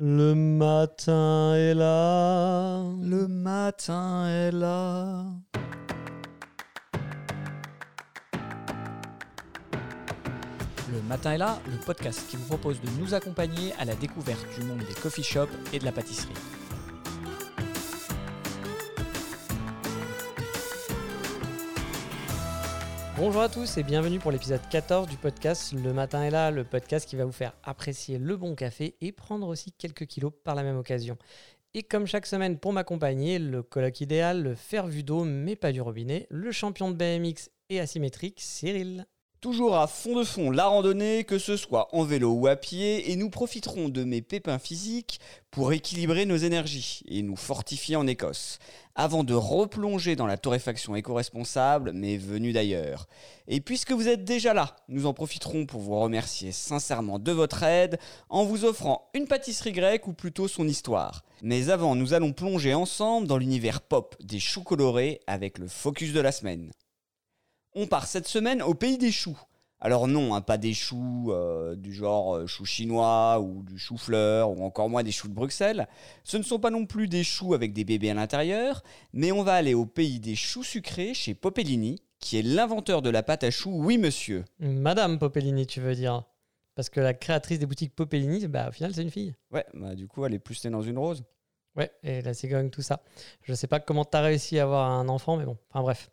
Le 0.00 0.34
matin 0.34 1.54
est 1.54 1.72
là. 1.72 2.82
Le 3.00 3.28
matin 3.28 4.26
est 4.26 4.50
là. 4.50 5.24
Le 10.92 11.00
matin 11.08 11.32
est 11.34 11.38
là, 11.38 11.60
le 11.70 11.78
podcast 11.86 12.26
qui 12.28 12.36
vous 12.36 12.46
propose 12.46 12.80
de 12.80 12.88
nous 12.98 13.14
accompagner 13.14 13.72
à 13.78 13.84
la 13.84 13.94
découverte 13.94 14.44
du 14.58 14.66
monde 14.66 14.78
des 14.78 15.00
coffee 15.00 15.22
shops 15.22 15.48
et 15.72 15.78
de 15.78 15.84
la 15.84 15.92
pâtisserie. 15.92 16.34
Bonjour 23.16 23.42
à 23.42 23.48
tous 23.48 23.78
et 23.78 23.84
bienvenue 23.84 24.18
pour 24.18 24.32
l'épisode 24.32 24.60
14 24.70 25.08
du 25.08 25.16
podcast 25.16 25.72
Le 25.72 25.92
matin 25.92 26.24
est 26.24 26.32
là, 26.32 26.50
le 26.50 26.64
podcast 26.64 27.08
qui 27.08 27.14
va 27.14 27.24
vous 27.24 27.30
faire 27.30 27.54
apprécier 27.62 28.18
le 28.18 28.36
bon 28.36 28.56
café 28.56 28.96
et 29.00 29.12
prendre 29.12 29.46
aussi 29.46 29.70
quelques 29.70 30.06
kilos 30.06 30.32
par 30.42 30.56
la 30.56 30.64
même 30.64 30.76
occasion. 30.76 31.16
Et 31.74 31.84
comme 31.84 32.08
chaque 32.08 32.26
semaine 32.26 32.58
pour 32.58 32.72
m'accompagner, 32.72 33.38
le 33.38 33.62
colloque 33.62 34.00
idéal, 34.00 34.42
le 34.42 34.56
fer 34.56 34.88
d'eau 34.88 35.22
mais 35.22 35.54
pas 35.54 35.70
du 35.70 35.80
robinet, 35.80 36.26
le 36.28 36.50
champion 36.50 36.90
de 36.90 36.96
BMX 36.96 37.50
et 37.70 37.78
asymétrique, 37.78 38.40
Cyril. 38.40 39.06
Toujours 39.44 39.76
à 39.76 39.86
fond 39.86 40.16
de 40.18 40.24
fond 40.24 40.50
la 40.50 40.68
randonnée, 40.68 41.24
que 41.24 41.38
ce 41.38 41.58
soit 41.58 41.94
en 41.94 42.02
vélo 42.02 42.32
ou 42.32 42.46
à 42.46 42.56
pied, 42.56 43.12
et 43.12 43.16
nous 43.16 43.28
profiterons 43.28 43.90
de 43.90 44.02
mes 44.02 44.22
pépins 44.22 44.58
physiques 44.58 45.20
pour 45.50 45.74
équilibrer 45.74 46.24
nos 46.24 46.38
énergies 46.38 47.02
et 47.08 47.20
nous 47.20 47.36
fortifier 47.36 47.96
en 47.96 48.06
Écosse, 48.06 48.58
avant 48.94 49.22
de 49.22 49.34
replonger 49.34 50.16
dans 50.16 50.26
la 50.26 50.38
torréfaction 50.38 50.96
éco-responsable, 50.96 51.92
mais 51.92 52.16
venue 52.16 52.54
d'ailleurs. 52.54 53.06
Et 53.46 53.60
puisque 53.60 53.92
vous 53.92 54.08
êtes 54.08 54.24
déjà 54.24 54.54
là, 54.54 54.76
nous 54.88 55.04
en 55.04 55.12
profiterons 55.12 55.66
pour 55.66 55.82
vous 55.82 56.00
remercier 56.00 56.50
sincèrement 56.50 57.18
de 57.18 57.32
votre 57.32 57.64
aide 57.64 57.98
en 58.30 58.46
vous 58.46 58.64
offrant 58.64 59.10
une 59.12 59.26
pâtisserie 59.26 59.72
grecque 59.72 60.08
ou 60.08 60.14
plutôt 60.14 60.48
son 60.48 60.66
histoire. 60.66 61.22
Mais 61.42 61.68
avant, 61.68 61.94
nous 61.96 62.14
allons 62.14 62.32
plonger 62.32 62.72
ensemble 62.72 63.26
dans 63.26 63.36
l'univers 63.36 63.82
pop 63.82 64.16
des 64.22 64.40
choux 64.40 64.62
colorés 64.62 65.20
avec 65.26 65.58
le 65.58 65.68
focus 65.68 66.14
de 66.14 66.20
la 66.20 66.32
semaine. 66.32 66.70
On 67.74 67.86
part 67.86 68.06
cette 68.06 68.28
semaine 68.28 68.62
au 68.62 68.74
pays 68.74 68.98
des 68.98 69.12
choux. 69.12 69.38
Alors 69.80 70.08
non, 70.08 70.34
hein, 70.34 70.40
pas 70.40 70.56
des 70.56 70.72
choux 70.72 71.30
euh, 71.30 71.76
du 71.76 71.92
genre 71.92 72.36
euh, 72.36 72.46
chou 72.46 72.64
chinois 72.64 73.38
ou 73.40 73.62
du 73.62 73.78
chou-fleur 73.78 74.50
ou 74.50 74.64
encore 74.64 74.88
moins 74.88 75.02
des 75.02 75.12
choux 75.12 75.28
de 75.28 75.34
Bruxelles. 75.34 75.88
Ce 76.22 76.38
ne 76.38 76.42
sont 76.42 76.58
pas 76.58 76.70
non 76.70 76.86
plus 76.86 77.06
des 77.06 77.22
choux 77.22 77.52
avec 77.52 77.74
des 77.74 77.84
bébés 77.84 78.10
à 78.10 78.14
l'intérieur, 78.14 78.82
mais 79.12 79.30
on 79.30 79.42
va 79.42 79.52
aller 79.52 79.74
au 79.74 79.84
pays 79.84 80.20
des 80.20 80.36
choux 80.36 80.62
sucrés 80.62 81.12
chez 81.12 81.34
Popellini, 81.34 82.00
qui 82.18 82.38
est 82.38 82.42
l'inventeur 82.42 83.02
de 83.02 83.10
la 83.10 83.22
pâte 83.22 83.44
à 83.44 83.50
choux, 83.50 83.72
oui 83.74 83.98
monsieur. 83.98 84.46
Madame 84.58 85.18
Popellini, 85.18 85.66
tu 85.66 85.80
veux 85.80 85.94
dire 85.94 86.24
Parce 86.76 86.88
que 86.88 87.00
la 87.00 87.12
créatrice 87.12 87.58
des 87.58 87.66
boutiques 87.66 87.94
Popellini, 87.94 88.46
bah, 88.46 88.68
au 88.70 88.72
final, 88.72 88.94
c'est 88.94 89.02
une 89.02 89.10
fille. 89.10 89.34
Ouais, 89.50 89.66
bah 89.74 89.94
du 89.94 90.08
coup, 90.08 90.24
elle 90.24 90.32
est 90.32 90.38
plus 90.38 90.64
née 90.64 90.70
dans 90.70 90.80
une 90.80 90.96
rose. 90.96 91.24
Ouais, 91.76 91.90
et 92.02 92.22
la 92.22 92.32
cigogne, 92.32 92.70
tout 92.70 92.80
ça. 92.80 93.02
Je 93.42 93.52
sais 93.52 93.66
pas 93.66 93.80
comment 93.80 94.06
t'as 94.06 94.22
réussi 94.22 94.58
à 94.58 94.62
avoir 94.62 94.90
un 94.90 95.08
enfant, 95.08 95.36
mais 95.36 95.44
bon, 95.44 95.58
enfin 95.68 95.82
bref. 95.82 96.08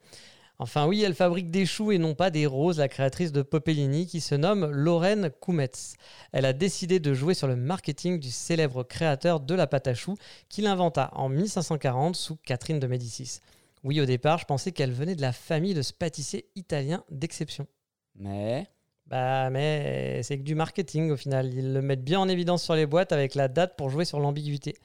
Enfin 0.62 0.86
oui, 0.86 1.02
elle 1.02 1.16
fabrique 1.16 1.50
des 1.50 1.66
choux 1.66 1.92
et 1.92 1.98
non 1.98 2.14
pas 2.14 2.30
des 2.30 2.46
roses, 2.46 2.78
la 2.78 2.88
créatrice 2.88 3.32
de 3.32 3.42
Popellini 3.42 4.06
qui 4.06 4.22
se 4.22 4.36
nomme 4.36 4.70
Lorraine 4.70 5.32
Koumetz. 5.40 5.96
Elle 6.34 6.46
a 6.46 6.54
décidé 6.54 7.00
de 7.00 7.16
jouer 7.16 7.34
sur 7.34 7.48
le 7.48 7.56
marketing 7.56 8.20
du 8.20 8.30
célèbre 8.30 8.84
créateur 8.84 9.40
de 9.40 9.56
la 9.56 9.66
pâte 9.66 9.88
à 9.88 9.96
choux 9.96 10.18
qu'il 10.50 10.68
inventa 10.68 11.10
en 11.16 11.30
1540 11.30 12.16
sous 12.16 12.36
Catherine 12.46 12.80
de 12.80 12.86
Médicis. 12.86 13.40
Oui, 13.84 14.00
au 14.02 14.06
départ, 14.06 14.38
je 14.38 14.46
pensais 14.46 14.72
qu'elle 14.72 14.92
venait 14.92 15.16
de 15.16 15.22
la 15.22 15.34
famille 15.34 15.74
de 15.74 15.82
ce 15.82 15.94
pâtissier 15.94 16.46
italien 16.56 17.04
d'exception. 17.10 17.66
Mais? 18.14 18.68
Bah 19.08 19.50
mais 19.50 20.22
c'est 20.22 20.38
que 20.38 20.44
du 20.44 20.54
marketing 20.54 21.10
au 21.10 21.18
final, 21.18 21.52
ils 21.56 21.74
le 21.74 21.82
mettent 21.82 22.04
bien 22.04 22.20
en 22.20 22.30
évidence 22.30 22.64
sur 22.64 22.76
les 22.76 22.86
boîtes 22.86 23.12
avec 23.12 23.34
la 23.34 23.48
date 23.48 23.76
pour 23.76 23.90
jouer 23.90 24.06
sur 24.06 24.20
l'ambiguïté. 24.20 24.76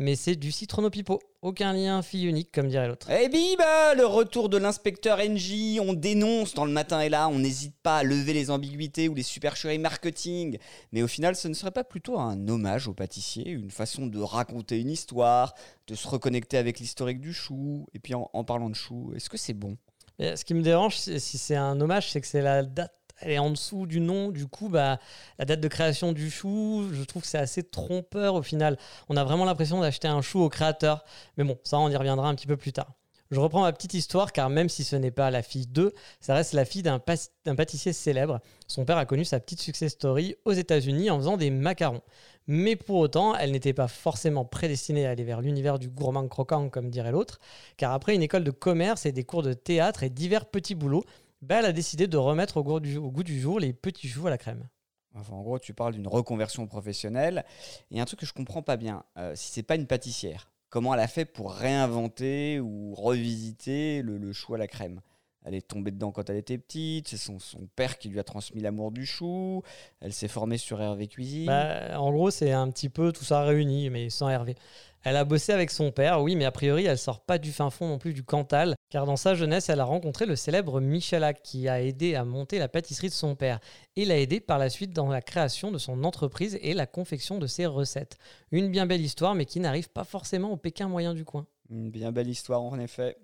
Mais 0.00 0.14
c'est 0.14 0.36
du 0.36 0.52
citrono 0.52 0.90
pipo, 0.90 1.18
aucun 1.42 1.72
lien 1.72 2.02
fille 2.02 2.26
unique 2.26 2.52
comme 2.52 2.68
dirait 2.68 2.86
l'autre. 2.86 3.10
Eh 3.10 3.28
bim, 3.28 3.60
le 3.96 4.06
retour 4.06 4.48
de 4.48 4.56
l'inspecteur 4.56 5.18
NJ, 5.18 5.80
on 5.80 5.92
dénonce 5.92 6.54
dans 6.54 6.64
le 6.64 6.70
matin 6.70 7.00
et 7.00 7.08
là, 7.08 7.28
on 7.28 7.40
n'hésite 7.40 7.74
pas 7.82 7.98
à 7.98 8.02
lever 8.04 8.32
les 8.32 8.52
ambiguïtés 8.52 9.08
ou 9.08 9.16
les 9.16 9.24
supercheries 9.24 9.80
marketing. 9.80 10.58
Mais 10.92 11.02
au 11.02 11.08
final, 11.08 11.34
ce 11.34 11.48
ne 11.48 11.52
serait 11.52 11.72
pas 11.72 11.82
plutôt 11.82 12.16
un 12.16 12.46
hommage 12.46 12.86
au 12.86 12.94
pâtissier, 12.94 13.50
une 13.50 13.72
façon 13.72 14.06
de 14.06 14.20
raconter 14.20 14.78
une 14.78 14.90
histoire, 14.90 15.52
de 15.88 15.96
se 15.96 16.06
reconnecter 16.06 16.58
avec 16.58 16.78
l'historique 16.78 17.18
du 17.20 17.32
chou, 17.32 17.84
et 17.92 17.98
puis 17.98 18.14
en, 18.14 18.30
en 18.32 18.44
parlant 18.44 18.70
de 18.70 18.76
chou, 18.76 19.12
est-ce 19.16 19.28
que 19.28 19.36
c'est 19.36 19.52
bon? 19.52 19.76
Ce 20.20 20.44
qui 20.44 20.54
me 20.54 20.62
dérange, 20.62 20.96
si 20.96 21.38
c'est 21.38 21.56
un 21.56 21.80
hommage, 21.80 22.12
c'est 22.12 22.20
que 22.20 22.26
c'est 22.28 22.42
la 22.42 22.62
date. 22.62 22.92
Elle 23.20 23.32
est 23.32 23.38
en 23.38 23.50
dessous 23.50 23.86
du 23.86 24.00
nom, 24.00 24.30
du 24.30 24.46
coup, 24.46 24.68
bah, 24.68 24.98
la 25.38 25.44
date 25.44 25.60
de 25.60 25.68
création 25.68 26.12
du 26.12 26.30
chou, 26.30 26.88
je 26.92 27.02
trouve 27.02 27.22
que 27.22 27.28
c'est 27.28 27.38
assez 27.38 27.62
trompeur 27.62 28.34
au 28.34 28.42
final. 28.42 28.78
On 29.08 29.16
a 29.16 29.24
vraiment 29.24 29.44
l'impression 29.44 29.80
d'acheter 29.80 30.08
un 30.08 30.22
chou 30.22 30.40
au 30.40 30.48
créateur. 30.48 31.04
Mais 31.36 31.44
bon, 31.44 31.58
ça, 31.64 31.78
on 31.78 31.88
y 31.88 31.96
reviendra 31.96 32.28
un 32.28 32.34
petit 32.34 32.46
peu 32.46 32.56
plus 32.56 32.72
tard. 32.72 32.94
Je 33.30 33.40
reprends 33.40 33.60
ma 33.60 33.72
petite 33.72 33.92
histoire 33.92 34.32
car 34.32 34.48
même 34.48 34.70
si 34.70 34.84
ce 34.84 34.96
n'est 34.96 35.10
pas 35.10 35.30
la 35.30 35.42
fille 35.42 35.66
d'eux, 35.66 35.92
ça 36.18 36.34
reste 36.34 36.54
la 36.54 36.64
fille 36.64 36.82
d'un 36.82 36.98
pâtissier 36.98 37.92
célèbre. 37.92 38.40
Son 38.66 38.86
père 38.86 38.96
a 38.96 39.04
connu 39.04 39.24
sa 39.24 39.38
petite 39.38 39.60
success 39.60 39.92
story 39.92 40.36
aux 40.46 40.52
États-Unis 40.52 41.10
en 41.10 41.18
faisant 41.18 41.36
des 41.36 41.50
macarons. 41.50 42.00
Mais 42.46 42.74
pour 42.74 42.96
autant, 42.96 43.36
elle 43.36 43.50
n'était 43.50 43.74
pas 43.74 43.88
forcément 43.88 44.46
prédestinée 44.46 45.06
à 45.06 45.10
aller 45.10 45.24
vers 45.24 45.42
l'univers 45.42 45.78
du 45.78 45.90
gourmand 45.90 46.26
croquant, 46.28 46.70
comme 46.70 46.88
dirait 46.88 47.12
l'autre, 47.12 47.38
car 47.76 47.92
après 47.92 48.14
une 48.14 48.22
école 48.22 48.44
de 48.44 48.50
commerce 48.50 49.04
et 49.04 49.12
des 49.12 49.24
cours 49.24 49.42
de 49.42 49.52
théâtre 49.52 50.02
et 50.02 50.08
divers 50.08 50.46
petits 50.46 50.74
boulots, 50.74 51.04
bah, 51.42 51.60
elle 51.60 51.66
a 51.66 51.72
décidé 51.72 52.06
de 52.06 52.16
remettre 52.16 52.56
au 52.58 52.64
goût, 52.64 52.80
du, 52.80 52.96
au 52.96 53.10
goût 53.10 53.22
du 53.22 53.40
jour 53.40 53.60
les 53.60 53.72
petits 53.72 54.08
choux 54.08 54.26
à 54.26 54.30
la 54.30 54.38
crème. 54.38 54.68
Enfin, 55.14 55.34
en 55.34 55.42
gros, 55.42 55.58
tu 55.58 55.74
parles 55.74 55.94
d'une 55.94 56.06
reconversion 56.06 56.66
professionnelle. 56.66 57.44
Et 57.90 58.00
un 58.00 58.04
truc 58.04 58.20
que 58.20 58.26
je 58.26 58.32
comprends 58.32 58.62
pas 58.62 58.76
bien, 58.76 59.04
euh, 59.16 59.34
si 59.34 59.52
c'est 59.52 59.62
pas 59.62 59.74
une 59.74 59.86
pâtissière, 59.86 60.50
comment 60.68 60.94
elle 60.94 61.00
a 61.00 61.08
fait 61.08 61.24
pour 61.24 61.52
réinventer 61.52 62.60
ou 62.60 62.94
revisiter 62.94 64.02
le, 64.02 64.18
le 64.18 64.32
chou 64.32 64.54
à 64.54 64.58
la 64.58 64.66
crème? 64.66 65.00
Elle 65.44 65.54
est 65.54 65.66
tombée 65.66 65.92
dedans 65.92 66.10
quand 66.10 66.28
elle 66.28 66.36
était 66.36 66.58
petite, 66.58 67.08
c'est 67.08 67.16
son, 67.16 67.38
son 67.38 67.68
père 67.74 67.96
qui 67.98 68.10
lui 68.10 68.18
a 68.18 68.24
transmis 68.24 68.60
l'amour 68.60 68.90
du 68.90 69.06
chou, 69.06 69.62
elle 70.00 70.12
s'est 70.12 70.28
formée 70.28 70.58
sur 70.58 70.82
Hervé 70.82 71.06
Cuisine. 71.06 71.46
Bah, 71.46 71.98
en 71.98 72.12
gros, 72.12 72.30
c'est 72.30 72.52
un 72.52 72.68
petit 72.70 72.90
peu 72.90 73.12
tout 73.12 73.24
ça 73.24 73.44
réuni, 73.44 73.88
mais 73.88 74.10
sans 74.10 74.28
Hervé. 74.28 74.56
Elle 75.04 75.16
a 75.16 75.24
bossé 75.24 75.52
avec 75.52 75.70
son 75.70 75.92
père, 75.92 76.20
oui, 76.22 76.34
mais 76.34 76.44
a 76.44 76.50
priori, 76.50 76.86
elle 76.86 76.98
sort 76.98 77.20
pas 77.20 77.38
du 77.38 77.52
fin 77.52 77.70
fond 77.70 77.86
non 77.86 77.98
plus 77.98 78.12
du 78.12 78.24
Cantal, 78.24 78.74
car 78.90 79.06
dans 79.06 79.16
sa 79.16 79.34
jeunesse, 79.34 79.68
elle 79.68 79.80
a 79.80 79.84
rencontré 79.84 80.26
le 80.26 80.34
célèbre 80.34 80.80
Michalak, 80.80 81.42
qui 81.42 81.68
a 81.68 81.80
aidé 81.80 82.14
à 82.14 82.24
monter 82.24 82.58
la 82.58 82.68
pâtisserie 82.68 83.08
de 83.08 83.14
son 83.14 83.36
père, 83.36 83.60
et 83.96 84.04
l'a 84.04 84.18
aidé 84.18 84.40
par 84.40 84.58
la 84.58 84.70
suite 84.70 84.92
dans 84.92 85.08
la 85.08 85.22
création 85.22 85.70
de 85.70 85.78
son 85.78 86.02
entreprise 86.04 86.58
et 86.62 86.74
la 86.74 86.86
confection 86.86 87.38
de 87.38 87.46
ses 87.46 87.66
recettes. 87.66 88.18
Une 88.50 88.70
bien 88.70 88.86
belle 88.86 89.00
histoire, 89.00 89.34
mais 89.34 89.44
qui 89.46 89.60
n'arrive 89.60 89.88
pas 89.88 90.04
forcément 90.04 90.50
au 90.52 90.56
Pékin 90.56 90.88
moyen 90.88 91.14
du 91.14 91.24
coin. 91.24 91.46
Une 91.70 91.90
bien 91.90 92.12
belle 92.12 92.28
histoire 92.28 92.62
en 92.62 92.78
effet. 92.78 93.16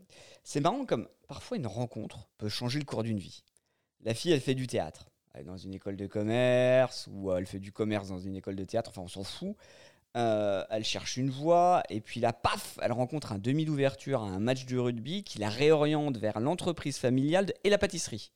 C'est 0.43 0.61
marrant 0.61 0.85
comme 0.85 1.09
parfois 1.29 1.57
une 1.57 1.67
rencontre 1.67 2.29
peut 2.39 2.49
changer 2.49 2.79
le 2.79 2.85
cours 2.85 3.03
d'une 3.03 3.19
vie. 3.19 3.43
La 4.03 4.15
fille, 4.15 4.33
elle 4.33 4.41
fait 4.41 4.55
du 4.55 4.67
théâtre. 4.67 5.11
Elle 5.33 5.41
est 5.41 5.45
dans 5.45 5.57
une 5.57 5.75
école 5.75 5.97
de 5.97 6.07
commerce 6.07 7.09
ou 7.11 7.31
euh, 7.31 7.39
elle 7.39 7.47
fait 7.47 7.59
du 7.59 7.73
commerce 7.73 8.09
dans 8.09 8.21
une 8.21 8.37
école 8.37 8.55
de 8.55 8.65
théâtre, 8.65 8.91
enfin 8.91 9.03
on 9.03 9.09
s'en 9.09 9.25
fout. 9.25 9.57
Euh, 10.17 10.65
elle 10.71 10.85
cherche 10.85 11.17
une 11.17 11.31
voie 11.31 11.83
et 11.89 12.01
puis 12.01 12.21
là, 12.21 12.33
paf, 12.33 12.79
elle 12.81 12.93
rencontre 12.93 13.33
un 13.33 13.39
demi 13.39 13.65
d'ouverture 13.65 14.23
à 14.23 14.29
un 14.29 14.39
match 14.39 14.65
de 14.65 14.79
rugby 14.79 15.25
qui 15.25 15.39
la 15.39 15.49
réoriente 15.49 16.19
vers 16.19 16.39
l'entreprise 16.39 16.99
familiale 16.99 17.53
et 17.65 17.71
la 17.71 17.79
pâtisserie. 17.79 18.31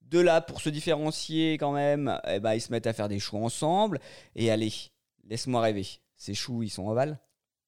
De 0.00 0.18
là, 0.18 0.40
pour 0.40 0.62
se 0.62 0.70
différencier 0.70 1.54
quand 1.54 1.72
même, 1.72 2.18
eh 2.26 2.40
ben, 2.40 2.54
ils 2.54 2.60
se 2.60 2.72
mettent 2.72 2.86
à 2.86 2.94
faire 2.94 3.08
des 3.08 3.18
choux 3.18 3.36
ensemble. 3.36 4.00
Et 4.34 4.50
allez, 4.50 4.72
laisse-moi 5.24 5.60
rêver. 5.60 5.86
Ces 6.16 6.34
choux, 6.34 6.62
ils 6.62 6.70
sont 6.70 6.88
ovales? 6.88 7.18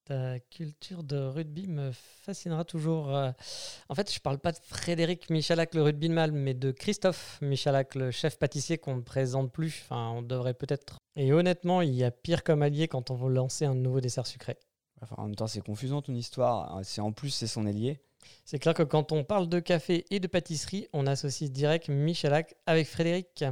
Ta 0.04 0.40
culture 0.50 1.04
de 1.04 1.16
rugby 1.16 1.68
me 1.68 1.92
fascinera 1.92 2.64
toujours. 2.64 3.14
Euh, 3.14 3.30
En 3.88 3.94
fait, 3.94 4.12
je 4.12 4.18
parle 4.18 4.38
pas 4.38 4.50
de 4.50 4.58
Frédéric 4.58 5.30
Michalak, 5.30 5.74
le 5.74 5.82
rugbyman, 5.82 6.32
mais 6.32 6.54
de 6.54 6.72
Christophe 6.72 7.38
Michalak, 7.40 7.94
le 7.94 8.10
chef 8.10 8.36
pâtissier 8.36 8.78
qu'on 8.78 8.96
ne 8.96 9.02
présente 9.02 9.52
plus. 9.52 9.82
Enfin, 9.84 10.10
on 10.10 10.22
devrait 10.22 10.54
peut-être. 10.54 10.98
Et 11.14 11.32
honnêtement, 11.32 11.82
il 11.82 11.94
y 11.94 12.02
a 12.02 12.10
pire 12.10 12.42
comme 12.42 12.62
allié 12.62 12.88
quand 12.88 13.12
on 13.12 13.14
veut 13.14 13.32
lancer 13.32 13.64
un 13.64 13.76
nouveau 13.76 14.00
dessert 14.00 14.26
sucré. 14.26 14.56
Enfin, 15.02 15.14
en 15.18 15.26
même 15.26 15.36
temps, 15.36 15.46
c'est 15.46 15.60
confusant 15.60 16.02
ton 16.02 16.14
histoire. 16.14 16.80
C'est 16.82 17.00
en 17.00 17.12
plus, 17.12 17.30
c'est 17.30 17.46
son 17.46 17.64
ailier. 17.66 18.00
C'est 18.44 18.58
clair 18.58 18.74
que 18.74 18.82
quand 18.82 19.12
on 19.12 19.22
parle 19.22 19.48
de 19.48 19.60
café 19.60 20.04
et 20.10 20.18
de 20.20 20.26
pâtisserie, 20.26 20.88
on 20.92 21.06
associe 21.06 21.50
direct 21.50 21.88
Michalak 21.88 22.56
avec 22.66 22.88
Frédéric. 22.88 23.44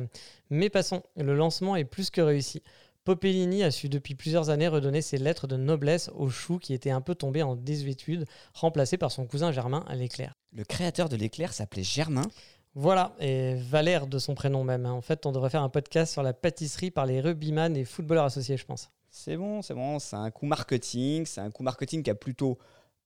Mais 0.49 0.69
passons, 0.69 1.03
le 1.17 1.35
lancement 1.35 1.77
est 1.77 1.85
plus 1.85 2.11
que 2.11 2.21
réussi. 2.21 2.63
Popellini 3.05 3.63
a 3.63 3.71
su 3.71 3.89
depuis 3.89 4.15
plusieurs 4.15 4.51
années 4.51 4.69
redonner 4.69 5.01
ses 5.01 5.17
lettres 5.17 5.47
de 5.47 5.57
noblesse 5.57 6.11
au 6.15 6.29
chou 6.29 6.59
qui 6.59 6.75
était 6.75 6.91
un 6.91 7.01
peu 7.01 7.15
tombé 7.15 7.43
en 7.43 7.57
désuétude, 7.57 8.27
remplacé 8.53 8.99
par 8.99 9.11
son 9.11 9.27
cousin 9.27 9.53
Germain 9.53 9.85
à 9.89 9.95
l'éclair. 9.95 10.35
Le 10.53 10.65
créateur 10.65 11.09
de 11.09 11.17
l'éclair 11.17 11.53
s'appelait 11.53 11.83
Germain. 11.83 12.29
Voilà, 12.75 13.17
et 13.19 13.55
Valère 13.55 14.07
de 14.07 14.19
son 14.19 14.35
prénom 14.35 14.65
même. 14.65 14.87
hein. 14.87 14.93
En 14.93 15.01
fait, 15.01 15.27
on 15.27 15.33
devrait 15.33 15.51
faire 15.51 15.63
un 15.63 15.71
podcast 15.71 16.13
sur 16.13 16.23
la 16.23 16.33
pâtisserie 16.33 16.91
par 16.91 17.07
les 17.07 17.21
rugbyman 17.21 17.77
et 17.77 17.85
footballeurs 17.85 18.27
associés, 18.27 18.57
je 18.57 18.65
pense. 18.67 18.91
C'est 19.09 19.37
bon, 19.37 19.61
c'est 19.63 19.75
bon, 19.75 19.99
c'est 19.99 20.17
un 20.17 20.31
coup 20.31 20.47
marketing, 20.47 21.27
c'est 21.27 21.41
un 21.41 21.51
coup 21.51 21.65
marketing 21.65 22.03
qui 22.03 22.11
a 22.11 22.15
plutôt 22.15 22.59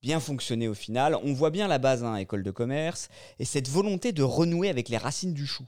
bien 0.03 0.21
fonctionné 0.21 0.69
au 0.69 0.75
final. 0.75 1.17
On 1.23 1.33
voit 1.33 1.51
bien 1.51 1.67
la 1.67 1.79
base, 1.79 2.05
hein, 2.05 2.17
école 2.17 2.43
de 2.43 2.51
commerce, 2.51 3.09
et 3.39 3.47
cette 3.47 3.69
volonté 3.69 4.13
de 4.13 4.23
renouer 4.23 4.69
avec 4.69 4.91
les 4.91 4.99
racines 4.99 5.33
du 5.33 5.47
chou. 5.47 5.65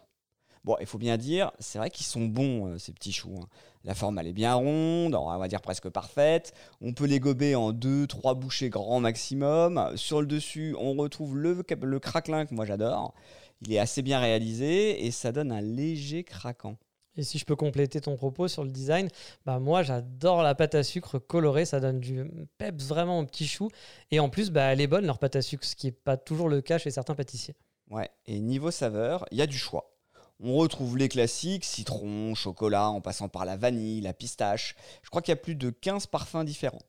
Bon, 0.66 0.76
il 0.80 0.86
faut 0.86 0.98
bien 0.98 1.16
dire, 1.16 1.52
c'est 1.60 1.78
vrai 1.78 1.90
qu'ils 1.90 2.04
sont 2.06 2.26
bons, 2.26 2.66
euh, 2.66 2.78
ces 2.78 2.92
petits 2.92 3.12
choux. 3.12 3.38
hein. 3.40 3.46
La 3.84 3.94
forme, 3.94 4.18
elle 4.18 4.26
est 4.26 4.32
bien 4.32 4.52
ronde, 4.54 5.14
on 5.14 5.38
va 5.38 5.46
dire 5.46 5.60
presque 5.60 5.88
parfaite. 5.88 6.52
On 6.80 6.92
peut 6.92 7.06
les 7.06 7.20
gober 7.20 7.54
en 7.54 7.70
deux, 7.70 8.08
trois 8.08 8.34
bouchées 8.34 8.68
grand 8.68 8.98
maximum. 8.98 9.92
Sur 9.94 10.20
le 10.20 10.26
dessus, 10.26 10.74
on 10.80 10.94
retrouve 10.94 11.36
le, 11.38 11.64
le 11.82 12.00
craquelin 12.00 12.46
que 12.46 12.54
moi 12.54 12.64
j'adore. 12.64 13.14
Il 13.62 13.72
est 13.72 13.78
assez 13.78 14.02
bien 14.02 14.18
réalisé 14.18 15.06
et 15.06 15.12
ça 15.12 15.30
donne 15.30 15.52
un 15.52 15.60
léger 15.60 16.24
craquant. 16.24 16.76
Et 17.16 17.22
si 17.22 17.38
je 17.38 17.44
peux 17.44 17.54
compléter 17.54 18.00
ton 18.00 18.16
propos 18.16 18.48
sur 18.48 18.64
le 18.64 18.70
design, 18.70 19.08
bah 19.46 19.60
moi 19.60 19.84
j'adore 19.84 20.42
la 20.42 20.56
pâte 20.56 20.74
à 20.74 20.82
sucre 20.82 21.20
colorée, 21.20 21.64
ça 21.64 21.78
donne 21.78 22.00
du 22.00 22.24
peps 22.58 22.84
vraiment 22.86 23.20
au 23.20 23.24
petit 23.24 23.46
chou. 23.46 23.70
Et 24.10 24.18
en 24.18 24.28
plus, 24.28 24.50
bah, 24.50 24.72
elle 24.72 24.80
est 24.80 24.86
bonne 24.88 25.06
leur 25.06 25.20
pâte 25.20 25.36
à 25.36 25.42
sucre, 25.42 25.64
ce 25.64 25.76
qui 25.76 25.86
n'est 25.86 25.92
pas 25.92 26.16
toujours 26.16 26.48
le 26.48 26.60
cas 26.60 26.78
chez 26.78 26.90
certains 26.90 27.14
pâtissiers. 27.14 27.54
Ouais, 27.88 28.10
et 28.26 28.40
niveau 28.40 28.72
saveur, 28.72 29.24
il 29.30 29.38
y 29.38 29.42
a 29.42 29.46
du 29.46 29.56
choix. 29.56 29.95
On 30.38 30.54
retrouve 30.56 30.98
les 30.98 31.08
classiques, 31.08 31.64
citron, 31.64 32.34
chocolat, 32.34 32.90
en 32.90 33.00
passant 33.00 33.28
par 33.28 33.46
la 33.46 33.56
vanille, 33.56 34.02
la 34.02 34.12
pistache. 34.12 34.74
Je 35.02 35.08
crois 35.08 35.22
qu'il 35.22 35.32
y 35.32 35.38
a 35.38 35.40
plus 35.40 35.54
de 35.54 35.70
15 35.70 36.06
parfums 36.06 36.44
différents. 36.44 36.82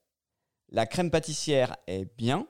La 0.69 0.85
crème 0.85 1.09
pâtissière 1.09 1.77
est 1.87 2.05
bien. 2.17 2.45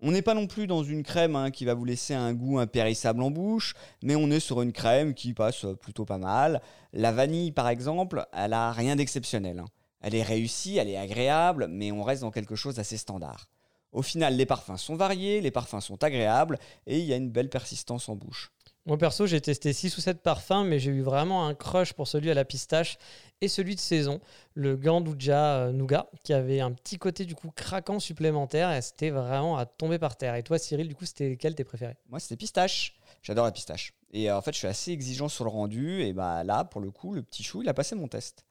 On 0.00 0.10
n'est 0.10 0.22
pas 0.22 0.34
non 0.34 0.48
plus 0.48 0.66
dans 0.66 0.82
une 0.82 1.04
crème 1.04 1.36
hein, 1.36 1.52
qui 1.52 1.64
va 1.64 1.74
vous 1.74 1.84
laisser 1.84 2.12
un 2.12 2.34
goût 2.34 2.58
impérissable 2.58 3.22
en 3.22 3.30
bouche, 3.30 3.74
mais 4.02 4.16
on 4.16 4.32
est 4.32 4.40
sur 4.40 4.60
une 4.62 4.72
crème 4.72 5.14
qui 5.14 5.32
passe 5.32 5.64
plutôt 5.80 6.04
pas 6.04 6.18
mal. 6.18 6.60
La 6.92 7.12
vanille, 7.12 7.52
par 7.52 7.68
exemple, 7.68 8.26
elle 8.32 8.52
a 8.52 8.72
rien 8.72 8.96
d'exceptionnel. 8.96 9.60
hein. 9.60 9.66
Elle 10.00 10.16
est 10.16 10.24
réussie, 10.24 10.76
elle 10.76 10.88
est 10.88 10.96
agréable, 10.96 11.68
mais 11.68 11.92
on 11.92 12.02
reste 12.02 12.22
dans 12.22 12.32
quelque 12.32 12.56
chose 12.56 12.74
d'assez 12.74 12.96
standard. 12.96 13.48
Au 13.92 14.02
final, 14.02 14.34
les 14.36 14.46
parfums 14.46 14.76
sont 14.76 14.96
variés, 14.96 15.40
les 15.40 15.52
parfums 15.52 15.80
sont 15.80 16.02
agréables, 16.02 16.58
et 16.88 16.98
il 16.98 17.04
y 17.04 17.12
a 17.12 17.16
une 17.16 17.30
belle 17.30 17.50
persistance 17.50 18.08
en 18.08 18.16
bouche. 18.16 18.50
Moi 18.84 18.98
perso, 18.98 19.26
j'ai 19.26 19.40
testé 19.40 19.72
6 19.72 19.96
ou 19.96 20.00
7 20.00 20.22
parfums, 20.22 20.64
mais 20.64 20.80
j'ai 20.80 20.90
eu 20.90 21.02
vraiment 21.02 21.46
un 21.46 21.54
crush 21.54 21.92
pour 21.92 22.08
celui 22.08 22.32
à 22.32 22.34
la 22.34 22.44
pistache 22.44 22.98
et 23.40 23.46
celui 23.46 23.76
de 23.76 23.80
saison, 23.80 24.20
le 24.54 24.76
Ganduja 24.76 25.58
euh, 25.58 25.72
Nougat, 25.72 26.10
qui 26.24 26.32
avait 26.32 26.58
un 26.58 26.72
petit 26.72 26.98
côté 26.98 27.24
du 27.24 27.36
coup 27.36 27.52
craquant 27.54 28.00
supplémentaire 28.00 28.72
et 28.72 28.82
c'était 28.82 29.10
vraiment 29.10 29.56
à 29.56 29.66
tomber 29.66 30.00
par 30.00 30.16
terre. 30.16 30.34
Et 30.34 30.42
toi 30.42 30.58
Cyril, 30.58 30.88
du 30.88 30.96
coup, 30.96 31.06
c'était 31.06 31.28
lequel 31.28 31.54
tes 31.54 31.62
préférés? 31.62 31.96
Moi, 32.08 32.18
c'était 32.18 32.36
pistache. 32.36 32.98
J'adore 33.22 33.44
la 33.44 33.52
pistache. 33.52 33.94
Et 34.12 34.28
euh, 34.28 34.36
en 34.36 34.42
fait, 34.42 34.52
je 34.52 34.58
suis 34.58 34.66
assez 34.66 34.90
exigeant 34.90 35.28
sur 35.28 35.44
le 35.44 35.50
rendu. 35.50 36.02
Et 36.02 36.12
bah 36.12 36.42
là, 36.42 36.64
pour 36.64 36.80
le 36.80 36.90
coup, 36.90 37.14
le 37.14 37.22
petit 37.22 37.44
chou, 37.44 37.62
il 37.62 37.68
a 37.68 37.74
passé 37.74 37.94
mon 37.94 38.08
test. 38.08 38.44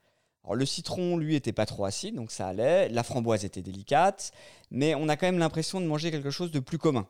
Alors, 0.45 0.55
le 0.55 0.65
citron, 0.65 1.17
lui, 1.17 1.35
était 1.35 1.51
pas 1.51 1.65
trop 1.65 1.83
acide, 1.83 2.15
donc 2.15 2.31
ça 2.31 2.47
allait. 2.47 2.87
La 2.87 3.03
framboise 3.03 3.43
était 3.43 3.61
délicate. 3.61 4.31
Mais 4.69 4.95
on 4.95 5.09
a 5.09 5.17
quand 5.17 5.27
même 5.27 5.39
l'impression 5.39 5.81
de 5.81 5.85
manger 5.85 6.09
quelque 6.09 6.31
chose 6.31 6.51
de 6.51 6.61
plus 6.61 6.77
commun. 6.77 7.05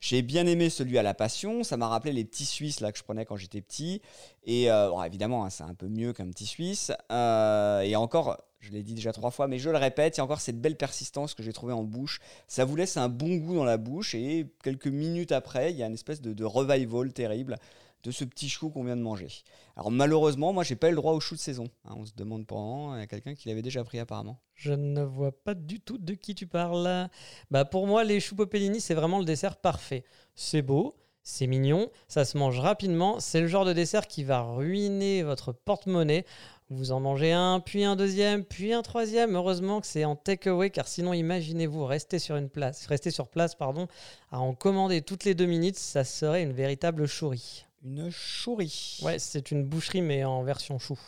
J'ai 0.00 0.22
bien 0.22 0.46
aimé 0.46 0.70
celui 0.70 0.96
à 0.96 1.02
la 1.02 1.12
passion. 1.12 1.62
Ça 1.62 1.76
m'a 1.76 1.86
rappelé 1.86 2.12
les 2.12 2.24
petits 2.24 2.46
Suisses 2.46 2.80
là, 2.80 2.90
que 2.90 2.98
je 2.98 3.04
prenais 3.04 3.26
quand 3.26 3.36
j'étais 3.36 3.60
petit. 3.60 4.00
Et 4.44 4.70
euh, 4.70 4.90
évidemment, 5.02 5.44
hein, 5.44 5.50
c'est 5.50 5.62
un 5.62 5.74
peu 5.74 5.88
mieux 5.88 6.14
qu'un 6.14 6.28
petit 6.30 6.46
Suisse. 6.46 6.90
Euh, 7.12 7.80
et 7.80 7.94
encore, 7.96 8.38
je 8.60 8.70
l'ai 8.72 8.82
dit 8.82 8.94
déjà 8.94 9.12
trois 9.12 9.30
fois, 9.30 9.46
mais 9.46 9.58
je 9.58 9.68
le 9.68 9.76
répète, 9.76 10.16
il 10.16 10.20
y 10.20 10.22
a 10.22 10.24
encore 10.24 10.40
cette 10.40 10.60
belle 10.60 10.76
persistance 10.76 11.34
que 11.34 11.42
j'ai 11.42 11.52
trouvée 11.52 11.74
en 11.74 11.82
bouche. 11.82 12.20
Ça 12.48 12.64
vous 12.64 12.76
laisse 12.76 12.96
un 12.96 13.10
bon 13.10 13.36
goût 13.36 13.54
dans 13.54 13.64
la 13.64 13.76
bouche. 13.76 14.14
Et 14.14 14.46
quelques 14.64 14.88
minutes 14.88 15.32
après, 15.32 15.70
il 15.70 15.76
y 15.76 15.82
a 15.82 15.86
une 15.86 15.94
espèce 15.94 16.22
de 16.22 16.44
revival 16.44 17.12
terrible 17.12 17.58
de 18.02 18.10
ce 18.10 18.24
petit 18.24 18.48
chou 18.48 18.70
qu'on 18.70 18.84
vient 18.84 18.96
de 18.96 19.02
manger. 19.02 19.28
Alors 19.76 19.90
malheureusement, 19.90 20.52
moi, 20.52 20.64
j'ai 20.64 20.76
pas 20.76 20.88
eu 20.88 20.90
le 20.90 20.96
droit 20.96 21.12
au 21.12 21.20
chou 21.20 21.34
de 21.34 21.40
saison. 21.40 21.64
Hein, 21.84 21.94
on 21.96 22.06
se 22.06 22.12
demande 22.16 22.46
pendant. 22.46 22.94
Il 22.94 23.00
y 23.00 23.02
a 23.02 23.06
quelqu'un 23.06 23.34
qui 23.34 23.48
l'avait 23.48 23.62
déjà 23.62 23.84
pris 23.84 23.98
apparemment. 23.98 24.40
Je 24.54 24.72
ne 24.72 25.02
vois 25.02 25.32
pas 25.32 25.54
du 25.54 25.80
tout 25.80 25.98
de 25.98 26.14
qui 26.14 26.34
tu 26.34 26.46
parles. 26.46 27.08
Bah 27.50 27.64
pour 27.64 27.86
moi, 27.86 28.04
les 28.04 28.20
choux 28.20 28.36
Popellini, 28.36 28.80
c'est 28.80 28.94
vraiment 28.94 29.18
le 29.18 29.24
dessert 29.24 29.56
parfait. 29.56 30.04
C'est 30.34 30.62
beau, 30.62 30.94
c'est 31.22 31.46
mignon, 31.46 31.90
ça 32.08 32.24
se 32.24 32.38
mange 32.38 32.58
rapidement. 32.58 33.20
C'est 33.20 33.40
le 33.40 33.46
genre 33.46 33.64
de 33.64 33.72
dessert 33.72 34.06
qui 34.06 34.24
va 34.24 34.42
ruiner 34.42 35.22
votre 35.22 35.52
porte-monnaie. 35.52 36.24
Vous 36.72 36.92
en 36.92 37.00
mangez 37.00 37.32
un, 37.32 37.58
puis 37.58 37.84
un 37.84 37.96
deuxième, 37.96 38.44
puis 38.44 38.72
un 38.72 38.82
troisième. 38.82 39.34
Heureusement 39.34 39.80
que 39.80 39.88
c'est 39.88 40.04
en 40.04 40.14
takeaway, 40.14 40.70
car 40.70 40.86
sinon, 40.86 41.12
imaginez-vous 41.12 41.84
rester 41.84 42.20
sur 42.20 42.36
une 42.36 42.48
place, 42.48 42.86
rester 42.86 43.10
sur 43.10 43.28
place, 43.28 43.56
pardon, 43.56 43.88
à 44.30 44.38
en 44.38 44.54
commander 44.54 45.02
toutes 45.02 45.24
les 45.24 45.34
deux 45.34 45.46
minutes, 45.46 45.78
ça 45.78 46.04
serait 46.04 46.44
une 46.44 46.52
véritable 46.52 47.06
chourie. 47.06 47.66
Une 47.82 48.10
chourie. 48.10 48.98
Ouais, 49.02 49.18
c'est 49.18 49.50
une 49.50 49.64
boucherie, 49.64 50.02
mais 50.02 50.24
en 50.24 50.42
version 50.42 50.78
chou. 50.78 50.98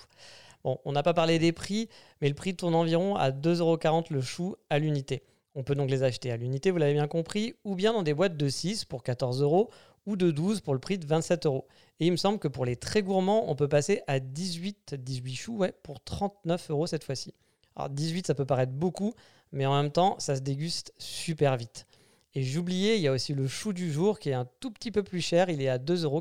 Bon, 0.65 0.79
on 0.85 0.93
n'a 0.93 1.03
pas 1.03 1.13
parlé 1.13 1.39
des 1.39 1.53
prix, 1.53 1.89
mais 2.21 2.29
le 2.29 2.35
prix 2.35 2.55
tourne 2.55 2.75
environ 2.75 3.15
à 3.17 3.31
2,40€ 3.31 4.07
le 4.11 4.23
chou 4.23 4.57
à 4.71 4.79
l'unité. 4.79 5.23
On 5.55 5.65
peut 5.65 5.75
donc 5.75 5.91
les 5.91 6.03
acheter 6.03 6.31
à 6.31 6.37
l'unité, 6.37 6.71
vous 6.71 6.79
l'avez 6.79 6.95
bien 6.95 7.09
compris, 7.09 7.55
ou 7.65 7.75
bien 7.75 7.93
dans 7.93 8.03
des 8.03 8.15
boîtes 8.15 8.39
de 8.39 8.49
6 8.49 8.87
pour 8.87 9.03
14 9.03 9.43
euros 9.43 9.71
ou 10.07 10.17
de 10.17 10.31
12 10.31 10.63
pour 10.63 10.73
le 10.73 10.81
prix 10.81 10.99
de 10.99 11.07
27 11.07 11.47
euros. 11.47 11.67
Et 12.01 12.07
il 12.07 12.11
me 12.11 12.17
semble 12.17 12.39
que 12.39 12.49
pour 12.49 12.65
les 12.65 12.77
très 12.77 13.03
gourmands, 13.03 13.51
on 13.51 13.55
peut 13.55 13.69
passer 13.69 14.03
à 14.07 14.19
18, 14.19 14.95
18 14.95 15.35
choux 15.35 15.57
ouais, 15.59 15.73
pour 15.83 16.03
39 16.03 16.71
euros 16.71 16.87
cette 16.87 17.05
fois-ci. 17.05 17.35
Alors 17.77 17.91
18, 17.91 18.27
ça 18.27 18.35
peut 18.35 18.47
paraître 18.47 18.73
beaucoup, 18.73 19.15
mais 19.53 19.67
en 19.67 19.81
même 19.81 19.93
temps, 19.93 20.17
ça 20.19 20.37
se 20.37 20.41
déguste 20.41 20.95
super 20.99 21.57
vite. 21.57 21.87
Et 22.35 22.43
j'oubliais, 22.43 22.97
il 22.97 23.03
y 23.03 23.09
a 23.09 23.13
aussi 23.13 23.35
le 23.35 23.47
chou 23.47 23.73
du 23.73 23.93
jour 23.93 24.19
qui 24.19 24.31
est 24.31 24.35
un 24.35 24.47
tout 24.61 24.71
petit 24.71 24.91
peu 24.91 25.03
plus 25.03 25.21
cher, 25.21 25.51
il 25.51 25.61
est 25.61 25.69
à 25.69 25.79
2,90 25.79 26.05
euros. 26.05 26.21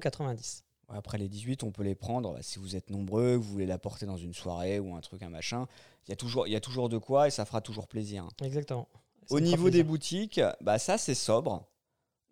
Après 0.93 1.17
les 1.17 1.29
18, 1.29 1.63
on 1.63 1.71
peut 1.71 1.83
les 1.83 1.95
prendre 1.95 2.33
bah, 2.33 2.39
si 2.41 2.59
vous 2.59 2.75
êtes 2.75 2.89
nombreux, 2.89 3.33
que 3.37 3.43
vous 3.43 3.51
voulez 3.53 3.65
l'apporter 3.65 4.05
dans 4.05 4.17
une 4.17 4.33
soirée 4.33 4.77
ou 4.79 4.93
un 4.95 4.99
truc, 4.99 5.23
un 5.23 5.29
machin. 5.29 5.67
Il 6.05 6.09
y 6.09 6.13
a 6.13 6.17
toujours, 6.17 6.47
il 6.47 6.51
y 6.51 6.55
a 6.55 6.59
toujours 6.59 6.89
de 6.89 6.97
quoi 6.97 7.27
et 7.27 7.31
ça 7.31 7.45
fera 7.45 7.61
toujours 7.61 7.87
plaisir. 7.87 8.27
Exactement. 8.43 8.89
Ça 9.27 9.35
Au 9.35 9.39
niveau 9.39 9.69
des 9.69 9.83
boutiques, 9.83 10.41
bah 10.59 10.79
ça 10.79 10.97
c'est 10.97 11.15
sobre. 11.15 11.65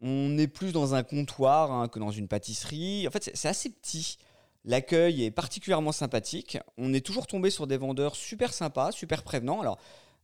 On 0.01 0.37
est 0.37 0.47
plus 0.47 0.73
dans 0.73 0.93
un 0.93 1.03
comptoir 1.03 1.71
hein, 1.71 1.87
que 1.87 1.99
dans 1.99 2.11
une 2.11 2.27
pâtisserie. 2.27 3.07
En 3.07 3.11
fait, 3.11 3.23
c'est- 3.23 3.35
c'est 3.35 3.47
assez 3.47 3.69
petit. 3.69 4.17
L'accueil 4.65 5.23
est 5.23 5.31
particulièrement 5.31 5.93
sympathique. 5.93 6.57
On 6.77 6.93
est 6.93 7.05
toujours 7.05 7.27
tombé 7.27 7.49
sur 7.49 7.65
des 7.67 7.77
vendeurs 7.77 8.15
super 8.15 8.53
sympas, 8.53 8.91
super 8.91 9.23
prévenants. 9.23 9.61
Alors, 9.61 9.77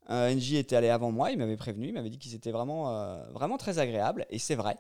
euh, 0.10 0.34
NJ 0.34 0.54
était 0.54 0.76
allé 0.76 0.90
avant 0.90 1.12
moi, 1.12 1.32
il 1.32 1.38
m'avait 1.38 1.58
prévenu, 1.58 1.88
il 1.88 1.94
m'avait 1.94 2.10
dit 2.10 2.20
qu'ils 2.20 2.36
étaient 2.36 2.52
vraiment, 2.52 2.92
euh, 2.92 3.24
vraiment 3.32 3.58
très 3.58 3.80
agréables, 3.80 4.26
et 4.30 4.40
c'est 4.40 4.56
vrai. 4.56 4.78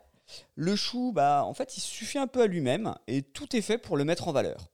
Le 0.55 0.75
chou, 0.75 1.11
bah, 1.13 1.43
en 1.45 1.53
fait, 1.53 1.77
il 1.77 1.81
suffit 1.81 2.17
un 2.17 2.27
peu 2.27 2.41
à 2.41 2.47
lui-même, 2.47 2.95
et 3.07 3.21
tout 3.21 3.55
est 3.55 3.61
fait 3.61 3.77
pour 3.77 3.97
le 3.97 4.05
mettre 4.05 4.27
en 4.27 4.31
valeur. 4.31 4.71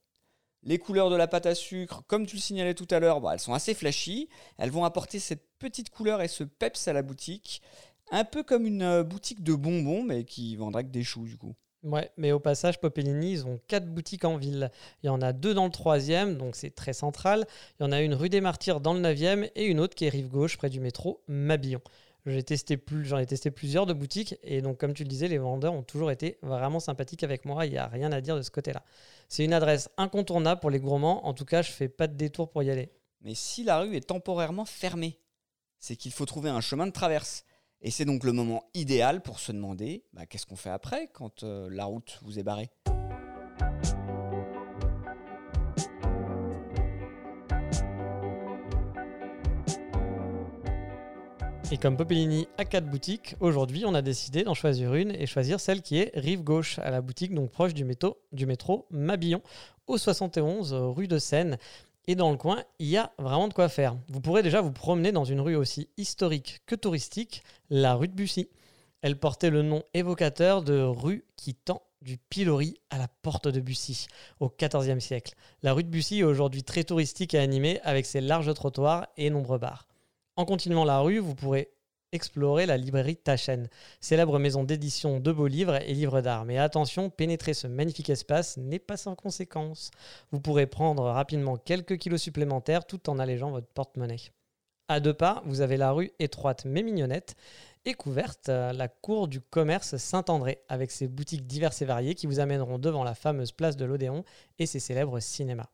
Les 0.64 0.78
couleurs 0.78 1.10
de 1.10 1.16
la 1.16 1.28
pâte 1.28 1.48
à 1.48 1.56
sucre, 1.56 2.04
comme 2.08 2.28
tu 2.28 2.36
le 2.36 2.42
signalais 2.42 2.76
tout 2.76 2.88
à 2.92 3.00
l'heure, 3.00 3.20
bah, 3.20 3.32
elles 3.34 3.40
sont 3.40 3.54
assez 3.54 3.74
flashy. 3.74 4.30
Elles 4.58 4.70
vont 4.70 4.86
apporter 4.86 5.20
cette 5.20 5.44
petite 5.58 5.90
couleur 5.90 6.22
et 6.22 6.28
ce 6.28 6.44
peps 6.44 6.88
à 6.88 6.94
la 6.94 7.02
boutique. 7.02 7.64
Un 8.12 8.26
peu 8.26 8.44
comme 8.44 8.68
une 8.68 8.84
euh, 8.84 9.04
boutique 9.04 9.42
de 9.42 9.56
bonbons, 9.56 10.04
mais 10.04 10.24
qui 10.24 10.56
vendrait 10.56 10.84
que 10.84 10.90
des 10.90 11.04
choux, 11.04 11.26
du 11.26 11.38
coup. 11.38 11.56
Ouais, 11.84 12.12
mais 12.16 12.32
au 12.32 12.40
passage, 12.40 12.80
Popellini, 12.80 13.32
ils 13.32 13.48
ont 13.48 13.60
quatre 13.68 13.88
boutiques 13.88 14.24
en 14.24 14.38
ville. 14.38 14.70
Il 15.02 15.08
y 15.08 15.10
en 15.10 15.22
a 15.22 15.34
deux 15.34 15.56
dans 15.56 15.66
le 15.66 15.72
troisième, 15.72 16.38
donc 16.38 16.56
c'est 16.56 16.70
très 16.70 16.94
central. 16.94 17.48
Il 17.80 17.84
y 17.84 17.86
en 17.88 17.92
a 17.92 18.02
une 18.02 18.14
rue 18.14 18.30
des 18.30 18.40
Martyrs 18.40 18.82
dans 18.82 18.94
le 18.94 19.02
9e 19.02 19.50
et 19.56 19.66
une 19.66 19.80
autre 19.80 19.96
qui 19.96 20.06
est 20.06 20.10
rive 20.10 20.30
gauche 20.30 20.58
près 20.58 20.70
du 20.70 20.80
métro 20.80 21.24
Mabillon. 21.28 21.82
J'ai 22.28 22.44
testé 22.44 22.78
plus, 22.78 23.04
j'en 23.06 23.18
ai 23.18 23.26
testé 23.26 23.50
plusieurs 23.50 23.88
de 23.88 23.94
boutiques 23.94 24.36
et 24.44 24.62
donc 24.62 24.78
comme 24.78 24.94
tu 24.94 25.02
le 25.04 25.10
disais, 25.10 25.28
les 25.28 25.40
vendeurs 25.40 25.74
ont 25.74 25.82
toujours 25.82 26.12
été 26.12 26.38
vraiment 26.44 26.80
sympathiques 26.80 27.24
avec 27.24 27.46
moi. 27.46 27.66
Il 27.66 27.72
n'y 27.72 27.80
a 27.80 27.88
rien 27.88 28.12
à 28.12 28.22
dire 28.22 28.36
de 28.36 28.44
ce 28.44 28.52
côté-là. 28.52 28.84
C'est 29.28 29.44
une 29.44 29.54
adresse 29.54 29.90
incontournable 29.98 30.62
pour 30.62 30.70
les 30.70 30.80
gourmands. 30.80 31.26
En 31.26 31.34
tout 31.34 31.46
cas, 31.46 31.64
je 31.64 31.72
fais 31.72 31.90
pas 31.90 32.06
de 32.06 32.14
détour 32.14 32.52
pour 32.52 32.62
y 32.62 32.70
aller. 32.70 32.92
Mais 33.22 33.34
si 33.34 33.64
la 33.64 33.80
rue 33.80 33.96
est 33.96 34.08
temporairement 34.08 34.66
fermée, 34.66 35.18
c'est 35.80 35.96
qu'il 35.96 36.12
faut 36.12 36.28
trouver 36.28 36.52
un 36.52 36.62
chemin 36.62 36.86
de 36.86 36.92
traverse. 36.92 37.44
Et 37.84 37.90
c'est 37.90 38.06
donc 38.06 38.24
le 38.24 38.32
moment 38.32 38.64
idéal 38.76 39.22
pour 39.22 39.40
se 39.40 39.52
demander 39.52 40.04
bah, 40.14 40.28
qu'est-ce 40.28 40.46
qu'on 40.46 40.56
fait 40.56 40.70
après 40.70 41.10
quand 41.12 41.44
euh, 41.44 41.68
la 41.72 41.86
route 41.86 42.20
vous 42.22 42.38
est 42.38 42.44
barrée? 42.44 42.70
Et 51.72 51.78
comme 51.78 51.98
Popellini 51.98 52.48
a 52.58 52.66
quatre 52.66 52.86
boutiques, 52.86 53.36
aujourd'hui, 53.40 53.84
on 53.86 53.96
a 53.96 54.02
décidé 54.02 54.44
d'en 54.44 54.54
choisir 54.54 54.94
une 54.94 55.12
et 55.12 55.26
choisir 55.26 55.60
celle 55.60 55.82
qui 55.82 55.98
est 55.98 56.12
rive 56.14 56.44
gauche 56.44 56.78
à 56.80 56.92
la 56.92 57.02
boutique, 57.02 57.34
donc 57.34 57.50
proche 57.50 57.74
du 57.74 57.86
métro, 57.86 58.18
du 58.32 58.46
métro 58.46 58.86
Mabillon, 58.92 59.42
au 59.88 59.98
71 59.98 60.74
rue 60.74 61.08
de 61.08 61.18
Seine. 61.18 61.58
Et 62.08 62.16
dans 62.16 62.32
le 62.32 62.38
coin, 62.38 62.64
il 62.80 62.88
y 62.88 62.98
a 62.98 63.12
vraiment 63.20 63.48
de 63.48 63.54
quoi 63.54 63.70
faire. 63.70 63.96
Vous 64.10 64.22
pourrez 64.22 64.44
déjà 64.44 64.62
vous 64.62 64.72
promener 64.72 65.12
dans 65.12 65.24
une 65.24 65.42
rue 65.42 65.56
aussi 65.56 65.90
historique 65.98 66.62
que 66.66 66.76
touristique, 66.76 67.44
la 67.70 67.94
rue 67.96 68.08
de 68.08 68.14
Bussy. 68.14 68.50
Elle 69.02 69.20
portait 69.20 69.50
le 69.50 69.62
nom 69.62 69.84
évocateur 69.94 70.64
de 70.64 70.82
rue 70.82 71.26
qui 71.36 71.54
tend 71.56 71.82
du 72.02 72.18
pilori 72.18 72.80
à 72.90 72.98
la 72.98 73.08
porte 73.08 73.48
de 73.48 73.60
Bussy 73.60 74.08
au 74.40 74.50
XIVe 74.50 75.00
siècle. 75.00 75.36
La 75.62 75.74
rue 75.74 75.84
de 75.84 75.90
Bussy 75.90 76.20
est 76.20 76.24
aujourd'hui 76.24 76.64
très 76.64 76.84
touristique 76.84 77.34
et 77.36 77.40
animée 77.40 77.80
avec 77.84 78.06
ses 78.06 78.22
larges 78.22 78.54
trottoirs 78.54 79.08
et 79.18 79.30
nombreux 79.30 79.60
bars. 79.60 79.88
En 80.36 80.46
continuant 80.46 80.86
la 80.86 81.00
rue, 81.00 81.20
vous 81.20 81.36
pourrez 81.36 81.72
explorer 82.12 82.66
la 82.66 82.78
librairie 82.78 83.16
Taschen, 83.16 83.70
célèbre 84.00 84.40
maison 84.40 84.64
d'édition 84.64 85.20
de 85.20 85.32
beaux 85.32 85.48
livres 85.48 85.76
et 85.82 85.94
livres 85.94 86.22
d'art. 86.22 86.46
Mais 86.46 86.58
attention, 86.58 87.10
pénétrer 87.10 87.54
ce 87.54 87.68
magnifique 87.68 88.10
espace 88.10 88.58
n'est 88.58 88.80
pas 88.80 88.98
sans 88.98 89.16
conséquence. 89.16 89.92
Vous 90.32 90.40
pourrez 90.40 90.68
prendre 90.68 91.04
rapidement 91.04 91.58
quelques 91.58 91.98
kilos 91.98 92.22
supplémentaires 92.22 92.86
tout 92.86 93.10
en 93.10 93.20
allégeant 93.20 93.52
votre 93.52 93.68
porte-monnaie. 93.68 94.32
À 94.88 95.00
deux 95.00 95.14
pas, 95.14 95.42
vous 95.46 95.62
avez 95.62 95.78
la 95.78 95.92
rue 95.92 96.12
étroite 96.20 96.66
mais 96.66 96.84
mignonnette 96.84 97.36
et 97.86 97.94
couverte, 97.94 98.50
euh, 98.50 98.74
la 98.74 98.88
cour 98.88 99.28
du 99.28 99.42
commerce 99.42 99.98
Saint-André, 99.98 100.60
avec 100.68 100.92
ses 100.92 101.08
boutiques 101.08 101.48
diverses 101.48 101.82
et 101.82 101.86
variées 101.86 102.14
qui 102.14 102.28
vous 102.28 102.40
amèneront 102.40 102.78
devant 102.78 103.04
la 103.04 103.16
fameuse 103.16 103.52
place 103.52 103.78
de 103.78 103.86
l'Odéon 103.86 104.24
et 104.60 104.66
ses 104.66 104.80
célèbres 104.80 105.20
cinémas. 105.20 105.70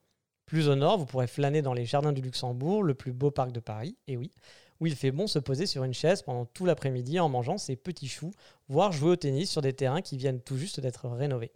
Plus 0.46 0.70
au 0.70 0.76
nord, 0.76 0.98
vous 0.98 1.06
pourrez 1.06 1.28
flâner 1.28 1.62
dans 1.62 1.74
les 1.74 1.86
jardins 1.86 2.14
du 2.14 2.22
Luxembourg, 2.22 2.82
le 2.82 2.94
plus 2.94 3.12
beau 3.12 3.32
parc 3.32 3.52
de 3.52 3.60
Paris, 3.60 3.98
et 4.08 4.16
oui, 4.16 4.32
où 4.80 4.88
il 4.88 4.96
fait 4.96 5.12
bon 5.12 5.28
se 5.28 5.40
poser 5.40 5.66
sur 5.66 5.84
une 5.84 5.94
chaise 5.94 6.22
pendant 6.22 6.46
tout 6.46 6.66
l'après-midi 6.66 7.20
en 7.20 7.30
mangeant 7.30 7.58
ses 7.58 7.76
petits 7.76 8.08
choux, 8.08 8.32
voire 8.68 8.92
jouer 8.92 9.12
au 9.12 9.16
tennis 9.16 9.50
sur 9.50 9.62
des 9.62 9.74
terrains 9.74 10.02
qui 10.02 10.18
viennent 10.18 10.42
tout 10.42 10.58
juste 10.58 10.80
d'être 10.80 11.08
rénovés. 11.10 11.52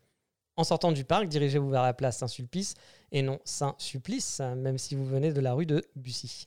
En 0.58 0.64
sortant 0.64 0.92
du 0.92 1.06
parc, 1.06 1.28
dirigez-vous 1.28 1.70
vers 1.70 1.82
la 1.82 1.94
place 1.94 2.18
Saint-Sulpice 2.18 2.76
et 3.12 3.22
non 3.22 3.40
Saint-Supplice, 3.46 4.42
même 4.58 4.78
si 4.78 4.96
vous 4.96 5.06
venez 5.06 5.32
de 5.32 5.40
la 5.40 5.54
rue 5.54 5.66
de 5.66 5.84
Bussy. 5.96 6.46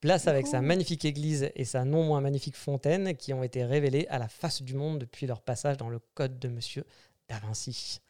Place 0.00 0.26
avec 0.26 0.46
sa 0.46 0.60
magnifique 0.60 1.04
église 1.04 1.50
et 1.54 1.64
sa 1.64 1.84
non 1.84 2.04
moins 2.04 2.20
magnifique 2.20 2.56
fontaine 2.56 3.16
qui 3.16 3.32
ont 3.32 3.42
été 3.42 3.64
révélées 3.64 4.06
à 4.10 4.18
la 4.18 4.28
face 4.28 4.62
du 4.62 4.74
monde 4.74 4.98
depuis 4.98 5.26
leur 5.26 5.40
passage 5.40 5.76
dans 5.76 5.88
le 5.88 6.00
code 6.14 6.38
de 6.38 6.48
Monsieur 6.48 6.84
da 7.28 7.38
Vinci. 7.38 8.00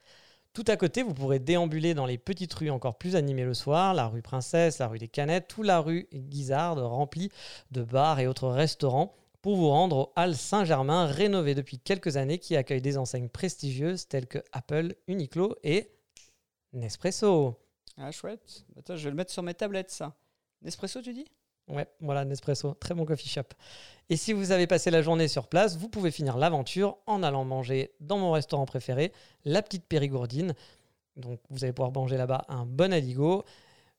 Tout 0.55 0.65
à 0.69 0.77
côté, 0.77 1.03
vous 1.03 1.15
pourrez 1.15 1.41
déambuler 1.41 1.95
dans 1.95 2.07
les 2.07 2.17
petites 2.17 2.55
rues 2.55 2.71
encore 2.71 2.97
plus 2.97 3.17
animées 3.17 3.43
le 3.43 3.55
soir, 3.55 3.93
la 3.93 4.07
rue 4.07 4.23
Princesse, 4.23 4.79
la 4.79 4.87
rue 4.87 5.01
des 5.01 5.09
Canettes, 5.09 5.49
toute 5.49 5.67
la 5.67 5.81
rue 5.81 6.09
Guisarde 6.15 6.79
remplie 6.79 7.29
de 7.73 7.83
bars 7.83 8.21
et 8.21 8.29
autres 8.29 8.49
restaurants 8.49 9.17
pour 9.43 9.57
vous 9.57 9.69
rendre 9.69 9.97
au 9.97 10.13
Hall 10.17 10.37
Saint-Germain, 10.37 11.07
rénové 11.07 11.57
depuis 11.57 11.81
quelques 11.81 12.17
années, 12.17 12.39
qui 12.39 12.55
accueille 12.55 12.81
des 12.81 12.97
enseignes 12.97 13.29
prestigieuses 13.29 14.07
telles 14.07 14.29
que 14.29 14.39
Apple, 14.53 14.95
Uniqlo 15.09 15.57
et 15.65 15.91
Nespresso. 16.73 17.61
Ah, 17.97 18.13
chouette. 18.13 18.65
Attends, 18.79 18.97
je 18.97 19.05
vais 19.05 19.11
le 19.11 19.17
mettre 19.17 19.33
sur 19.33 19.43
mes 19.43 19.55
tablettes, 19.55 19.91
ça. 19.91 20.17
Nespresso, 20.63 21.03
tu 21.03 21.13
dis? 21.13 21.27
Ouais, 21.69 21.87
voilà, 22.01 22.25
Nespresso, 22.25 22.75
très 22.75 22.95
bon 22.95 23.05
coffee 23.05 23.29
shop. 23.29 23.55
Et 24.11 24.17
si 24.17 24.33
vous 24.33 24.51
avez 24.51 24.67
passé 24.67 24.91
la 24.91 25.01
journée 25.01 25.29
sur 25.29 25.47
place, 25.47 25.77
vous 25.79 25.89
pouvez 25.89 26.11
finir 26.11 26.37
l'aventure 26.37 26.99
en 27.07 27.23
allant 27.23 27.45
manger 27.45 27.93
dans 28.01 28.19
mon 28.19 28.33
restaurant 28.33 28.67
préféré, 28.67 29.13
la 29.45 29.63
petite 29.63 29.87
Périgourdine. 29.87 30.55
Donc 31.17 31.41
vous 31.49 31.65
allez 31.65 31.73
pouvoir 31.73 31.93
manger 31.93 32.17
là-bas 32.17 32.45
un 32.49 32.67
bon 32.67 32.93
aligot. 32.93 33.45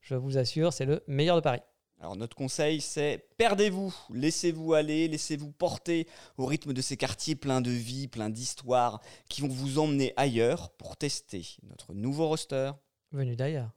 Je 0.02 0.16
vous 0.16 0.38
assure, 0.38 0.74
c'est 0.74 0.86
le 0.86 1.02
meilleur 1.08 1.38
de 1.38 1.42
Paris. 1.42 1.62
Alors 2.00 2.16
notre 2.16 2.36
conseil, 2.36 2.82
c'est 2.82 3.26
perdez-vous, 3.38 3.96
laissez-vous 4.14 4.74
aller, 4.74 5.08
laissez-vous 5.08 5.52
porter 5.52 6.08
au 6.38 6.46
rythme 6.46 6.74
de 6.74 6.82
ces 6.82 6.98
quartiers 6.98 7.36
pleins 7.36 7.62
de 7.62 7.72
vie, 7.72 8.08
pleins 8.08 8.30
d'histoire, 8.30 9.02
qui 9.30 9.42
vont 9.42 9.48
vous 9.48 9.80
emmener 9.80 10.14
ailleurs 10.18 10.70
pour 10.72 10.98
tester 10.98 11.48
notre 11.64 11.94
nouveau 11.94 12.28
roster. 12.28 12.72
Venu 13.12 13.36
d'ailleurs. 13.36 13.72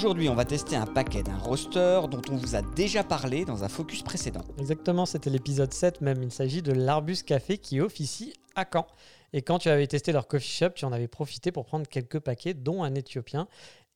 Aujourd'hui, 0.00 0.30
on 0.30 0.34
va 0.34 0.46
tester 0.46 0.76
un 0.76 0.86
paquet 0.86 1.22
d'un 1.22 1.36
roster 1.36 2.00
dont 2.10 2.22
on 2.30 2.36
vous 2.36 2.56
a 2.56 2.62
déjà 2.62 3.04
parlé 3.04 3.44
dans 3.44 3.64
un 3.64 3.68
focus 3.68 4.00
précédent. 4.00 4.40
Exactement, 4.56 5.04
c'était 5.04 5.28
l'épisode 5.28 5.74
7 5.74 6.00
même. 6.00 6.22
Il 6.22 6.32
s'agit 6.32 6.62
de 6.62 6.72
l'Arbus 6.72 7.18
Café 7.22 7.58
qui 7.58 7.82
officie 7.82 8.32
à 8.54 8.64
Caen. 8.64 8.86
Et 9.34 9.42
quand 9.42 9.58
tu 9.58 9.68
avais 9.68 9.86
testé 9.86 10.12
leur 10.12 10.26
coffee 10.26 10.48
shop, 10.48 10.70
tu 10.70 10.86
en 10.86 10.92
avais 10.92 11.06
profité 11.06 11.52
pour 11.52 11.66
prendre 11.66 11.86
quelques 11.86 12.18
paquets, 12.18 12.54
dont 12.54 12.82
un 12.82 12.94
éthiopien. 12.94 13.46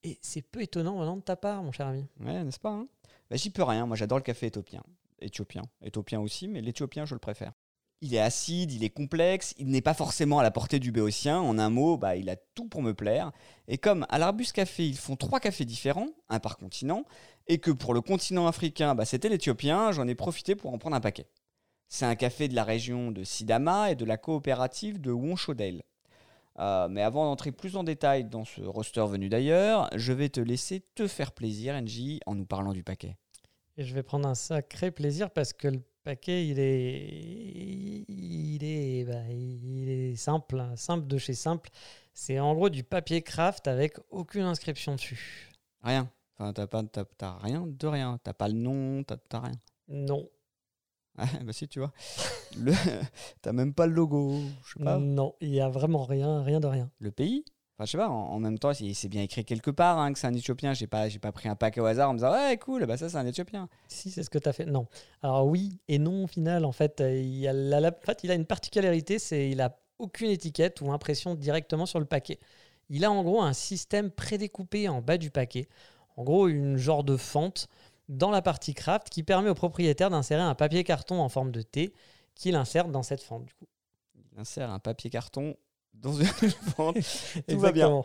Et 0.02 0.18
c'est 0.20 0.42
peu 0.42 0.60
étonnant 0.60 0.98
venant 0.98 1.16
de 1.16 1.22
ta 1.22 1.36
part, 1.36 1.62
mon 1.62 1.72
cher 1.72 1.86
ami. 1.86 2.06
Ouais, 2.20 2.44
n'est-ce 2.44 2.60
pas 2.60 2.72
hein? 2.72 2.86
Bah, 3.30 3.36
J'y 3.36 3.48
peux 3.48 3.62
rien, 3.62 3.86
moi 3.86 3.96
j'adore 3.96 4.18
le 4.18 4.24
café 4.24 4.48
éthiopien. 4.48 4.82
Éthiopien, 5.22 5.62
éthiopien 5.82 6.20
aussi, 6.20 6.48
mais 6.48 6.60
l'éthiopien 6.60 7.06
je 7.06 7.14
le 7.14 7.18
préfère. 7.20 7.52
Il 8.00 8.14
est 8.14 8.20
acide, 8.20 8.72
il 8.72 8.84
est 8.84 8.90
complexe, 8.90 9.54
il 9.56 9.68
n'est 9.68 9.80
pas 9.80 9.94
forcément 9.94 10.38
à 10.38 10.42
la 10.42 10.50
portée 10.50 10.78
du 10.78 10.92
béotien. 10.92 11.40
En 11.40 11.58
un 11.58 11.70
mot, 11.70 11.96
bah, 11.96 12.16
il 12.16 12.28
a 12.28 12.36
tout 12.36 12.68
pour 12.68 12.82
me 12.82 12.92
plaire. 12.92 13.32
Et 13.66 13.78
comme 13.78 14.06
à 14.10 14.18
l'Arbus 14.18 14.52
Café, 14.52 14.86
ils 14.86 14.98
font 14.98 15.16
trois 15.16 15.40
cafés 15.40 15.64
différents, 15.64 16.08
un 16.28 16.38
par 16.38 16.56
continent, 16.56 17.04
et 17.46 17.58
que 17.58 17.70
pour 17.70 17.94
le 17.94 18.00
continent 18.00 18.46
africain, 18.46 18.94
bah, 18.94 19.04
c'était 19.04 19.28
l'éthiopien, 19.28 19.92
j'en 19.92 20.06
ai 20.06 20.14
profité 20.14 20.54
pour 20.54 20.72
en 20.72 20.78
prendre 20.78 20.96
un 20.96 21.00
paquet. 21.00 21.28
C'est 21.88 22.06
un 22.06 22.16
café 22.16 22.48
de 22.48 22.54
la 22.54 22.64
région 22.64 23.10
de 23.10 23.24
Sidama 23.24 23.92
et 23.92 23.94
de 23.94 24.04
la 24.04 24.16
coopérative 24.16 25.00
de 25.00 25.10
Wonshodale. 25.10 25.82
Euh, 26.58 26.88
mais 26.88 27.02
avant 27.02 27.24
d'entrer 27.24 27.52
plus 27.52 27.76
en 27.76 27.84
détail 27.84 28.24
dans 28.24 28.44
ce 28.44 28.62
roster 28.62 29.04
venu 29.06 29.28
d'ailleurs, 29.28 29.90
je 29.94 30.12
vais 30.12 30.28
te 30.28 30.40
laisser 30.40 30.84
te 30.94 31.06
faire 31.08 31.32
plaisir, 31.32 31.80
NJ, 31.80 32.20
en 32.26 32.34
nous 32.34 32.46
parlant 32.46 32.72
du 32.72 32.84
paquet. 32.84 33.16
Et 33.76 33.84
je 33.84 33.94
vais 33.94 34.04
prendre 34.04 34.28
un 34.28 34.36
sacré 34.36 34.92
plaisir 34.92 35.30
parce 35.30 35.52
que 35.52 35.68
le 35.68 35.82
paquet, 36.04 36.46
il 36.46 36.60
est, 36.60 38.04
il 38.08 38.62
est, 38.62 39.04
bah, 39.04 39.26
il 39.30 39.88
est 39.88 40.16
simple, 40.16 40.60
hein, 40.60 40.76
simple 40.76 41.06
de 41.06 41.18
chez 41.18 41.34
simple. 41.34 41.70
C'est 42.12 42.38
en 42.38 42.54
gros 42.54 42.68
du 42.68 42.84
papier 42.84 43.22
craft 43.22 43.66
avec 43.66 43.96
aucune 44.10 44.42
inscription 44.42 44.94
dessus. 44.94 45.50
Rien. 45.82 46.10
Enfin, 46.38 46.52
t'as 46.52 46.66
pas, 46.66 46.82
t'as, 46.82 47.38
rien 47.38 47.66
de 47.66 47.86
rien. 47.86 48.18
T'as 48.22 48.34
pas 48.34 48.48
le 48.48 48.54
nom, 48.54 49.02
t'as, 49.02 49.16
t'as 49.16 49.40
rien. 49.40 49.60
Non. 49.88 50.28
Ah, 51.16 51.26
bah 51.44 51.52
si, 51.52 51.68
tu 51.68 51.78
vois. 51.78 51.92
Le... 52.58 52.72
t'as 53.40 53.52
même 53.52 53.72
pas 53.72 53.86
le 53.86 53.92
logo. 53.92 54.40
Je 54.66 54.72
sais 54.72 54.84
pas. 54.84 54.98
Non, 54.98 55.36
il 55.40 55.50
y 55.50 55.60
a 55.60 55.68
vraiment 55.68 56.02
rien, 56.02 56.42
rien 56.42 56.58
de 56.58 56.66
rien. 56.66 56.90
Le 56.98 57.12
pays? 57.12 57.44
Enfin, 57.76 57.86
je 57.86 57.90
sais 57.90 57.98
pas, 57.98 58.08
en, 58.08 58.38
même 58.38 58.56
temps, 58.56 58.72
c'est 58.72 59.08
bien 59.08 59.22
écrit 59.22 59.44
quelque 59.44 59.72
part 59.72 59.98
hein, 59.98 60.12
que 60.12 60.18
c'est 60.20 60.28
un 60.28 60.34
Éthiopien. 60.34 60.74
J'ai 60.74 60.86
pas, 60.86 61.08
pas 61.20 61.32
pris 61.32 61.48
un 61.48 61.56
paquet 61.56 61.80
au 61.80 61.86
hasard 61.86 62.10
en 62.10 62.12
me 62.12 62.18
disant, 62.18 62.32
ouais, 62.32 62.56
cool, 62.58 62.86
bah 62.86 62.96
ça, 62.96 63.08
c'est 63.08 63.16
un 63.16 63.26
Éthiopien. 63.26 63.68
Si, 63.88 64.12
c'est 64.12 64.22
ce 64.22 64.30
que 64.30 64.38
tu 64.38 64.48
as 64.48 64.52
fait. 64.52 64.64
Non. 64.64 64.86
Alors, 65.22 65.46
oui 65.46 65.80
et 65.88 65.98
non, 65.98 66.24
au 66.24 66.26
final, 66.28 66.64
en 66.64 66.70
fait, 66.70 67.00
euh, 67.00 67.16
il, 67.16 67.48
a 67.48 67.52
la, 67.52 67.88
en 67.88 68.06
fait, 68.06 68.22
il 68.22 68.30
a 68.30 68.34
une 68.34 68.46
particularité 68.46 69.18
c'est 69.18 69.50
il 69.50 69.60
a 69.60 69.76
aucune 69.98 70.30
étiquette 70.30 70.80
ou 70.82 70.92
impression 70.92 71.34
directement 71.34 71.86
sur 71.86 71.98
le 71.98 72.04
paquet. 72.04 72.38
Il 72.90 73.04
a 73.04 73.10
en 73.10 73.24
gros 73.24 73.42
un 73.42 73.52
système 73.52 74.10
prédécoupé 74.10 74.88
en 74.88 75.00
bas 75.00 75.18
du 75.18 75.30
paquet. 75.30 75.68
En 76.16 76.22
gros, 76.22 76.46
une 76.46 76.76
genre 76.76 77.02
de 77.02 77.16
fente 77.16 77.68
dans 78.08 78.30
la 78.30 78.42
partie 78.42 78.74
craft 78.74 79.08
qui 79.08 79.24
permet 79.24 79.48
au 79.48 79.54
propriétaire 79.54 80.10
d'insérer 80.10 80.42
un 80.42 80.54
papier 80.54 80.84
carton 80.84 81.20
en 81.20 81.28
forme 81.28 81.50
de 81.50 81.62
T 81.62 81.92
qu'il 82.36 82.54
insère 82.54 82.88
dans 82.88 83.02
cette 83.02 83.22
fente. 83.22 83.46
Du 83.46 83.54
coup. 83.54 83.66
Il 84.14 84.38
insère 84.38 84.70
un 84.70 84.78
papier 84.78 85.10
carton 85.10 85.56
dans 85.94 86.12
une. 86.12 86.26
Tout 87.48 87.58
va 87.58 87.72
bien. 87.72 88.04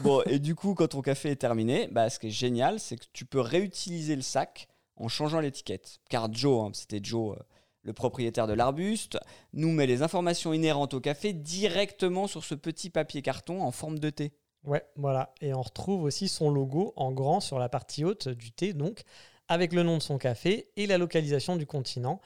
Bon, 0.00 0.22
et 0.26 0.38
du 0.38 0.54
coup, 0.54 0.74
quand 0.74 0.88
ton 0.88 1.02
café 1.02 1.30
est 1.30 1.36
terminé, 1.36 1.88
bah, 1.90 2.10
ce 2.10 2.18
qui 2.18 2.28
est 2.28 2.30
génial, 2.30 2.80
c'est 2.80 2.96
que 2.96 3.04
tu 3.12 3.24
peux 3.24 3.40
réutiliser 3.40 4.16
le 4.16 4.22
sac 4.22 4.68
en 4.96 5.08
changeant 5.08 5.40
l'étiquette. 5.40 5.98
Car 6.08 6.32
Joe, 6.32 6.66
hein, 6.66 6.70
c'était 6.74 7.00
Joe, 7.02 7.36
euh, 7.36 7.42
le 7.82 7.92
propriétaire 7.92 8.46
de 8.46 8.52
l'arbuste, 8.52 9.18
nous 9.52 9.72
met 9.72 9.86
les 9.86 10.02
informations 10.02 10.52
inhérentes 10.52 10.94
au 10.94 11.00
café 11.00 11.32
directement 11.32 12.26
sur 12.26 12.44
ce 12.44 12.54
petit 12.54 12.90
papier 12.90 13.22
carton 13.22 13.62
en 13.62 13.70
forme 13.70 13.98
de 13.98 14.10
thé. 14.10 14.32
Ouais, 14.64 14.84
voilà. 14.96 15.34
Et 15.40 15.52
on 15.54 15.62
retrouve 15.62 16.04
aussi 16.04 16.28
son 16.28 16.50
logo 16.50 16.92
en 16.96 17.10
grand 17.10 17.40
sur 17.40 17.58
la 17.58 17.68
partie 17.68 18.04
haute 18.04 18.28
du 18.28 18.52
thé, 18.52 18.72
donc, 18.72 19.02
avec 19.48 19.72
le 19.72 19.82
nom 19.82 19.96
de 19.98 20.02
son 20.02 20.18
café 20.18 20.68
et 20.76 20.86
la 20.86 20.98
localisation 20.98 21.56
du 21.56 21.66
continent, 21.66 22.20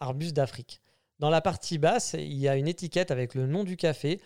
Arbuste 0.00 0.34
d'Afrique. 0.34 0.80
Dans 1.18 1.30
la 1.30 1.40
partie 1.40 1.78
basse, 1.78 2.14
il 2.18 2.34
y 2.34 2.48
a 2.48 2.56
une 2.56 2.68
étiquette 2.68 3.10
avec 3.10 3.34
le 3.34 3.46
nom 3.46 3.64
du 3.64 3.76
café, 3.76 4.20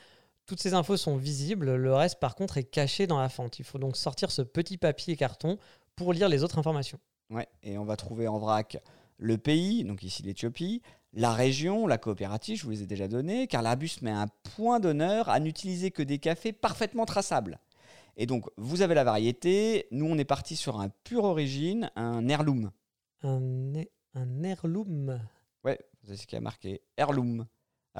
toutes 0.50 0.60
ces 0.60 0.74
infos 0.74 0.96
sont 0.96 1.16
visibles, 1.16 1.76
le 1.76 1.94
reste 1.94 2.18
par 2.18 2.34
contre 2.34 2.58
est 2.58 2.64
caché 2.64 3.06
dans 3.06 3.20
la 3.20 3.28
fente. 3.28 3.60
Il 3.60 3.64
faut 3.64 3.78
donc 3.78 3.96
sortir 3.96 4.32
ce 4.32 4.42
petit 4.42 4.78
papier 4.78 5.14
carton 5.14 5.58
pour 5.94 6.12
lire 6.12 6.28
les 6.28 6.42
autres 6.42 6.58
informations. 6.58 6.98
Ouais, 7.30 7.46
et 7.62 7.78
on 7.78 7.84
va 7.84 7.94
trouver 7.94 8.26
en 8.26 8.40
vrac 8.40 8.78
le 9.16 9.38
pays, 9.38 9.84
donc 9.84 10.02
ici 10.02 10.24
l'Éthiopie, 10.24 10.82
la 11.12 11.32
région, 11.32 11.86
la 11.86 11.98
coopérative, 11.98 12.58
je 12.58 12.64
vous 12.64 12.70
les 12.70 12.82
ai 12.82 12.86
déjà 12.86 13.06
donnés, 13.06 13.46
car 13.46 13.62
l'Arbus 13.62 13.98
met 14.02 14.10
un 14.10 14.26
point 14.56 14.80
d'honneur 14.80 15.28
à 15.28 15.38
n'utiliser 15.38 15.92
que 15.92 16.02
des 16.02 16.18
cafés 16.18 16.52
parfaitement 16.52 17.04
traçables. 17.04 17.60
Et 18.16 18.26
donc, 18.26 18.46
vous 18.56 18.82
avez 18.82 18.96
la 18.96 19.04
variété, 19.04 19.86
nous 19.92 20.06
on 20.06 20.18
est 20.18 20.24
parti 20.24 20.56
sur 20.56 20.80
un 20.80 20.88
pur 21.04 21.22
origine, 21.22 21.92
un 21.94 22.28
heirloom. 22.28 22.72
Un, 23.22 23.84
un 24.14 24.42
heirloom 24.42 25.20
Ouais, 25.62 25.78
c'est 26.02 26.16
ce 26.16 26.26
qui 26.26 26.34
a 26.34 26.40
marqué, 26.40 26.82
heirloom. 26.96 27.46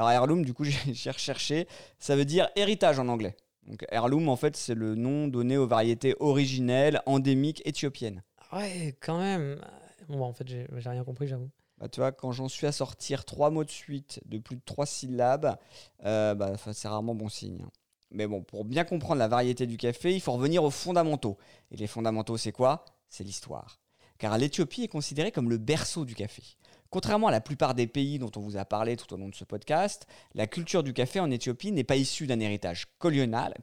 Alors 0.01 0.13
heirloom, 0.13 0.47
du 0.47 0.55
coup, 0.55 0.65
j'ai 0.93 1.11
recherché, 1.11 1.69
ça 1.99 2.17
veut 2.17 2.25
dire 2.25 2.49
héritage 2.57 2.99
en 2.99 3.09
anglais. 3.09 3.37
Donc 3.67 3.85
heirloom, 3.91 4.31
en 4.31 4.37
fait, 4.37 4.57
c'est 4.57 4.75
le 4.75 4.95
nom 4.95 5.29
donné 5.29 5.59
aux 5.59 5.67
variétés 5.67 6.15
originelles, 6.21 7.03
endémiques 7.05 7.61
éthiopiennes. 7.67 8.23
Ouais, 8.51 8.97
quand 9.01 9.19
même. 9.19 9.61
Bon, 10.09 10.23
en 10.23 10.33
fait, 10.33 10.49
j'ai 10.49 10.89
rien 10.89 11.05
compris, 11.05 11.27
j'avoue. 11.27 11.51
Bah, 11.77 11.87
tu 11.91 12.01
vois, 12.01 12.13
quand 12.13 12.33
j'en 12.33 12.49
suis 12.49 12.67
à 12.67 12.73
sortir 12.73 13.27
trois 13.27 13.51
mots 13.51 13.63
de 13.63 13.71
suite 13.71 14.23
de 14.25 14.39
plus 14.39 14.57
de 14.57 14.63
trois 14.65 14.87
syllabes, 14.87 15.59
euh, 16.07 16.35
bah, 16.35 16.55
c'est 16.73 16.89
rarement 16.89 17.15
bon 17.15 17.29
signe. 17.29 17.67
Mais 18.11 18.27
bon, 18.27 18.43
pour 18.43 18.65
bien 18.65 18.85
comprendre 18.85 19.19
la 19.19 19.29
variété 19.29 19.67
du 19.67 19.77
café, 19.77 20.15
il 20.15 20.23
faut 20.23 20.33
revenir 20.33 20.65
aux 20.65 20.71
fondamentaux. 20.71 21.37
Et 21.73 21.77
les 21.77 21.87
fondamentaux, 21.87 22.39
c'est 22.39 22.53
quoi? 22.53 22.87
C'est 23.11 23.23
l'histoire. 23.23 23.79
Car 24.17 24.39
l'Éthiopie 24.39 24.85
est 24.85 24.89
considérée 24.89 25.31
comme 25.31 25.51
le 25.51 25.59
berceau 25.59 26.07
du 26.07 26.15
café. 26.15 26.43
Contrairement 26.91 27.29
à 27.29 27.31
la 27.31 27.41
plupart 27.41 27.75
des 27.75 27.87
pays 27.87 28.19
dont 28.19 28.33
on 28.35 28.41
vous 28.41 28.57
a 28.57 28.65
parlé 28.65 28.97
tout 28.97 29.15
au 29.15 29.17
long 29.17 29.29
de 29.29 29.35
ce 29.35 29.45
podcast, 29.45 30.09
la 30.35 30.49
culture 30.49 30.83
du 30.83 30.93
café 30.93 31.21
en 31.21 31.31
Éthiopie 31.31 31.71
n'est 31.71 31.85
pas 31.85 31.95
issue 31.95 32.27
d'un 32.27 32.41
héritage 32.41 32.87
colonial, 32.99 33.55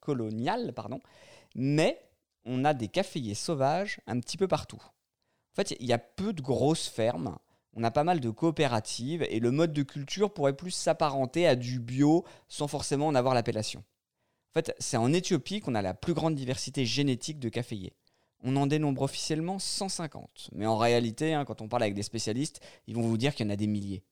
colonial 0.00 0.72
pardon, 0.72 1.00
mais 1.56 2.00
on 2.44 2.64
a 2.64 2.72
des 2.72 2.86
caféiers 2.86 3.34
sauvages 3.34 4.00
un 4.06 4.20
petit 4.20 4.36
peu 4.36 4.46
partout. 4.46 4.80
En 4.80 5.56
fait, 5.56 5.76
il 5.80 5.86
y 5.86 5.92
a 5.92 5.98
peu 5.98 6.32
de 6.32 6.40
grosses 6.40 6.88
fermes. 6.88 7.36
On 7.74 7.82
a 7.82 7.90
pas 7.90 8.04
mal 8.04 8.20
de 8.20 8.30
coopératives 8.30 9.26
et 9.28 9.40
le 9.40 9.50
mode 9.50 9.72
de 9.72 9.82
culture 9.82 10.32
pourrait 10.32 10.56
plus 10.56 10.70
s'apparenter 10.70 11.48
à 11.48 11.56
du 11.56 11.80
bio 11.80 12.24
sans 12.48 12.68
forcément 12.68 13.08
en 13.08 13.14
avoir 13.16 13.34
l'appellation. 13.34 13.80
En 14.50 14.52
fait, 14.54 14.74
c'est 14.78 14.96
en 14.96 15.12
Éthiopie 15.12 15.60
qu'on 15.60 15.74
a 15.74 15.82
la 15.82 15.94
plus 15.94 16.14
grande 16.14 16.36
diversité 16.36 16.86
génétique 16.86 17.40
de 17.40 17.48
caféiers. 17.48 17.94
On 18.42 18.56
en 18.56 18.66
dénombre 18.66 19.02
officiellement 19.02 19.58
150, 19.58 20.50
mais 20.52 20.66
en 20.66 20.76
réalité, 20.76 21.32
hein, 21.32 21.44
quand 21.44 21.62
on 21.62 21.68
parle 21.68 21.84
avec 21.84 21.94
des 21.94 22.02
spécialistes, 22.02 22.60
ils 22.86 22.94
vont 22.94 23.02
vous 23.02 23.16
dire 23.16 23.34
qu'il 23.34 23.46
y 23.46 23.48
en 23.48 23.52
a 23.52 23.56
des 23.56 23.66
milliers. 23.66 24.02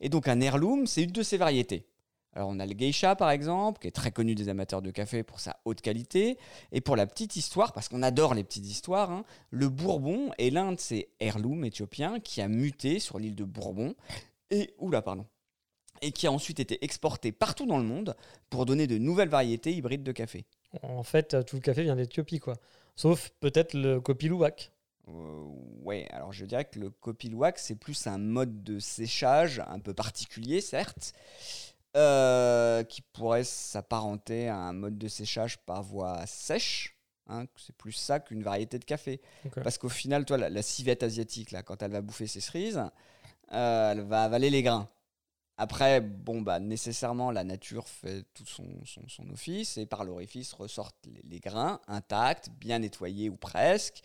Et 0.00 0.08
donc 0.08 0.28
un 0.28 0.40
heirloom, 0.40 0.86
c'est 0.86 1.04
une 1.04 1.12
de 1.12 1.22
ces 1.22 1.36
variétés. 1.36 1.86
Alors 2.32 2.50
on 2.50 2.58
a 2.58 2.66
le 2.66 2.74
geisha 2.74 3.16
par 3.16 3.30
exemple, 3.30 3.80
qui 3.80 3.88
est 3.88 3.92
très 3.92 4.10
connu 4.10 4.34
des 4.34 4.48
amateurs 4.48 4.82
de 4.82 4.90
café 4.90 5.22
pour 5.22 5.40
sa 5.40 5.58
haute 5.64 5.80
qualité. 5.80 6.36
Et 6.72 6.80
pour 6.80 6.96
la 6.96 7.06
petite 7.06 7.36
histoire, 7.36 7.72
parce 7.72 7.88
qu'on 7.88 8.02
adore 8.02 8.34
les 8.34 8.44
petites 8.44 8.66
histoires, 8.66 9.10
hein, 9.10 9.24
le 9.50 9.68
Bourbon 9.68 10.30
est 10.38 10.50
l'un 10.50 10.72
de 10.72 10.80
ces 10.80 11.08
heirlooms 11.20 11.64
éthiopiens 11.64 12.20
qui 12.20 12.42
a 12.42 12.48
muté 12.48 12.98
sur 12.98 13.18
l'île 13.18 13.34
de 13.34 13.44
Bourbon 13.44 13.94
et 14.50 14.74
oula 14.78 15.00
pardon 15.00 15.26
et 16.02 16.12
qui 16.12 16.26
a 16.26 16.32
ensuite 16.32 16.60
été 16.60 16.84
exporté 16.84 17.32
partout 17.32 17.66
dans 17.66 17.78
le 17.78 17.84
monde 17.84 18.16
pour 18.50 18.66
donner 18.66 18.86
de 18.86 18.98
nouvelles 18.98 19.28
variétés 19.28 19.72
hybrides 19.72 20.02
de 20.02 20.12
café. 20.12 20.44
En 20.82 21.02
fait, 21.02 21.44
tout 21.46 21.56
le 21.56 21.62
café 21.62 21.82
vient 21.82 21.96
d'Éthiopie, 21.96 22.38
quoi. 22.38 22.56
Sauf 22.96 23.30
peut-être 23.40 23.74
le 23.74 24.00
Kopilouak. 24.00 24.72
Euh, 25.08 25.44
ouais, 25.82 26.08
alors 26.10 26.32
je 26.32 26.44
dirais 26.46 26.64
que 26.64 26.78
le 26.78 26.90
Kopilouak, 26.90 27.58
c'est 27.58 27.76
plus 27.76 28.06
un 28.06 28.18
mode 28.18 28.64
de 28.64 28.78
séchage 28.78 29.62
un 29.68 29.78
peu 29.78 29.94
particulier, 29.94 30.60
certes, 30.60 31.12
euh, 31.96 32.82
qui 32.84 33.02
pourrait 33.02 33.44
s'apparenter 33.44 34.48
à 34.48 34.56
un 34.56 34.72
mode 34.72 34.98
de 34.98 35.08
séchage 35.08 35.58
par 35.58 35.82
voie 35.82 36.26
sèche. 36.26 36.96
Hein, 37.28 37.44
c'est 37.56 37.76
plus 37.76 37.92
ça 37.92 38.20
qu'une 38.20 38.42
variété 38.42 38.78
de 38.78 38.84
café. 38.84 39.20
Parce 39.62 39.78
qu'au 39.78 39.88
final, 39.88 40.24
toi, 40.24 40.38
la, 40.38 40.62
civette 40.62 41.02
asiatique, 41.02 41.50
là, 41.50 41.62
quand 41.62 41.82
elle 41.82 41.90
va 41.90 42.00
bouffer 42.00 42.26
ses 42.26 42.40
cerises, 42.40 42.82
euh, 43.52 43.92
elle 43.92 44.02
va 44.02 44.22
avaler 44.22 44.48
les 44.48 44.62
grains. 44.62 44.88
Après, 45.58 46.00
bon, 46.02 46.42
bah, 46.42 46.58
nécessairement, 46.60 47.30
la 47.30 47.42
nature 47.42 47.88
fait 47.88 48.24
tout 48.34 48.44
son, 48.46 48.64
son, 48.84 49.30
office 49.30 49.78
et 49.78 49.86
par 49.86 50.04
l'orifice 50.04 50.52
ressortent 50.52 51.08
les, 51.24 51.40
grains 51.40 51.80
intacts, 51.88 52.50
bien 52.60 52.80
nettoyés 52.80 53.30
ou 53.30 53.36
presque. 53.36 54.02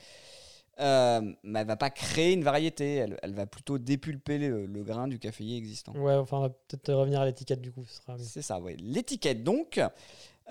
Euh, 0.80 1.34
mais 1.44 1.60
elle 1.60 1.68
va 1.68 1.76
pas 1.76 1.90
créer 1.90 2.32
une 2.32 2.44
variété, 2.44 3.06
elle, 3.22 3.34
va 3.34 3.46
plutôt 3.46 3.78
dépulper 3.78 4.38
le, 4.38 4.84
grain 4.84 5.10
du 5.10 5.20
caféier 5.20 5.58
existant. 5.58 5.94
Ouais, 5.94 6.16
enfin, 6.16 6.38
on 6.38 6.42
va 6.42 6.50
peut-être 6.50 6.94
revenir 6.94 7.20
à 7.20 7.26
l'étiquette 7.26 7.62
du 7.62 7.72
coup. 7.72 7.86
C'est 8.18 8.42
ça, 8.42 8.60
oui. 8.60 8.78
L'étiquette, 8.78 9.44
donc, 9.44 9.82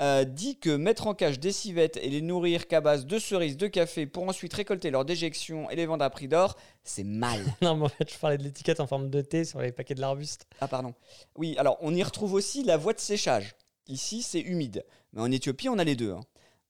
euh, 0.00 0.24
dit 0.24 0.58
que 0.58 0.70
mettre 0.70 1.06
en 1.06 1.14
cage 1.14 1.38
des 1.38 1.52
civettes 1.52 1.98
et 1.98 2.08
les 2.08 2.22
nourrir 2.22 2.68
qu'à 2.68 2.80
base 2.80 3.06
de 3.06 3.18
cerises, 3.18 3.56
de 3.56 3.66
café 3.66 4.06
pour 4.06 4.26
ensuite 4.28 4.54
récolter 4.54 4.90
leur 4.90 5.04
déjection 5.04 5.68
et 5.70 5.76
les 5.76 5.86
vendre 5.86 6.04
à 6.04 6.10
prix 6.10 6.28
d'or, 6.28 6.56
c'est 6.84 7.04
mal. 7.04 7.40
non, 7.62 7.76
mais 7.76 7.84
en 7.84 7.88
fait, 7.88 8.10
je 8.10 8.18
parlais 8.18 8.38
de 8.38 8.42
l'étiquette 8.42 8.80
en 8.80 8.86
forme 8.86 9.10
de 9.10 9.20
thé 9.20 9.44
sur 9.44 9.60
les 9.60 9.72
paquets 9.72 9.94
de 9.94 10.00
l'arbuste. 10.00 10.46
Ah, 10.60 10.68
pardon. 10.68 10.94
Oui, 11.36 11.54
alors 11.58 11.76
on 11.80 11.94
y 11.94 12.02
retrouve 12.02 12.34
aussi 12.34 12.62
la 12.64 12.76
voie 12.76 12.92
de 12.92 13.00
séchage. 13.00 13.54
Ici, 13.86 14.22
c'est 14.22 14.40
humide. 14.40 14.84
Mais 15.12 15.20
en 15.20 15.30
Éthiopie, 15.30 15.68
on 15.68 15.78
a 15.78 15.84
les 15.84 15.96
deux. 15.96 16.12
Hein. 16.12 16.20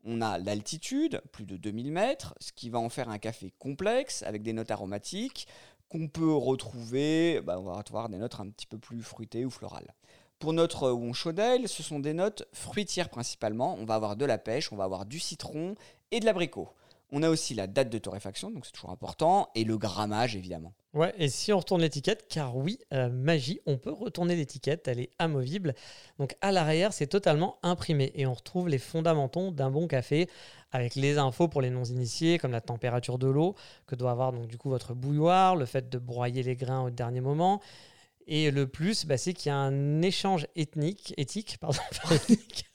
On 0.04 0.22
a 0.22 0.38
l'altitude, 0.38 1.20
plus 1.30 1.44
de 1.44 1.56
2000 1.56 1.92
mètres, 1.92 2.34
ce 2.40 2.52
qui 2.52 2.70
va 2.70 2.78
en 2.78 2.88
faire 2.88 3.10
un 3.10 3.18
café 3.18 3.52
complexe 3.58 4.22
avec 4.22 4.42
des 4.42 4.54
notes 4.54 4.70
aromatiques 4.70 5.46
qu'on 5.90 6.08
peut 6.08 6.32
retrouver, 6.32 7.40
bah, 7.40 7.58
on 7.58 7.64
va 7.64 7.82
avoir 7.86 8.08
des 8.08 8.16
notes 8.16 8.38
un 8.38 8.48
petit 8.48 8.66
peu 8.66 8.78
plus 8.78 9.02
fruitées 9.02 9.44
ou 9.44 9.50
florales. 9.50 9.92
Pour 10.40 10.54
notre 10.54 10.90
Wonchodel, 10.90 11.68
ce 11.68 11.82
sont 11.82 12.00
des 12.00 12.14
notes 12.14 12.48
fruitières 12.54 13.10
principalement. 13.10 13.76
On 13.78 13.84
va 13.84 13.94
avoir 13.94 14.16
de 14.16 14.24
la 14.24 14.38
pêche, 14.38 14.72
on 14.72 14.76
va 14.76 14.84
avoir 14.84 15.04
du 15.04 15.20
citron 15.20 15.74
et 16.12 16.18
de 16.18 16.24
l'abricot. 16.24 16.70
On 17.12 17.22
a 17.22 17.28
aussi 17.28 17.52
la 17.54 17.66
date 17.66 17.90
de 17.90 17.98
torréfaction, 17.98 18.50
donc 18.50 18.64
c'est 18.64 18.72
toujours 18.72 18.90
important, 18.90 19.50
et 19.54 19.64
le 19.64 19.76
grammage 19.76 20.36
évidemment. 20.36 20.72
Ouais, 20.94 21.12
et 21.18 21.28
si 21.28 21.52
on 21.52 21.58
retourne 21.58 21.82
l'étiquette, 21.82 22.26
car 22.28 22.56
oui, 22.56 22.78
euh, 22.94 23.10
magie, 23.10 23.60
on 23.66 23.76
peut 23.76 23.92
retourner 23.92 24.34
l'étiquette, 24.34 24.88
elle 24.88 25.00
est 25.00 25.10
amovible. 25.18 25.74
Donc 26.18 26.34
à 26.40 26.52
l'arrière, 26.52 26.94
c'est 26.94 27.06
totalement 27.06 27.58
imprimé 27.62 28.10
et 28.14 28.24
on 28.24 28.32
retrouve 28.32 28.70
les 28.70 28.78
fondamentaux 28.78 29.50
d'un 29.50 29.70
bon 29.70 29.86
café 29.88 30.26
avec 30.72 30.94
les 30.94 31.18
infos 31.18 31.48
pour 31.48 31.60
les 31.60 31.70
non-initiés, 31.70 32.38
comme 32.38 32.52
la 32.52 32.62
température 32.62 33.18
de 33.18 33.28
l'eau 33.28 33.56
que 33.86 33.94
doit 33.94 34.10
avoir 34.10 34.32
donc 34.32 34.46
du 34.46 34.56
coup 34.56 34.70
votre 34.70 34.94
bouilloire, 34.94 35.54
le 35.54 35.66
fait 35.66 35.90
de 35.90 35.98
broyer 35.98 36.42
les 36.42 36.56
grains 36.56 36.82
au 36.82 36.90
dernier 36.90 37.20
moment. 37.20 37.60
Et 38.30 38.52
le 38.52 38.68
plus, 38.68 39.06
bah, 39.06 39.18
c'est 39.18 39.34
qu'il 39.34 39.50
y 39.50 39.52
a 39.52 39.58
un 39.58 40.02
échange 40.02 40.46
ethnique, 40.54 41.12
éthique, 41.16 41.58
pardon, 41.60 41.80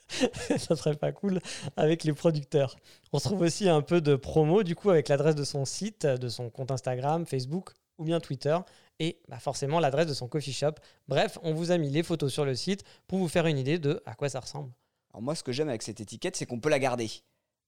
ça 0.57 0.75
serait 0.75 0.95
pas 0.95 1.13
cool 1.13 1.39
avec 1.77 2.03
les 2.03 2.11
producteurs. 2.11 2.75
On 3.13 3.19
se 3.19 3.29
trouve 3.29 3.39
aussi 3.39 3.69
un 3.69 3.81
peu 3.81 4.01
de 4.01 4.17
promo 4.17 4.63
du 4.63 4.75
coup 4.75 4.89
avec 4.89 5.07
l'adresse 5.07 5.33
de 5.35 5.45
son 5.45 5.63
site, 5.63 6.05
de 6.05 6.27
son 6.27 6.49
compte 6.49 6.71
Instagram, 6.71 7.25
Facebook 7.25 7.69
ou 7.97 8.03
bien 8.03 8.19
Twitter 8.19 8.57
et 8.99 9.21
bah, 9.29 9.39
forcément 9.39 9.79
l'adresse 9.79 10.07
de 10.07 10.13
son 10.13 10.27
coffee 10.27 10.51
shop. 10.51 10.73
Bref, 11.07 11.39
on 11.41 11.53
vous 11.53 11.71
a 11.71 11.77
mis 11.77 11.89
les 11.89 12.03
photos 12.03 12.33
sur 12.33 12.43
le 12.43 12.53
site 12.53 12.83
pour 13.07 13.19
vous 13.19 13.29
faire 13.29 13.47
une 13.47 13.57
idée 13.57 13.79
de 13.79 14.03
à 14.05 14.13
quoi 14.13 14.27
ça 14.27 14.41
ressemble. 14.41 14.73
Alors 15.11 15.21
moi 15.21 15.35
ce 15.35 15.43
que 15.43 15.53
j'aime 15.53 15.69
avec 15.69 15.83
cette 15.83 16.01
étiquette 16.01 16.35
c'est 16.35 16.45
qu'on 16.45 16.59
peut 16.59 16.69
la 16.69 16.79
garder. 16.79 17.09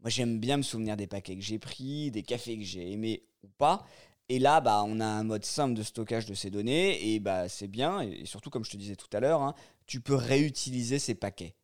Moi 0.01 0.09
j'aime 0.09 0.39
bien 0.39 0.57
me 0.57 0.61
souvenir 0.61 0.97
des 0.97 1.07
paquets 1.07 1.37
que 1.37 1.41
j'ai 1.41 1.57
pris, 1.57 2.11
des 2.11 2.23
cafés 2.23 2.57
que 2.57 2.65
j'ai 2.65 2.91
aimés 2.91 3.23
ou 3.43 3.47
pas. 3.47 3.85
Et 4.29 4.39
là, 4.39 4.59
bah, 4.59 4.83
on 4.85 4.99
a 4.99 5.05
un 5.05 5.23
mode 5.23 5.45
simple 5.45 5.73
de 5.73 5.83
stockage 5.83 6.25
de 6.25 6.33
ces 6.33 6.49
données 6.49 7.13
et 7.13 7.19
bah, 7.19 7.47
c'est 7.47 7.67
bien. 7.67 8.01
Et 8.01 8.25
surtout, 8.25 8.49
comme 8.49 8.65
je 8.65 8.71
te 8.71 8.77
disais 8.77 8.95
tout 8.95 9.09
à 9.13 9.19
l'heure, 9.19 9.41
hein, 9.41 9.55
tu 9.85 10.01
peux 10.01 10.15
réutiliser 10.15 10.99
ces 10.99 11.15
paquets. 11.15 11.55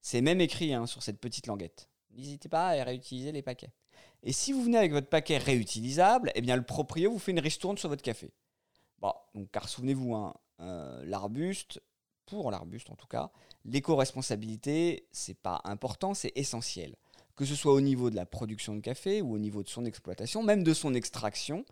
C'est 0.00 0.20
même 0.20 0.40
écrit 0.40 0.72
hein, 0.72 0.86
sur 0.86 1.02
cette 1.02 1.20
petite 1.20 1.46
languette. 1.46 1.88
N'hésitez 2.12 2.48
pas 2.48 2.68
à 2.68 2.84
réutiliser 2.84 3.32
les 3.32 3.42
paquets. 3.42 3.72
Et 4.22 4.32
si 4.32 4.52
vous 4.52 4.62
venez 4.62 4.78
avec 4.78 4.92
votre 4.92 5.08
paquet 5.08 5.38
réutilisable, 5.38 6.30
eh 6.34 6.40
bien 6.40 6.56
le 6.56 6.62
proprio 6.62 7.10
vous 7.10 7.18
fait 7.18 7.32
une 7.32 7.40
ristourne 7.40 7.76
sur 7.76 7.88
votre 7.88 8.02
café. 8.02 8.32
Bon, 9.00 9.12
donc, 9.34 9.50
car 9.50 9.68
souvenez-vous, 9.68 10.14
hein, 10.14 10.34
euh, 10.60 11.02
l'arbuste, 11.04 11.82
pour 12.26 12.50
l'arbuste 12.52 12.90
en 12.90 12.94
tout 12.94 13.08
cas, 13.08 13.32
l'éco-responsabilité, 13.64 15.08
c'est 15.10 15.38
pas 15.38 15.60
important, 15.64 16.14
c'est 16.14 16.32
essentiel. 16.36 16.94
Que 17.34 17.44
ce 17.44 17.56
soit 17.56 17.72
au 17.72 17.80
niveau 17.80 18.10
de 18.10 18.16
la 18.16 18.26
production 18.26 18.76
de 18.76 18.80
café 18.80 19.22
ou 19.22 19.34
au 19.34 19.38
niveau 19.38 19.62
de 19.62 19.68
son 19.68 19.84
exploitation, 19.84 20.42
même 20.42 20.62
de 20.62 20.74
son 20.74 20.94
extraction. 20.94 21.64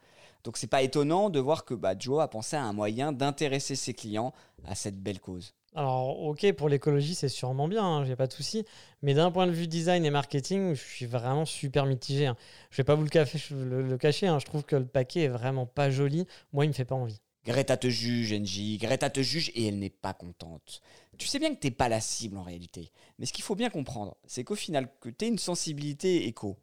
Donc 0.44 0.56
c'est 0.56 0.66
pas 0.66 0.82
étonnant 0.82 1.30
de 1.30 1.40
voir 1.40 1.64
que 1.64 1.74
bah, 1.74 1.94
Joe 1.98 2.20
a 2.20 2.28
pensé 2.28 2.56
à 2.56 2.62
un 2.62 2.72
moyen 2.72 3.12
d'intéresser 3.12 3.76
ses 3.76 3.94
clients 3.94 4.32
à 4.64 4.74
cette 4.74 5.00
belle 5.00 5.20
cause. 5.20 5.54
Alors, 5.76 6.20
ok, 6.22 6.52
pour 6.54 6.68
l'écologie, 6.68 7.14
c'est 7.14 7.28
sûrement 7.28 7.68
bien, 7.68 7.84
hein, 7.84 8.04
j'ai 8.04 8.16
pas 8.16 8.26
de 8.26 8.32
souci. 8.32 8.64
Mais 9.02 9.14
d'un 9.14 9.30
point 9.30 9.46
de 9.46 9.52
vue 9.52 9.68
design 9.68 10.04
et 10.04 10.10
marketing, 10.10 10.74
je 10.74 10.82
suis 10.82 11.06
vraiment 11.06 11.44
super 11.44 11.86
mitigé. 11.86 12.26
Hein. 12.26 12.36
Je 12.70 12.78
vais 12.78 12.84
pas 12.84 12.96
vous 12.96 13.04
le, 13.04 13.82
le, 13.82 13.96
cacher, 13.96 14.26
hein. 14.26 14.40
je 14.40 14.46
trouve 14.46 14.64
que 14.64 14.74
le 14.74 14.86
paquet 14.86 15.22
est 15.22 15.28
vraiment 15.28 15.66
pas 15.66 15.90
joli. 15.90 16.26
Moi, 16.52 16.64
il 16.64 16.68
me 16.68 16.72
fait 16.72 16.84
pas 16.84 16.96
envie. 16.96 17.20
Greta 17.44 17.76
te 17.76 17.88
juge, 17.88 18.34
NJ. 18.34 18.78
Greta 18.78 19.10
te 19.10 19.22
juge 19.22 19.50
et 19.54 19.68
elle 19.68 19.78
n'est 19.78 19.90
pas 19.90 20.12
contente. 20.12 20.82
Tu 21.16 21.26
sais 21.26 21.38
bien 21.38 21.54
que 21.54 21.60
t'es 21.60 21.70
pas 21.70 21.88
la 21.88 22.00
cible 22.00 22.36
en 22.36 22.42
réalité. 22.42 22.90
Mais 23.18 23.26
ce 23.26 23.32
qu'il 23.32 23.44
faut 23.44 23.54
bien 23.54 23.70
comprendre, 23.70 24.16
c'est 24.26 24.42
qu'au 24.42 24.56
final, 24.56 24.88
que 25.00 25.08
tu 25.08 25.24
aies 25.24 25.28
une 25.28 25.38
sensibilité 25.38 26.26
éco 26.26 26.58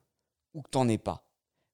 ou 0.53 0.61
que 0.61 0.69
t'en 0.69 0.87
aies 0.89 0.97
pas, 0.97 1.26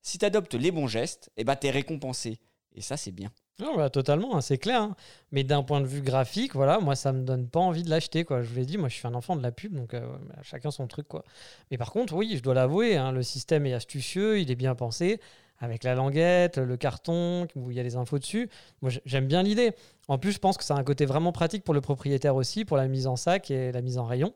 si 0.03 0.19
tu 0.19 0.25
adoptes 0.25 0.53
les 0.53 0.71
bons 0.71 0.87
gestes, 0.87 1.31
eh 1.37 1.43
ben, 1.43 1.55
tu 1.55 1.67
es 1.67 1.71
récompensé. 1.71 2.37
Et 2.75 2.81
ça, 2.81 2.97
c'est 2.97 3.11
bien. 3.11 3.31
Non, 3.59 3.75
bah, 3.75 3.89
totalement, 3.89 4.35
hein, 4.35 4.41
c'est 4.41 4.57
clair. 4.57 4.81
Hein. 4.81 4.95
Mais 5.31 5.43
d'un 5.43 5.63
point 5.63 5.79
de 5.79 5.85
vue 5.85 6.01
graphique, 6.01 6.55
voilà, 6.55 6.79
moi, 6.79 6.95
ça 6.95 7.13
me 7.13 7.23
donne 7.23 7.47
pas 7.47 7.59
envie 7.59 7.83
de 7.83 7.89
l'acheter. 7.89 8.25
Quoi. 8.25 8.41
Je 8.41 8.49
vous 8.49 8.55
l'ai 8.55 8.65
dit, 8.65 8.77
moi, 8.77 8.89
je 8.89 8.95
suis 8.95 9.07
un 9.07 9.13
enfant 9.13 9.35
de 9.35 9.43
la 9.43 9.51
pub, 9.51 9.73
donc 9.73 9.93
euh, 9.93 10.05
chacun 10.41 10.71
son 10.71 10.87
truc. 10.87 11.07
Quoi. 11.07 11.23
Mais 11.71 11.77
par 11.77 11.91
contre, 11.91 12.13
oui, 12.13 12.33
je 12.35 12.41
dois 12.41 12.53
l'avouer, 12.53 12.97
hein, 12.97 13.11
le 13.11 13.23
système 13.23 13.65
est 13.65 13.73
astucieux, 13.73 14.39
il 14.39 14.49
est 14.49 14.55
bien 14.55 14.73
pensé, 14.75 15.19
avec 15.59 15.83
la 15.83 15.93
languette, 15.93 16.57
le 16.57 16.75
carton, 16.77 17.47
où 17.55 17.71
il 17.71 17.77
y 17.77 17.79
a 17.79 17.83
les 17.83 17.95
infos 17.95 18.17
dessus. 18.19 18.49
Moi, 18.81 18.91
j'aime 19.05 19.27
bien 19.27 19.43
l'idée. 19.43 19.71
En 20.07 20.17
plus, 20.17 20.31
je 20.31 20.39
pense 20.39 20.57
que 20.57 20.63
ça 20.63 20.75
a 20.75 20.79
un 20.79 20.83
côté 20.83 21.05
vraiment 21.05 21.31
pratique 21.31 21.63
pour 21.63 21.75
le 21.75 21.81
propriétaire 21.81 22.35
aussi, 22.35 22.65
pour 22.65 22.75
la 22.75 22.87
mise 22.87 23.07
en 23.07 23.15
sac 23.15 23.51
et 23.51 23.71
la 23.71 23.81
mise 23.81 23.99
en 23.99 24.05
rayon. 24.05 24.33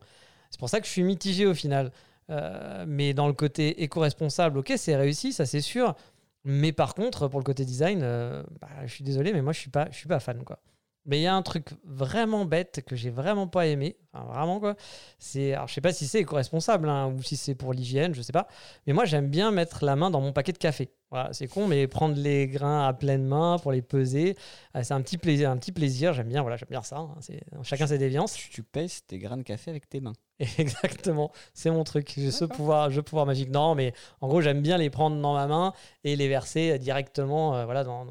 C'est 0.51 0.59
pour 0.59 0.69
ça 0.69 0.79
que 0.79 0.85
je 0.85 0.91
suis 0.91 1.03
mitigé 1.03 1.45
au 1.45 1.53
final. 1.53 1.91
Euh, 2.29 2.85
mais 2.87 3.13
dans 3.13 3.27
le 3.27 3.33
côté 3.33 3.83
éco-responsable, 3.83 4.59
ok, 4.59 4.73
c'est 4.77 4.95
réussi, 4.95 5.33
ça 5.33 5.45
c'est 5.45 5.61
sûr. 5.61 5.95
Mais 6.43 6.71
par 6.71 6.93
contre, 6.95 7.27
pour 7.27 7.39
le 7.39 7.43
côté 7.43 7.65
design, 7.65 8.01
euh, 8.03 8.43
bah, 8.61 8.69
je 8.85 8.93
suis 8.93 9.03
désolé, 9.03 9.33
mais 9.33 9.41
moi 9.41 9.53
je 9.53 9.59
suis 9.59 9.69
pas, 9.69 9.87
je 9.91 9.97
suis 9.97 10.07
pas 10.07 10.19
fan 10.19 10.43
quoi. 10.43 10.59
Mais 11.05 11.19
il 11.19 11.23
y 11.23 11.27
a 11.27 11.35
un 11.35 11.41
truc 11.41 11.69
vraiment 11.85 12.43
bête 12.45 12.83
que 12.85 12.95
j'ai 12.97 13.09
vraiment 13.09 13.47
pas 13.47 13.67
aimé, 13.67 13.97
vraiment 14.13 14.59
quoi. 14.59 14.75
C'est, 15.19 15.53
alors 15.53 15.67
je 15.69 15.73
sais 15.73 15.81
pas 15.81 15.93
si 15.93 16.05
c'est 16.07 16.19
éco-responsable 16.19 16.89
hein, 16.89 17.07
ou 17.07 17.21
si 17.23 17.37
c'est 17.37 17.55
pour 17.55 17.73
l'hygiène, 17.73 18.13
je 18.13 18.21
sais 18.21 18.33
pas. 18.33 18.47
Mais 18.87 18.93
moi 18.93 19.05
j'aime 19.05 19.29
bien 19.29 19.51
mettre 19.51 19.85
la 19.85 19.95
main 19.95 20.09
dans 20.11 20.21
mon 20.21 20.33
paquet 20.33 20.51
de 20.51 20.57
café. 20.57 20.91
Voilà, 21.09 21.31
c'est 21.31 21.47
con, 21.47 21.67
mais 21.67 21.87
prendre 21.87 22.15
les 22.15 22.47
grains 22.47 22.85
à 22.85 22.93
pleine 22.93 23.23
main 23.25 23.57
pour 23.59 23.71
les 23.71 23.81
peser, 23.81 24.35
euh, 24.75 24.83
c'est 24.83 24.93
un 24.93 25.01
petit 25.01 25.17
plaisir, 25.17 25.49
un 25.49 25.57
petit 25.57 25.71
plaisir. 25.71 26.13
J'aime 26.13 26.27
bien, 26.27 26.41
voilà, 26.41 26.57
j'aime 26.57 26.67
bien 26.69 26.81
ça. 26.81 26.97
Hein. 26.97 27.15
c'est, 27.21 27.41
chacun 27.63 27.87
ses 27.87 27.97
déviances. 27.97 28.33
Tu, 28.33 28.49
tu 28.49 28.63
pèses 28.63 29.05
tes 29.05 29.17
grains 29.17 29.37
de 29.37 29.43
café 29.43 29.71
avec 29.71 29.87
tes 29.87 30.01
mains. 30.01 30.13
Exactement, 30.59 31.31
c'est 31.53 31.71
mon 31.71 31.83
truc. 31.83 32.13
J'ai 32.15 32.29
ce 32.29 32.45
pouvoir, 32.45 32.91
je 32.91 33.01
pouvoir 33.01 33.25
magique. 33.25 33.49
Non, 33.49 33.73
mais 33.73 33.93
en 34.21 34.27
gros, 34.27 34.41
j'aime 34.41 34.61
bien 34.61 34.77
les 34.77 34.89
prendre 34.89 35.19
dans 35.19 35.33
ma 35.33 35.47
main 35.47 35.73
et 36.03 36.15
les 36.15 36.27
verser 36.27 36.77
directement 36.77 37.55
euh, 37.55 37.65
voilà, 37.65 37.83
dans, 37.83 38.05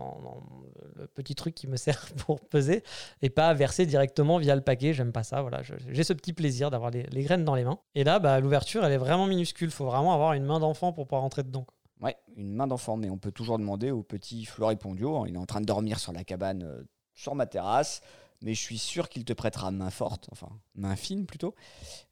le 0.96 1.06
petit 1.06 1.34
truc 1.36 1.54
qui 1.54 1.68
me 1.68 1.76
sert 1.76 2.08
pour 2.16 2.40
peser 2.40 2.82
et 3.22 3.30
pas 3.30 3.54
verser 3.54 3.86
directement 3.86 4.38
via 4.38 4.56
le 4.56 4.62
paquet. 4.62 4.92
J'aime 4.92 5.12
pas 5.12 5.22
ça. 5.22 5.40
Voilà, 5.42 5.60
j'ai 5.62 6.02
ce 6.02 6.12
petit 6.12 6.32
plaisir 6.32 6.70
d'avoir 6.70 6.90
les, 6.90 7.04
graines 7.22 7.44
dans 7.44 7.54
les 7.54 7.64
mains. 7.64 7.78
Et 7.94 8.02
là, 8.02 8.18
bah, 8.18 8.40
l'ouverture, 8.40 8.84
elle 8.84 8.92
est 8.92 8.98
vraiment 8.98 9.26
minuscule. 9.26 9.68
Il 9.68 9.74
faut 9.74 9.86
vraiment 9.86 10.12
avoir 10.12 10.32
une 10.32 10.44
main 10.44 10.58
d'enfant 10.58 10.92
pour 10.92 11.06
pouvoir 11.06 11.22
rentrer 11.22 11.42
dedans. 11.44 11.66
Ouais, 12.00 12.16
une 12.36 12.52
main 12.52 12.66
d'enfant, 12.66 12.96
mais 12.96 13.08
on 13.08 13.16
peut 13.18 13.32
toujours 13.32 13.58
demander 13.58 13.90
au 13.90 14.02
petit 14.02 14.44
Flori 14.44 14.76
Pondio. 14.76 15.26
Il 15.26 15.34
est 15.34 15.38
en 15.38 15.46
train 15.46 15.60
de 15.60 15.66
dormir 15.66 15.98
sur 15.98 16.12
la 16.12 16.24
cabane, 16.24 16.62
euh, 16.62 16.82
sur 17.14 17.34
ma 17.34 17.46
terrasse, 17.46 18.02
mais 18.42 18.54
je 18.54 18.60
suis 18.60 18.78
sûr 18.78 19.08
qu'il 19.08 19.24
te 19.24 19.32
prêtera 19.32 19.70
main 19.70 19.90
forte, 19.90 20.28
enfin 20.30 20.48
main 20.74 20.94
fine 20.94 21.24
plutôt, 21.24 21.54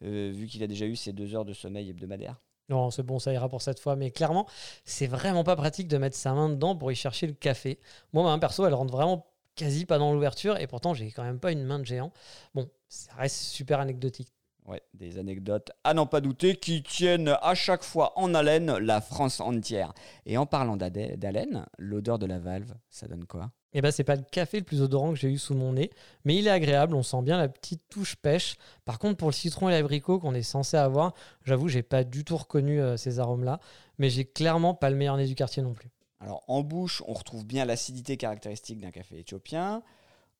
euh, 0.03 0.33
vu 0.35 0.47
qu'il 0.47 0.63
a 0.63 0.67
déjà 0.67 0.87
eu 0.87 0.97
ses 0.97 1.13
deux 1.13 1.35
heures 1.35 1.45
de 1.45 1.53
sommeil 1.53 1.91
hebdomadaire. 1.91 2.41
Non, 2.71 2.91
c'est 2.91 3.03
bon, 3.03 3.19
ça 3.19 3.33
ira 3.33 3.49
pour 3.49 3.61
cette 3.61 3.79
fois. 3.79 3.95
Mais 3.95 4.11
clairement, 4.11 4.47
c'est 4.85 5.07
vraiment 5.07 5.45
pas 5.45 5.57
pratique 5.57 5.89
de 5.89 5.99
mettre 5.99 6.17
sa 6.17 6.33
main 6.33 6.49
dedans 6.49 6.75
pour 6.75 6.91
y 6.91 6.95
chercher 6.95 7.27
le 7.27 7.35
café. 7.35 7.79
Moi, 8.13 8.23
ma 8.23 8.31
main 8.31 8.39
perso, 8.39 8.67
elle 8.67 8.75
rentre 8.75 8.93
vraiment 8.93 9.27
quasi 9.55 9.85
pas 9.85 9.99
dans 9.99 10.13
l'ouverture 10.13 10.59
et 10.59 10.67
pourtant, 10.67 10.95
j'ai 10.95 11.11
quand 11.11 11.23
même 11.23 11.39
pas 11.39 11.53
une 11.53 11.65
main 11.65 11.79
de 11.79 11.85
géant. 11.85 12.11
Bon, 12.55 12.69
ça 12.89 13.13
reste 13.17 13.37
super 13.37 13.81
anecdotique. 13.81 14.33
Ouais, 14.67 14.81
des 14.95 15.19
anecdotes 15.19 15.73
à 15.85 15.93
n'en 15.93 16.07
pas 16.07 16.23
douter 16.23 16.57
qui 16.57 16.83
tiennent 16.83 17.37
à 17.43 17.55
chaque 17.55 17.85
fois 17.85 18.19
en 18.19 18.33
haleine 18.33 18.79
la 18.79 19.03
France 19.03 19.41
entière. 19.41 19.93
Et 20.25 20.39
en 20.39 20.47
parlant 20.47 20.79
d'haleine, 20.79 21.67
l'odeur 21.77 22.19
de 22.19 22.25
la 22.25 22.39
valve, 22.39 22.73
ça 22.89 23.07
donne 23.07 23.27
quoi? 23.27 23.51
Et 23.75 23.83
ben, 23.83 23.91
c'est 23.91 24.05
pas 24.05 24.17
le 24.17 24.23
café 24.23 24.59
le 24.59 24.65
plus 24.65 24.81
odorant 24.81 25.11
que 25.11 25.19
j'ai 25.19 25.29
eu 25.29 25.37
sous 25.37 25.55
mon 25.55 25.75
nez, 25.75 25.91
mais 26.25 26.37
il 26.37 26.47
est 26.47 26.51
agréable, 26.51 26.95
on 26.95 27.03
sent 27.03 27.21
bien 27.21 27.37
la 27.37 27.49
petite 27.49 27.83
touche 27.91 28.17
pêche. 28.17 28.57
Par 28.87 28.99
contre, 28.99 29.19
pour 29.19 29.29
le 29.29 29.35
citron 29.35 29.69
et 29.69 29.73
l'abricot 29.73 30.19
qu'on 30.19 30.33
est 30.33 30.43
censé 30.43 30.79
avoir, 30.79 31.13
j'avoue, 31.45 31.69
j'ai 31.69 31.83
pas 31.83 32.03
du 32.03 32.25
tout 32.25 32.37
reconnu 32.39 32.81
euh, 32.81 32.97
ces 32.97 33.19
arômes-là, 33.19 33.61
mais 33.99 34.09
j'ai 34.09 34.25
clairement 34.25 34.73
pas 34.73 34.89
le 34.89 34.97
meilleur 34.97 35.19
nez 35.19 35.27
du 35.27 35.35
quartier 35.35 35.63
non 35.63 35.75
plus. 35.75 35.91
Alors 36.21 36.43
en 36.49 36.63
bouche, 36.63 37.03
on 37.07 37.13
retrouve 37.13 37.45
bien 37.45 37.67
l'acidité 37.67 38.17
caractéristique 38.17 38.81
d'un 38.81 38.93
café 38.93 39.19
éthiopien, 39.19 39.83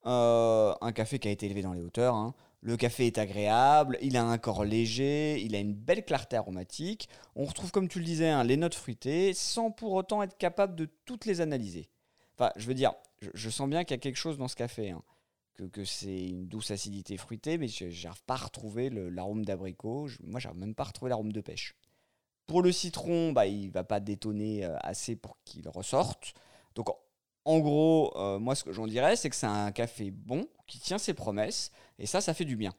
Euh, 0.07 0.71
un 0.81 0.91
café 0.91 1.17
qui 1.17 1.27
a 1.27 1.31
été 1.31 1.47
élevé 1.47 1.63
dans 1.63 1.73
les 1.73 1.81
hauteurs. 1.81 2.13
hein. 2.13 2.35
Le 2.65 2.77
café 2.77 3.05
est 3.05 3.19
agréable, 3.19 3.99
il 4.01 4.17
a 4.17 4.23
un 4.25 4.39
corps 4.39 4.65
léger, 4.65 5.39
il 5.39 5.53
a 5.55 5.59
une 5.59 5.75
belle 5.75 6.03
clarté 6.03 6.35
aromatique. 6.35 7.07
On 7.35 7.45
retrouve, 7.45 7.69
comme 7.69 7.87
tu 7.87 7.99
le 7.99 8.05
disais, 8.05 8.29
hein, 8.29 8.43
les 8.43 8.57
notes 8.57 8.73
fruitées, 8.73 9.35
sans 9.35 9.69
pour 9.69 9.93
autant 9.93 10.23
être 10.23 10.35
capable 10.39 10.75
de 10.75 10.89
toutes 11.05 11.25
les 11.25 11.41
analyser. 11.41 11.91
Enfin, 12.33 12.51
je 12.55 12.65
veux 12.65 12.73
dire, 12.73 12.93
je, 13.21 13.29
je 13.35 13.49
sens 13.51 13.69
bien 13.69 13.83
qu'il 13.83 13.93
y 13.95 13.99
a 13.99 14.01
quelque 14.01 14.15
chose 14.17 14.39
dans 14.39 14.47
ce 14.47 14.55
café, 14.55 14.89
hein. 14.89 15.03
que, 15.73 15.85
c'est 15.85 16.25
une 16.25 16.47
douce 16.47 16.71
acidité 16.71 17.17
fruitée, 17.17 17.59
mais 17.59 17.67
je 17.67 17.85
n'arrive 17.85 18.23
pas 18.23 18.33
à 18.33 18.37
retrouver 18.37 18.89
l'arôme 18.89 19.45
d'abricot. 19.45 20.07
Je- 20.07 20.17
Moi, 20.23 20.39
j'arrive 20.39 20.57
même 20.59 20.73
pas 20.73 20.85
à 20.85 20.87
retrouver 20.87 21.09
l'arôme 21.09 21.31
de 21.33 21.41
pêche. 21.41 21.75
Pour 22.47 22.63
le 22.63 22.71
citron, 22.71 23.31
bah, 23.31 23.45
il 23.45 23.69
va 23.69 23.83
pas 23.83 23.99
détonner 23.99 24.65
euh, 24.65 24.75
assez 24.79 25.15
pour 25.15 25.37
qu'il 25.45 25.69
ressorte. 25.69 26.33
Donc, 26.73 26.87
en- 27.45 27.59
gros, 27.59 28.13
euh, 28.17 28.39
moi, 28.39 28.55
ce 28.55 28.63
que 28.63 28.71
j'en 28.73 28.87
dirais, 28.87 29.15
c'est 29.15 29.29
que 29.29 29.35
c'est 29.35 29.45
un 29.47 29.71
café 29.71 30.11
bon, 30.11 30.47
qui 30.67 30.79
tient 30.79 30.97
ses 30.97 31.13
promesses, 31.13 31.71
et 31.99 32.05
ça, 32.05 32.21
ça 32.21 32.33
fait 32.33 32.45
du 32.45 32.55
bien. 32.55 32.73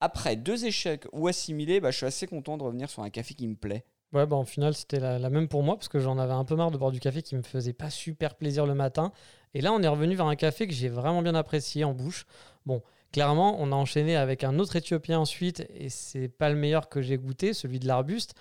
Après 0.00 0.36
deux 0.36 0.64
échecs 0.66 1.06
ou 1.12 1.28
assimilés, 1.28 1.80
bah, 1.80 1.90
je 1.90 1.98
suis 1.98 2.06
assez 2.06 2.26
content 2.26 2.56
de 2.56 2.62
revenir 2.64 2.88
sur 2.90 3.02
un 3.02 3.10
café 3.10 3.34
qui 3.34 3.48
me 3.48 3.56
plaît. 3.56 3.84
Ouais, 4.12 4.26
bah, 4.26 4.36
en 4.36 4.44
final, 4.44 4.74
c'était 4.74 5.00
la, 5.00 5.18
la 5.18 5.28
même 5.30 5.48
pour 5.48 5.62
moi 5.62 5.76
parce 5.76 5.88
que 5.88 5.98
j'en 6.00 6.18
avais 6.18 6.32
un 6.32 6.44
peu 6.44 6.56
marre 6.56 6.70
de 6.70 6.78
boire 6.78 6.92
du 6.92 7.00
café 7.00 7.20
qui 7.22 7.36
me 7.36 7.42
faisait 7.42 7.74
pas 7.74 7.90
super 7.90 8.36
plaisir 8.36 8.64
le 8.64 8.74
matin. 8.74 9.12
Et 9.54 9.60
là, 9.60 9.72
on 9.72 9.82
est 9.82 9.88
revenu 9.88 10.14
vers 10.14 10.26
un 10.26 10.36
café 10.36 10.66
que 10.66 10.72
j'ai 10.72 10.88
vraiment 10.88 11.20
bien 11.22 11.34
apprécié 11.34 11.84
en 11.84 11.92
bouche. 11.92 12.24
Bon, 12.64 12.82
clairement, 13.12 13.56
on 13.60 13.70
a 13.72 13.74
enchaîné 13.74 14.16
avec 14.16 14.44
un 14.44 14.58
autre 14.58 14.76
éthiopien 14.76 15.18
ensuite 15.18 15.66
et 15.74 15.90
c'est 15.90 16.28
pas 16.28 16.48
le 16.48 16.56
meilleur 16.56 16.88
que 16.88 17.02
j'ai 17.02 17.18
goûté, 17.18 17.52
celui 17.52 17.80
de 17.80 17.86
l'arbuste. 17.86 18.34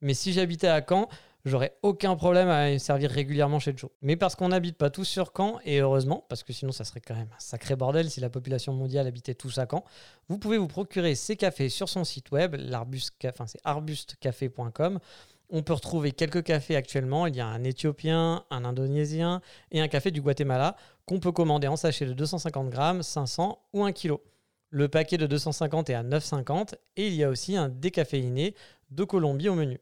Mais 0.00 0.14
si 0.14 0.32
j'habitais 0.32 0.66
à 0.68 0.82
Caen, 0.86 1.08
j'aurais 1.44 1.76
aucun 1.82 2.16
problème 2.16 2.48
à 2.48 2.78
servir 2.78 3.10
régulièrement 3.10 3.58
chez 3.58 3.74
Joe. 3.76 3.90
Mais 4.00 4.16
parce 4.16 4.36
qu'on 4.36 4.48
n'habite 4.48 4.76
pas 4.76 4.90
tous 4.90 5.04
sur 5.04 5.32
Caen, 5.36 5.58
et 5.64 5.80
heureusement, 5.80 6.24
parce 6.28 6.42
que 6.42 6.52
sinon 6.52 6.72
ça 6.72 6.84
serait 6.84 7.00
quand 7.00 7.14
même 7.14 7.30
un 7.34 7.40
sacré 7.40 7.76
bordel 7.76 8.10
si 8.10 8.20
la 8.20 8.30
population 8.30 8.72
mondiale 8.72 9.06
habitait 9.06 9.34
tous 9.34 9.58
à 9.58 9.66
Caen, 9.70 9.84
vous 10.28 10.38
pouvez 10.38 10.58
vous 10.58 10.68
procurer 10.68 11.14
ces 11.14 11.36
cafés 11.36 11.68
sur 11.68 11.88
son 11.88 12.04
site 12.04 12.30
web, 12.30 12.56
enfin 13.24 13.46
c'est 13.46 13.60
arbustecafé.com. 13.64 14.98
On 15.54 15.62
peut 15.62 15.74
retrouver 15.74 16.12
quelques 16.12 16.44
cafés 16.44 16.76
actuellement. 16.76 17.26
Il 17.26 17.36
y 17.36 17.40
a 17.40 17.46
un 17.46 17.62
éthiopien, 17.62 18.42
un 18.50 18.64
indonésien 18.64 19.42
et 19.70 19.82
un 19.82 19.88
café 19.88 20.10
du 20.10 20.22
Guatemala 20.22 20.76
qu'on 21.04 21.20
peut 21.20 21.32
commander 21.32 21.68
en 21.68 21.76
sachet 21.76 22.06
de 22.06 22.14
250 22.14 22.70
grammes, 22.70 23.02
500 23.02 23.58
ou 23.74 23.84
1 23.84 23.92
kg. 23.92 24.14
Le 24.70 24.88
paquet 24.88 25.18
de 25.18 25.26
250 25.26 25.90
est 25.90 25.94
à 25.94 26.02
9,50 26.02 26.76
et 26.96 27.08
il 27.08 27.14
y 27.14 27.22
a 27.22 27.28
aussi 27.28 27.54
un 27.54 27.68
décaféiné 27.68 28.54
de 28.90 29.04
Colombie 29.04 29.50
au 29.50 29.54
menu. 29.54 29.78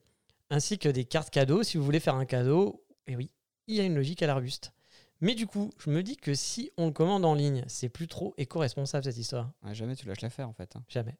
Ainsi 0.50 0.78
que 0.78 0.88
des 0.88 1.04
cartes 1.04 1.30
cadeaux 1.30 1.62
si 1.62 1.78
vous 1.78 1.84
voulez 1.84 2.00
faire 2.00 2.16
un 2.16 2.24
cadeau. 2.24 2.84
Et 3.06 3.16
oui, 3.16 3.30
il 3.66 3.76
y 3.76 3.80
a 3.80 3.84
une 3.84 3.94
logique 3.94 4.22
à 4.22 4.26
l'arbuste. 4.26 4.72
Mais 5.20 5.34
du 5.34 5.46
coup, 5.46 5.70
je 5.78 5.90
me 5.90 6.02
dis 6.02 6.16
que 6.16 6.34
si 6.34 6.70
on 6.76 6.86
le 6.86 6.92
commande 6.92 7.24
en 7.24 7.34
ligne, 7.34 7.64
c'est 7.68 7.88
plus 7.90 8.08
trop 8.08 8.34
éco-responsable 8.38 9.04
cette 9.04 9.18
histoire. 9.18 9.52
Ouais, 9.62 9.74
jamais 9.74 9.94
tu 9.94 10.06
lâches 10.06 10.22
l'affaire, 10.22 10.48
en 10.48 10.52
fait. 10.54 10.74
hein. 10.76 10.82
Jamais. 10.88 11.16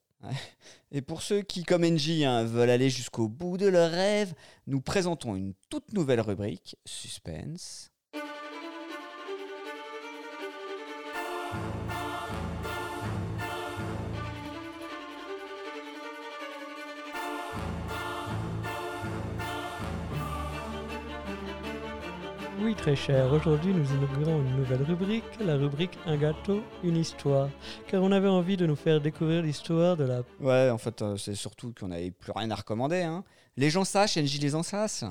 Et 0.91 1.01
pour 1.01 1.23
ceux 1.23 1.43
qui, 1.43 1.65
comme 1.65 1.85
NJ, 1.85 2.23
hein, 2.25 2.45
veulent 2.45 2.71
aller 2.71 2.91
jusqu'au 2.91 3.29
bout 3.29 3.57
de 3.57 3.67
leur 3.67 3.91
rêve, 3.91 4.35
nous 4.67 4.81
présentons 4.81 5.35
une 5.37 5.55
toute 5.71 5.93
nouvelle 5.93 6.21
rubrique, 6.21 6.77
Suspense. 6.85 7.91
Oui, 22.63 22.75
très 22.75 22.95
cher. 22.95 23.33
Aujourd'hui, 23.33 23.73
nous 23.73 23.87
inaugurons 23.95 24.41
une 24.43 24.57
nouvelle 24.57 24.83
rubrique, 24.83 25.25
la 25.41 25.57
rubrique 25.57 25.99
Un 26.07 26.17
gâteau, 26.19 26.61
une 26.85 26.97
histoire. 26.97 27.49
Car 27.87 28.03
on 28.03 28.13
avait 28.13 28.29
envie 28.29 28.57
de 28.57 28.67
nous 28.67 28.77
faire 28.77 29.01
découvrir 29.01 29.43
l'histoire 29.43 29.97
de 29.97 30.05
la. 30.05 30.23
Ouais, 30.41 30.69
en 30.71 30.77
fait, 30.77 31.01
euh, 31.01 31.17
c'est 31.17 31.35
surtout 31.35 31.73
qu'on 31.79 31.89
n'avait 31.89 32.11
plus 32.11 32.33
rien 32.35 32.51
à 32.51 32.55
recommander. 32.55 33.03
hein. 33.03 33.25
Les 33.57 33.71
gens 33.71 33.85
sachent, 33.85 34.17
NJ 34.17 34.39
les 34.41 34.55
en 34.55 34.63
sasse. 34.63 35.05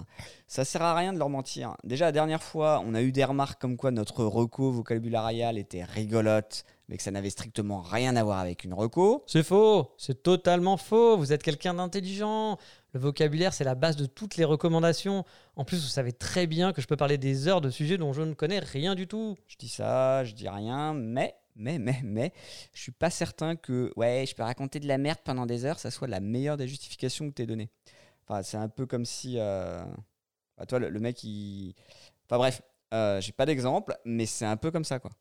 Ça 0.48 0.64
sert 0.64 0.82
à 0.82 0.96
rien 0.96 1.12
de 1.12 1.18
leur 1.20 1.30
mentir. 1.30 1.76
Déjà, 1.84 2.06
la 2.06 2.12
dernière 2.12 2.42
fois, 2.44 2.82
on 2.86 2.94
a 2.94 3.02
eu 3.02 3.12
des 3.12 3.24
remarques 3.24 3.60
comme 3.60 3.78
quoi 3.78 3.92
notre 3.92 4.24
reco 4.26 4.72
vocabularial 4.72 5.58
était 5.58 5.84
rigolote, 5.84 6.64
mais 6.90 6.98
que 6.98 7.04
ça 7.04 7.12
n'avait 7.12 7.30
strictement 7.30 7.82
rien 7.82 8.16
à 8.16 8.24
voir 8.24 8.40
avec 8.40 8.64
une 8.64 8.74
reco. 8.74 9.24
C'est 9.28 9.44
faux 9.44 9.94
C'est 9.98 10.24
totalement 10.24 10.76
faux 10.76 11.18
Vous 11.18 11.32
êtes 11.32 11.44
quelqu'un 11.44 11.76
d'intelligent 11.76 12.58
Le 12.94 13.00
vocabulaire, 13.00 13.54
c'est 13.54 13.64
la 13.64 13.76
base 13.76 13.96
de 13.96 14.08
toutes 14.08 14.38
les 14.38 14.44
recommandations. 14.44 15.24
En 15.56 15.66
plus, 15.66 15.84
vous 15.84 15.88
savez 15.88 16.12
très 16.12 16.48
bien 16.48 16.74
que 16.74 16.82
je 16.82 16.88
peux 16.88 16.98
parler 16.98 17.20
des 17.20 17.48
heures 17.48 17.62
de 17.62 17.70
sujets 17.70 18.00
dont 18.00 18.12
je 18.12 18.24
ne 18.24 18.34
connais 18.34 18.58
rien 18.58 18.96
du 18.96 19.08
tout. 19.08 19.38
Je 19.48 19.56
dis 19.58 19.70
ça, 19.70 20.24
je 20.24 20.34
dis 20.34 20.50
rien, 20.50 20.96
mais, 20.96 21.36
mais, 21.56 21.78
mais, 21.78 22.02
mais, 22.04 22.34
je 22.74 22.82
suis 22.82 22.92
pas 22.92 23.12
certain 23.12 23.56
que, 23.56 23.94
ouais, 23.96 24.26
je 24.28 24.34
peux 24.34 24.44
raconter 24.44 24.80
de 24.80 24.88
la 24.88 24.98
merde 24.98 25.20
pendant 25.24 25.46
des 25.46 25.66
heures, 25.66 25.78
ça 25.78 25.92
soit 25.92 26.08
la 26.08 26.20
meilleure 26.20 26.58
des 26.58 26.68
justifications 26.68 27.30
que 27.30 27.36
t'es 27.36 27.46
données. 27.46 27.70
Enfin, 28.28 28.42
c'est 28.42 28.58
un 28.58 28.70
peu 28.70 28.88
comme 28.88 29.06
si, 29.06 29.36
euh, 29.38 29.80
bah, 30.58 30.66
toi, 30.66 30.80
le, 30.80 30.90
le 30.90 31.00
mec, 31.00 31.24
il... 31.24 31.76
Enfin 32.26 32.38
bref, 32.38 32.62
euh, 32.96 33.22
j'ai 33.22 33.32
pas 33.32 33.46
d'exemple, 33.46 33.96
mais 34.06 34.26
c'est 34.26 34.46
un 34.46 34.58
peu 34.58 34.72
comme 34.72 34.86
ça, 34.86 34.98
quoi. 34.98 35.12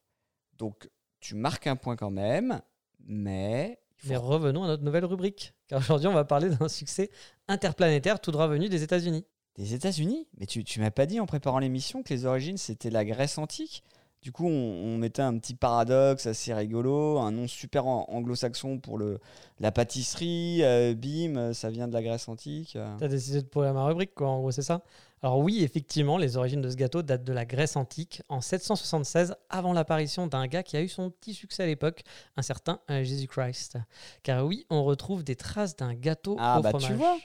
Donc, 0.56 0.88
tu 1.20 1.34
marques 1.34 1.66
un 1.66 1.76
point 1.76 1.96
quand 1.96 2.10
même, 2.10 2.60
mais... 3.06 3.78
Mais 4.04 4.16
revenons 4.16 4.62
à 4.64 4.68
notre 4.68 4.84
nouvelle 4.84 5.04
rubrique. 5.04 5.54
Car 5.66 5.80
aujourd'hui, 5.80 6.06
on 6.08 6.14
va 6.14 6.24
parler 6.24 6.50
d'un 6.50 6.68
succès 6.68 7.10
interplanétaire 7.48 8.20
tout 8.20 8.30
droit 8.30 8.46
venu 8.46 8.68
des 8.68 8.82
États-Unis. 8.82 9.24
Des 9.56 9.74
États-Unis? 9.74 10.28
Mais 10.38 10.46
tu, 10.46 10.62
tu 10.62 10.78
m'as 10.80 10.92
pas 10.92 11.06
dit 11.06 11.18
en 11.18 11.26
préparant 11.26 11.58
l'émission 11.58 12.02
que 12.04 12.14
les 12.14 12.24
origines 12.26 12.58
c'était 12.58 12.90
la 12.90 13.04
Grèce 13.04 13.38
antique 13.38 13.82
Du 14.22 14.30
coup, 14.30 14.46
on, 14.46 14.50
on 14.50 14.98
mettait 14.98 15.22
un 15.22 15.36
petit 15.38 15.54
paradoxe 15.54 16.26
assez 16.26 16.54
rigolo, 16.54 17.18
un 17.18 17.32
nom 17.32 17.48
super 17.48 17.86
an- 17.86 18.06
anglo-saxon 18.08 18.78
pour 18.78 18.98
le, 18.98 19.18
la 19.58 19.72
pâtisserie, 19.72 20.60
euh, 20.62 20.94
bim, 20.94 21.52
ça 21.54 21.70
vient 21.70 21.88
de 21.88 21.92
la 21.92 22.02
Grèce 22.02 22.28
antique. 22.28 22.76
euh. 22.76 22.94
T'as 22.98 23.08
décidé 23.08 23.42
de 23.42 23.46
pourrir 23.48 23.74
ma 23.74 23.84
rubrique, 23.84 24.14
quoi, 24.14 24.28
en 24.28 24.38
gros, 24.38 24.52
c'est 24.52 24.62
ça? 24.62 24.82
Alors 25.22 25.38
oui, 25.40 25.64
effectivement, 25.64 26.16
les 26.16 26.36
origines 26.36 26.60
de 26.60 26.70
ce 26.70 26.76
gâteau 26.76 27.02
datent 27.02 27.24
de 27.24 27.32
la 27.32 27.44
Grèce 27.44 27.76
antique, 27.76 28.22
en 28.28 28.40
776, 28.40 29.34
avant 29.50 29.72
l'apparition 29.72 30.26
d'un 30.26 30.46
gars 30.46 30.62
qui 30.62 30.76
a 30.76 30.80
eu 30.82 30.88
son 30.88 31.10
petit 31.10 31.34
succès 31.34 31.64
à 31.64 31.66
l'époque, 31.66 32.02
un 32.36 32.42
certain 32.42 32.80
euh, 32.90 33.02
Jésus-Christ. 33.02 33.78
Car 34.22 34.46
oui, 34.46 34.66
on 34.70 34.84
retrouve 34.84 35.24
des 35.24 35.36
traces 35.36 35.76
d'un 35.76 35.94
gâteau 35.94 36.36
Ah, 36.38 36.60
au 36.60 36.62
bah, 36.62 36.72
tu 36.72 36.78
fromage. 36.80 36.96
vois. 36.96 37.18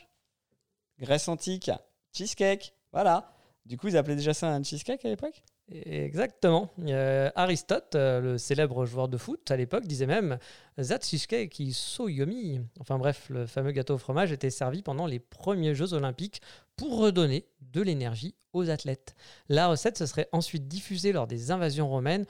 Grèce 1.00 1.28
antique, 1.28 1.70
cheesecake, 2.14 2.74
voilà. 2.92 3.32
Du 3.66 3.78
coup, 3.78 3.88
ils 3.88 3.98
appelaient 3.98 4.16
déjà 4.16 4.34
ça 4.34 4.50
un 4.50 4.64
cheesecake 4.64 5.06
à 5.06 5.10
l'époque? 5.10 5.44
Exactement. 5.72 6.70
Euh, 6.88 7.32
Aristote, 7.36 7.96
euh, 7.96 8.20
le 8.20 8.38
célèbre 8.38 8.86
joueur 8.86 9.08
de 9.08 9.18
foot 9.18 9.50
à 9.50 9.56
l'époque, 9.56 9.86
disait 9.86 10.06
même 10.06 10.38
That 10.78 11.00
cheesecake 11.02 11.58
is 11.60 11.74
so 11.74 12.10
yummy. 12.10 12.60
Enfin 12.82 12.98
bref, 12.98 13.30
le 13.30 13.48
fameux 13.48 13.72
gâteau 13.72 13.96
au 13.96 13.98
fromage 13.98 14.32
était 14.34 14.50
servi 14.50 14.82
pendant 14.82 15.06
les 15.06 15.20
premiers 15.20 15.74
Jeux 15.74 15.94
Olympiques 15.94 16.42
pour 16.76 16.98
redonner 16.98 17.48
de 17.62 17.82
l'énergie 17.82 18.36
aux 18.54 18.70
athlètes. 18.70 19.16
La 19.50 19.68
recette 19.68 19.98
se 19.98 20.06
serait 20.06 20.30
ensuite 20.32 20.68
diffusée 20.68 21.12
lors 21.12 21.28
des 21.28 21.52
invasions 21.52 21.90
romaines 21.90 22.26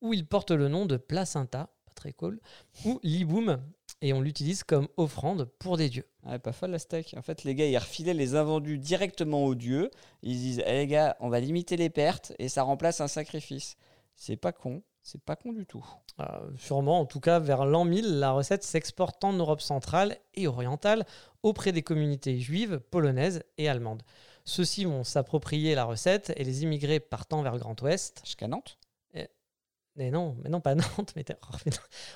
où 0.00 0.12
il 0.12 0.26
porte 0.26 0.50
le 0.50 0.68
nom 0.68 0.86
de 0.86 0.96
placenta, 0.96 1.70
pas 1.84 1.92
très 1.94 2.12
cool, 2.12 2.40
ou 2.84 2.98
liboum, 3.02 3.60
et 4.02 4.12
on 4.12 4.20
l'utilise 4.20 4.64
comme 4.64 4.88
offrande 4.96 5.44
pour 5.58 5.76
des 5.76 5.88
dieux. 5.88 6.06
Ouais, 6.24 6.38
pas 6.38 6.52
folle 6.52 6.70
la 6.70 6.78
steak. 6.78 7.14
En 7.16 7.22
fait, 7.22 7.44
les 7.44 7.54
gars, 7.54 7.66
ils 7.66 7.76
refilaient 7.76 8.14
les 8.14 8.34
invendus 8.34 8.78
directement 8.78 9.44
aux 9.44 9.54
dieux. 9.54 9.90
Ils 10.22 10.34
se 10.34 10.40
disent, 10.40 10.62
Eh, 10.66 10.72
les 10.72 10.86
gars, 10.86 11.16
on 11.20 11.28
va 11.28 11.40
limiter 11.40 11.76
les 11.76 11.90
pertes 11.90 12.32
et 12.38 12.48
ça 12.48 12.62
remplace 12.62 13.00
un 13.00 13.08
sacrifice. 13.08 13.76
C'est 14.16 14.36
pas 14.36 14.52
con, 14.52 14.82
c'est 15.10 15.22
pas 15.22 15.34
con 15.34 15.52
du 15.52 15.66
tout. 15.66 15.84
Euh, 16.20 16.24
sûrement, 16.56 17.00
en 17.00 17.04
tout 17.04 17.18
cas, 17.18 17.40
vers 17.40 17.64
l'an 17.64 17.84
1000, 17.84 18.20
la 18.20 18.30
recette 18.30 18.62
s'exporte 18.62 19.24
en 19.24 19.32
Europe 19.32 19.60
centrale 19.60 20.16
et 20.34 20.46
orientale 20.46 21.04
auprès 21.42 21.72
des 21.72 21.82
communautés 21.82 22.38
juives, 22.38 22.80
polonaises 22.90 23.42
et 23.58 23.68
allemandes. 23.68 24.02
Ceux-ci 24.44 24.84
vont 24.84 25.02
s'approprier 25.02 25.74
la 25.74 25.84
recette 25.84 26.32
et 26.36 26.44
les 26.44 26.62
immigrés 26.62 27.00
partant 27.00 27.42
vers 27.42 27.54
le 27.54 27.58
Grand 27.58 27.80
Ouest. 27.82 28.22
Jusqu'à 28.24 28.46
Nantes? 28.46 28.78
Mais 29.96 30.10
non, 30.10 30.36
mais 30.42 30.48
non, 30.48 30.60
pas 30.60 30.74
Nantes. 30.74 31.12
Mais 31.16 31.24
oh, 31.30 31.56
mais 31.66 31.72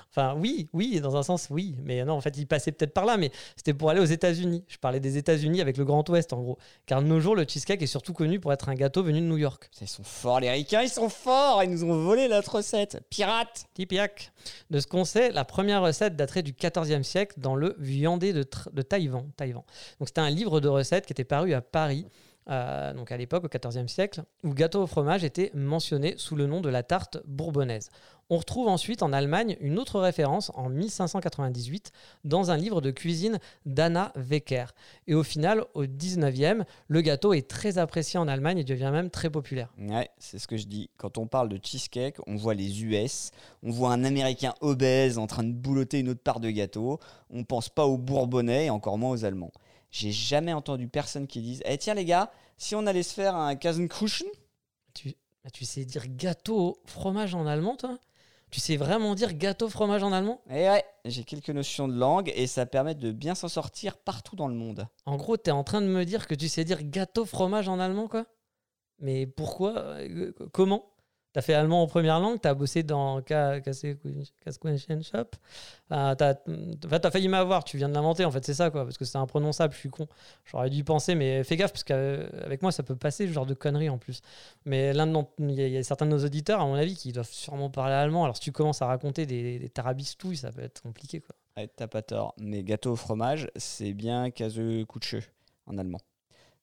enfin, 0.09 0.35
oui, 0.39 0.69
oui, 0.73 0.99
dans 1.01 1.15
un 1.17 1.23
sens, 1.23 1.47
oui. 1.51 1.75
Mais 1.83 2.03
non, 2.05 2.13
en 2.13 2.21
fait, 2.21 2.35
ils 2.37 2.47
passaient 2.47 2.71
peut-être 2.71 2.93
par 2.93 3.05
là, 3.05 3.17
mais 3.17 3.31
c'était 3.55 3.73
pour 3.73 3.89
aller 3.89 3.99
aux 3.99 4.05
États-Unis. 4.05 4.63
Je 4.67 4.77
parlais 4.77 4.99
des 4.99 5.17
États-Unis 5.17 5.61
avec 5.61 5.77
le 5.77 5.85
Grand 5.85 6.07
Ouest, 6.09 6.33
en 6.33 6.41
gros. 6.41 6.57
Car 6.85 7.01
de 7.01 7.07
nos 7.07 7.19
jours, 7.19 7.35
le 7.35 7.45
cheesecake 7.47 7.81
est 7.81 7.87
surtout 7.87 8.13
connu 8.13 8.39
pour 8.39 8.53
être 8.53 8.69
un 8.69 8.75
gâteau 8.75 9.03
venu 9.03 9.19
de 9.19 9.25
New 9.25 9.37
York. 9.37 9.69
Ils 9.81 9.87
sont 9.87 10.03
forts, 10.03 10.39
les 10.39 10.49
ricains, 10.49 10.81
ils 10.83 10.89
sont 10.89 11.09
forts 11.09 11.63
Ils 11.63 11.69
nous 11.69 11.83
ont 11.83 12.01
volé 12.03 12.27
notre 12.27 12.55
recette 12.55 13.01
Pirates 13.09 13.65
Tipiak. 13.73 14.31
De 14.69 14.79
ce 14.79 14.87
qu'on 14.87 15.05
sait, 15.05 15.31
la 15.31 15.45
première 15.45 15.81
recette 15.81 16.15
daterait 16.15 16.43
du 16.43 16.53
XIVe 16.53 17.03
siècle 17.03 17.35
dans 17.37 17.55
le 17.55 17.75
Viandé 17.77 18.31
de, 18.33 18.45
de 18.71 18.81
Taïwan. 18.81 19.29
Taïwan. 19.35 19.63
Donc 19.99 20.07
c'était 20.07 20.21
un 20.21 20.29
livre 20.29 20.59
de 20.61 20.69
recettes 20.69 21.05
qui 21.05 21.13
était 21.13 21.23
paru 21.23 21.53
à 21.53 21.61
Paris, 21.61 22.07
donc 22.47 23.11
à 23.11 23.17
l'époque 23.17 23.45
au 23.45 23.69
XIVe 23.69 23.87
siècle, 23.87 24.23
où 24.43 24.49
le 24.49 24.53
gâteau 24.53 24.83
au 24.83 24.87
fromage 24.87 25.23
était 25.23 25.51
mentionné 25.53 26.15
sous 26.17 26.35
le 26.35 26.45
nom 26.45 26.61
de 26.61 26.69
la 26.69 26.83
tarte 26.83 27.17
bourbonnaise. 27.25 27.89
On 28.31 28.37
retrouve 28.37 28.67
ensuite 28.67 29.03
en 29.03 29.13
Allemagne 29.13 29.55
une 29.61 29.77
autre 29.77 29.99
référence 29.99 30.51
en 30.55 30.67
1598 30.67 31.91
dans 32.23 32.49
un 32.49 32.57
livre 32.57 32.81
de 32.81 32.89
cuisine 32.89 33.37
d'Anna 33.67 34.11
Wecker. 34.15 34.65
Et 35.05 35.13
au 35.13 35.21
final, 35.21 35.63
au 35.75 35.85
19e, 35.85 36.63
le 36.87 37.01
gâteau 37.01 37.33
est 37.33 37.47
très 37.47 37.77
apprécié 37.77 38.19
en 38.19 38.27
Allemagne 38.27 38.57
et 38.57 38.63
devient 38.63 38.89
même 38.91 39.11
très 39.11 39.29
populaire. 39.29 39.71
Ouais, 39.77 40.09
c'est 40.17 40.39
ce 40.39 40.47
que 40.47 40.57
je 40.57 40.65
dis. 40.65 40.89
Quand 40.97 41.19
on 41.19 41.27
parle 41.27 41.49
de 41.49 41.59
cheesecake, 41.61 42.17
on 42.25 42.35
voit 42.35 42.55
les 42.55 42.83
US, 42.83 43.29
on 43.61 43.69
voit 43.69 43.91
un 43.91 44.03
Américain 44.03 44.55
obèse 44.59 45.19
en 45.19 45.27
train 45.27 45.43
de 45.43 45.53
boulotter 45.53 45.99
une 45.99 46.09
autre 46.09 46.23
part 46.23 46.39
de 46.39 46.49
gâteau, 46.49 46.99
on 47.29 47.43
pense 47.43 47.69
pas 47.69 47.85
aux 47.85 47.99
Bourbonnais 47.99 48.65
et 48.65 48.69
encore 48.71 48.97
moins 48.97 49.11
aux 49.11 49.23
Allemands. 49.23 49.51
J'ai 49.95 50.11
jamais 50.11 50.51
entendu 50.51 50.89
personne 50.89 51.25
qui 51.25 51.39
dise 51.39 51.61
Eh 51.63 51.77
tiens 51.77 51.93
les 51.93 52.03
gars, 52.03 52.29
si 52.57 52.75
on 52.75 52.85
allait 52.85 53.01
se 53.01 53.13
faire 53.13 53.33
un 53.33 53.55
Käsenkruschen 53.55 54.27
Tu, 54.93 55.15
ah, 55.45 55.49
tu 55.49 55.63
sais 55.63 55.85
dire 55.85 56.03
gâteau 56.09 56.57
au 56.57 56.79
fromage 56.83 57.33
en 57.33 57.47
allemand, 57.47 57.77
toi? 57.77 57.97
Tu 58.51 58.59
sais 58.59 58.75
vraiment 58.75 59.15
dire 59.15 59.33
gâteau 59.35 59.69
fromage 59.69 60.03
en 60.03 60.11
allemand? 60.11 60.41
Eh 60.49 60.67
ouais, 60.67 60.83
j'ai 61.05 61.23
quelques 61.23 61.49
notions 61.49 61.87
de 61.87 61.93
langue 61.93 62.29
et 62.35 62.45
ça 62.45 62.65
permet 62.65 62.93
de 62.93 63.13
bien 63.13 63.35
s'en 63.35 63.47
sortir 63.47 63.97
partout 63.97 64.35
dans 64.35 64.49
le 64.49 64.53
monde. 64.53 64.85
En 65.05 65.15
gros, 65.15 65.37
t'es 65.37 65.51
en 65.51 65.63
train 65.63 65.79
de 65.79 65.87
me 65.87 66.03
dire 66.03 66.27
que 66.27 66.35
tu 66.35 66.49
sais 66.49 66.65
dire 66.65 66.83
gâteau 66.83 67.23
fromage 67.23 67.69
en 67.69 67.79
allemand, 67.79 68.09
quoi? 68.09 68.25
Mais 68.99 69.25
pourquoi? 69.25 69.77
Euh, 69.77 70.33
Comment 71.35 71.41
T'as 71.41 71.41
fait 71.41 71.53
allemand 71.53 71.81
en 71.83 71.87
première 71.87 72.19
langue, 72.19 72.39
t'as 72.41 72.53
bossé 72.53 72.83
dans 72.83 73.21
Kasquenchen 73.21 75.03
Shop. 75.03 75.25
T'as 75.89 76.35
enfin, 76.85 76.99
t'as 76.99 77.11
failli 77.11 77.27
m'avoir, 77.27 77.63
tu 77.63 77.77
viens 77.77 77.89
de 77.89 77.93
l'inventer 77.93 78.25
en 78.25 78.31
fait, 78.31 78.45
c'est 78.45 78.53
ça 78.53 78.69
quoi, 78.69 78.83
parce 78.85 78.97
que 78.97 79.05
c'est 79.05 79.17
imprononçable, 79.17 79.73
je 79.73 79.79
suis 79.79 79.89
con. 79.89 80.07
J'aurais 80.45 80.69
dû 80.69 80.77
y 80.77 80.83
penser, 80.83 81.13
mais 81.13 81.43
fais 81.43 81.57
gaffe, 81.57 81.73
parce 81.73 81.83
qu'avec 81.83 82.61
moi 82.61 82.71
ça 82.71 82.83
peut 82.83 82.95
passer 82.95 83.27
ce 83.27 83.33
genre 83.33 83.45
de 83.45 83.53
conneries 83.53 83.89
en 83.89 83.97
plus. 83.97 84.21
Mais 84.65 84.93
l'un 84.93 85.11
il 85.39 85.51
y, 85.51 85.69
y 85.69 85.77
a 85.77 85.83
certains 85.83 86.05
de 86.05 86.11
nos 86.11 86.23
auditeurs, 86.25 86.61
à 86.61 86.65
mon 86.65 86.75
avis, 86.75 86.95
qui 86.95 87.11
doivent 87.11 87.29
sûrement 87.29 87.69
parler 87.69 87.93
allemand. 87.93 88.23
Alors 88.23 88.35
si 88.37 88.41
tu 88.41 88.51
commences 88.51 88.81
à 88.81 88.87
raconter 88.87 89.25
des, 89.25 89.59
des 89.59 89.71
ça 90.35 90.51
peut 90.51 90.61
être 90.61 90.81
compliqué 90.81 91.19
quoi. 91.21 91.35
Ouais, 91.57 91.67
t'as 91.67 91.87
pas 91.87 92.01
tort, 92.01 92.33
mais 92.37 92.63
gâteau 92.63 92.93
au 92.93 92.95
fromage, 92.95 93.49
c'est 93.55 93.93
bien 93.93 94.29
Käsekutsche 94.31 95.29
en 95.67 95.77
allemand. 95.77 95.99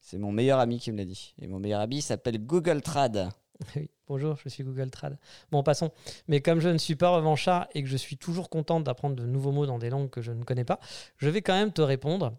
C'est 0.01 0.19
mon 0.19 0.33
meilleur 0.33 0.59
ami 0.59 0.79
qui 0.81 0.91
me 0.93 0.99
l'a 0.99 1.05
dit. 1.05 1.35
Et 1.41 1.47
mon 1.47 1.61
meilleur 1.61 1.81
ami 1.81 2.03
s'appelle 2.03 2.45
Google 2.45 2.83
Trad. 2.83 3.31
Bonjour, 4.09 4.37
je 4.37 4.49
suis 4.49 4.65
Google 4.65 4.91
Trad. 4.91 5.19
Bon, 5.51 5.63
passons. 5.63 5.91
Mais 6.29 6.41
comme 6.41 6.61
je 6.61 6.69
ne 6.69 6.79
suis 6.79 6.97
pas 6.97 7.11
revanchard 7.11 7.69
et 7.75 7.83
que 7.83 7.89
je 7.89 7.97
suis 7.97 8.17
toujours 8.17 8.51
contente 8.51 8.85
d'apprendre 8.85 9.17
de 9.17 9.25
nouveaux 9.25 9.53
mots 9.53 9.67
dans 9.67 9.79
des 9.79 9.91
langues 9.91 10.11
que 10.11 10.23
je 10.23 10.33
ne 10.33 10.45
connais 10.45 10.65
pas, 10.65 10.81
je 11.17 11.29
vais 11.29 11.43
quand 11.43 11.55
même 11.55 11.73
te 11.73 11.83
répondre. 11.83 12.35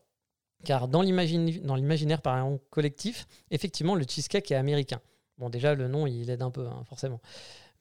Car 0.65 0.87
dans 0.87 1.01
l'imaginaire 1.01 2.21
collectif, 2.69 3.27
effectivement, 3.51 3.95
le 3.95 4.05
cheesecake 4.07 4.51
est 4.51 4.55
américain. 4.55 5.01
Bon, 5.37 5.49
déjà, 5.49 5.75
le 5.75 5.87
nom, 5.87 6.07
il 6.07 6.29
aide 6.29 6.41
un 6.41 6.51
peu, 6.51 6.67
hein, 6.67 6.83
forcément. 6.87 7.19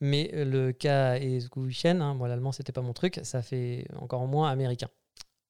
Mais 0.01 0.31
euh, 0.33 0.43
le 0.43 0.73
K 0.73 0.85
et 1.21 1.39
hein, 1.85 2.13
moi 2.13 2.27
l'allemand, 2.27 2.51
c'était 2.51 2.73
pas 2.73 2.81
mon 2.81 2.93
truc, 2.93 3.21
ça 3.23 3.41
fait 3.41 3.87
encore 3.95 4.27
moins 4.27 4.49
américain. 4.49 4.89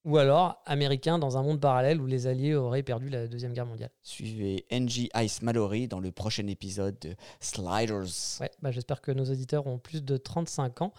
Ou 0.04 0.18
alors 0.18 0.62
américain 0.66 1.18
dans 1.18 1.38
un 1.38 1.42
monde 1.42 1.60
parallèle 1.60 1.98
où 1.98 2.06
les 2.06 2.26
Alliés 2.26 2.54
auraient 2.54 2.82
perdu 2.82 3.08
la 3.08 3.26
Deuxième 3.26 3.54
Guerre 3.54 3.64
mondiale. 3.64 3.90
Suivez 4.02 4.66
NG 4.70 5.08
Ice 5.16 5.40
Mallory 5.40 5.88
dans 5.88 5.98
le 5.98 6.12
prochain 6.12 6.46
épisode 6.46 6.98
de 7.00 7.14
Sliders. 7.40 8.40
Ouais, 8.40 8.50
bah, 8.60 8.70
j'espère 8.70 9.00
que 9.00 9.12
nos 9.12 9.24
auditeurs 9.24 9.66
ont 9.66 9.78
plus 9.78 10.04
de 10.04 10.18
35 10.18 10.82
ans. 10.82 10.92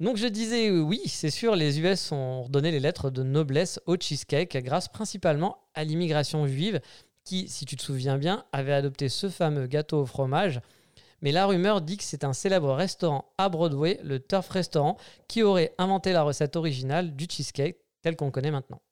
Donc 0.00 0.16
je 0.16 0.26
disais 0.26 0.70
oui, 0.70 1.00
c'est 1.06 1.30
sûr, 1.30 1.54
les 1.54 1.78
US 1.78 2.10
ont 2.10 2.42
redonné 2.42 2.72
les 2.72 2.80
lettres 2.80 3.10
de 3.10 3.22
noblesse 3.22 3.80
au 3.86 3.96
cheesecake 3.96 4.56
grâce 4.64 4.88
principalement 4.88 5.58
à 5.74 5.84
l'immigration 5.84 6.44
juive 6.48 6.80
qui, 7.24 7.48
si 7.48 7.64
tu 7.64 7.76
te 7.76 7.82
souviens 7.82 8.18
bien, 8.18 8.44
avait 8.50 8.72
adopté 8.72 9.08
ce 9.08 9.28
fameux 9.28 9.68
gâteau 9.68 10.00
au 10.00 10.06
fromage. 10.06 10.60
Mais 11.20 11.30
la 11.30 11.46
rumeur 11.46 11.80
dit 11.80 11.96
que 11.96 12.02
c'est 12.02 12.24
un 12.24 12.32
célèbre 12.32 12.74
restaurant 12.74 13.26
à 13.38 13.48
Broadway, 13.48 14.00
le 14.02 14.18
Turf 14.18 14.48
Restaurant, 14.48 14.96
qui 15.28 15.44
aurait 15.44 15.72
inventé 15.78 16.12
la 16.12 16.24
recette 16.24 16.56
originale 16.56 17.14
du 17.14 17.26
cheesecake 17.30 17.78
tel 18.02 18.16
qu'on 18.16 18.30
connaît 18.30 18.50
maintenant. 18.50 18.82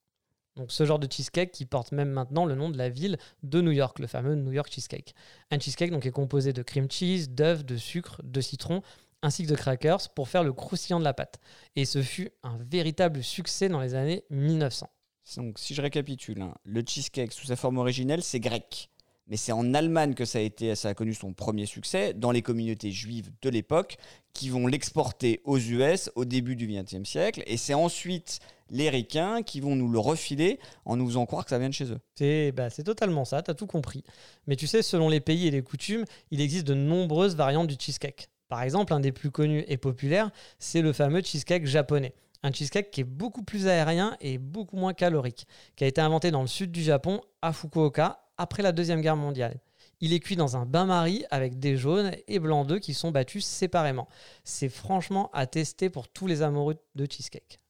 Donc 0.57 0.73
ce 0.73 0.85
genre 0.85 0.99
de 0.99 1.11
cheesecake 1.11 1.53
qui 1.53 1.65
porte 1.65 1.93
même 1.93 2.11
maintenant 2.11 2.45
le 2.45 2.55
nom 2.55 2.71
de 2.71 2.79
la 2.79 2.89
ville 2.89 3.19
de 3.43 3.61
New 3.61 3.71
York, 3.71 3.99
le 3.99 4.07
fameux 4.07 4.35
New 4.35 4.53
York 4.53 4.71
Cheesecake. 4.71 5.15
Un 5.51 5.59
cheesecake 5.59 5.91
donc 5.91 6.07
est 6.07 6.11
composé 6.11 6.53
de 6.53 6.63
cream 6.63 6.91
cheese, 6.91 7.29
d'œufs, 7.29 7.65
de 7.65 7.77
sucre, 7.77 8.21
de 8.25 8.41
citron, 8.41 8.83
ainsi 9.23 9.45
que 9.45 9.51
de 9.51 9.57
crackers 9.57 10.09
pour 10.15 10.29
faire 10.29 10.43
le 10.43 10.53
croustillant 10.53 10.99
de 10.99 11.05
la 11.05 11.15
pâte. 11.15 11.41
Et 11.77 11.85
ce 11.85 12.03
fut 12.03 12.31
un 12.43 12.59
véritable 12.59 13.23
succès 13.23 13.69
dans 13.69 13.81
les 13.81 13.95
années 13.95 14.25
1900. 14.31 14.89
Donc, 15.37 15.59
si 15.59 15.75
je 15.75 15.83
récapitule, 15.83 16.43
hein, 16.43 16.55
le 16.65 16.83
cheesecake 16.87 17.33
sous 17.33 17.47
sa 17.47 17.57
forme 17.57 17.79
originelle, 17.79 18.23
c'est 18.23 18.41
grec. 18.41 18.90
Mais 19.31 19.37
c'est 19.37 19.53
en 19.53 19.75
Allemagne 19.75 20.15
que 20.15 20.25
ça 20.25 20.41
a, 20.41 20.95
connu 20.95 21.15
son 21.15 21.33
premier 21.33 21.65
succès, 21.65 22.13
dans 22.13 22.33
les 22.33 22.43
communautés 22.43 22.91
juives 22.91 23.31
de 23.43 23.49
l'époque, 23.49 23.97
qui 24.35 24.51
vont 24.51 24.67
l'exporter 24.67 25.41
aux 25.45 25.59
US 25.59 26.11
au 26.17 26.25
début 26.25 26.57
du 26.57 26.67
XXe 26.67 27.09
siècle. 27.09 27.43
Et 27.47 27.57
c'est 27.57 27.75
ensuite 27.75 28.41
les 28.71 28.91
ricains 28.91 29.43
qui 29.43 29.61
vont 29.61 29.77
nous 29.77 29.89
le 29.89 29.99
refiler 29.99 30.59
en 30.85 30.97
nous 30.97 31.07
faisant 31.07 31.27
croire 31.27 31.45
que 31.45 31.51
ça 31.51 31.59
vient 31.59 31.69
de 31.69 31.75
chez 31.75 31.93
eux. 31.93 31.99
C'est 32.17 32.53
bah, 32.53 32.71
c'est 32.71 32.83
totalement 32.83 33.25
ça, 33.25 33.43
tu 33.43 33.51
as 33.51 33.55
tout 33.55 33.67
compris. 33.67 34.03
Mais 34.47 34.57
tu 34.57 34.67
sais, 34.67 34.83
selon 34.83 35.09
les 35.09 35.21
pays 35.21 35.47
et 35.47 35.51
les 35.51 35.63
coutumes, 35.63 36.05
il 36.31 36.41
existe 36.41 36.67
de 36.67 36.75
nombreuses 36.75 37.37
variantes 37.37 37.69
du 37.69 37.77
cheesecake. 37.79 38.29
Par 38.49 38.63
exemple, 38.63 38.93
un 38.93 39.01
des 39.01 39.13
plus 39.13 39.31
connus 39.31 39.65
et 39.69 39.77
populaires, 39.77 40.33
c'est 40.59 40.83
le 40.83 40.93
fameux 40.93 41.23
cheesecake 41.23 41.67
japonais. 41.67 42.15
Un 42.43 42.53
cheesecake 42.53 42.91
qui 42.91 43.03
est 43.03 43.05
beaucoup 43.05 43.43
plus 43.43 43.69
aérien 43.69 44.17
et 44.21 44.39
beaucoup 44.39 44.77
moins 44.77 44.95
calorique, 44.95 45.47
qui 45.77 45.85
a 45.85 45.87
été 45.87 46.01
inventé 46.01 46.33
dans 46.33 46.41
le 46.41 46.49
sud 46.49 46.73
du 46.73 46.83
Japon, 46.83 47.21
à 47.43 47.53
Fukuoka, 47.53 48.25
après 48.41 48.63
la 48.63 48.73
Deuxième 48.73 49.03
Guerre 49.03 49.17
mondiale. 49.17 49.61
Il 50.01 50.15
est 50.15 50.21
cuit 50.21 50.35
dans 50.35 50.57
un 50.57 50.65
bain-marie 50.65 51.27
avec 51.31 51.59
des 51.59 51.77
jaunes 51.77 52.13
et 52.27 52.39
blancs 52.39 52.67
d'œufs 52.67 52.81
qui 52.81 52.95
sont 52.95 53.11
battus 53.11 53.45
séparément. 53.45 54.09
C'est 54.45 54.71
franchement 54.71 55.31
à 55.35 55.47
tester 55.47 55.91
pour 55.91 56.09
tous 56.09 56.27
les 56.27 56.41
amoureux 56.41 56.77
de 56.95 57.07
cheesecake. 57.09 57.61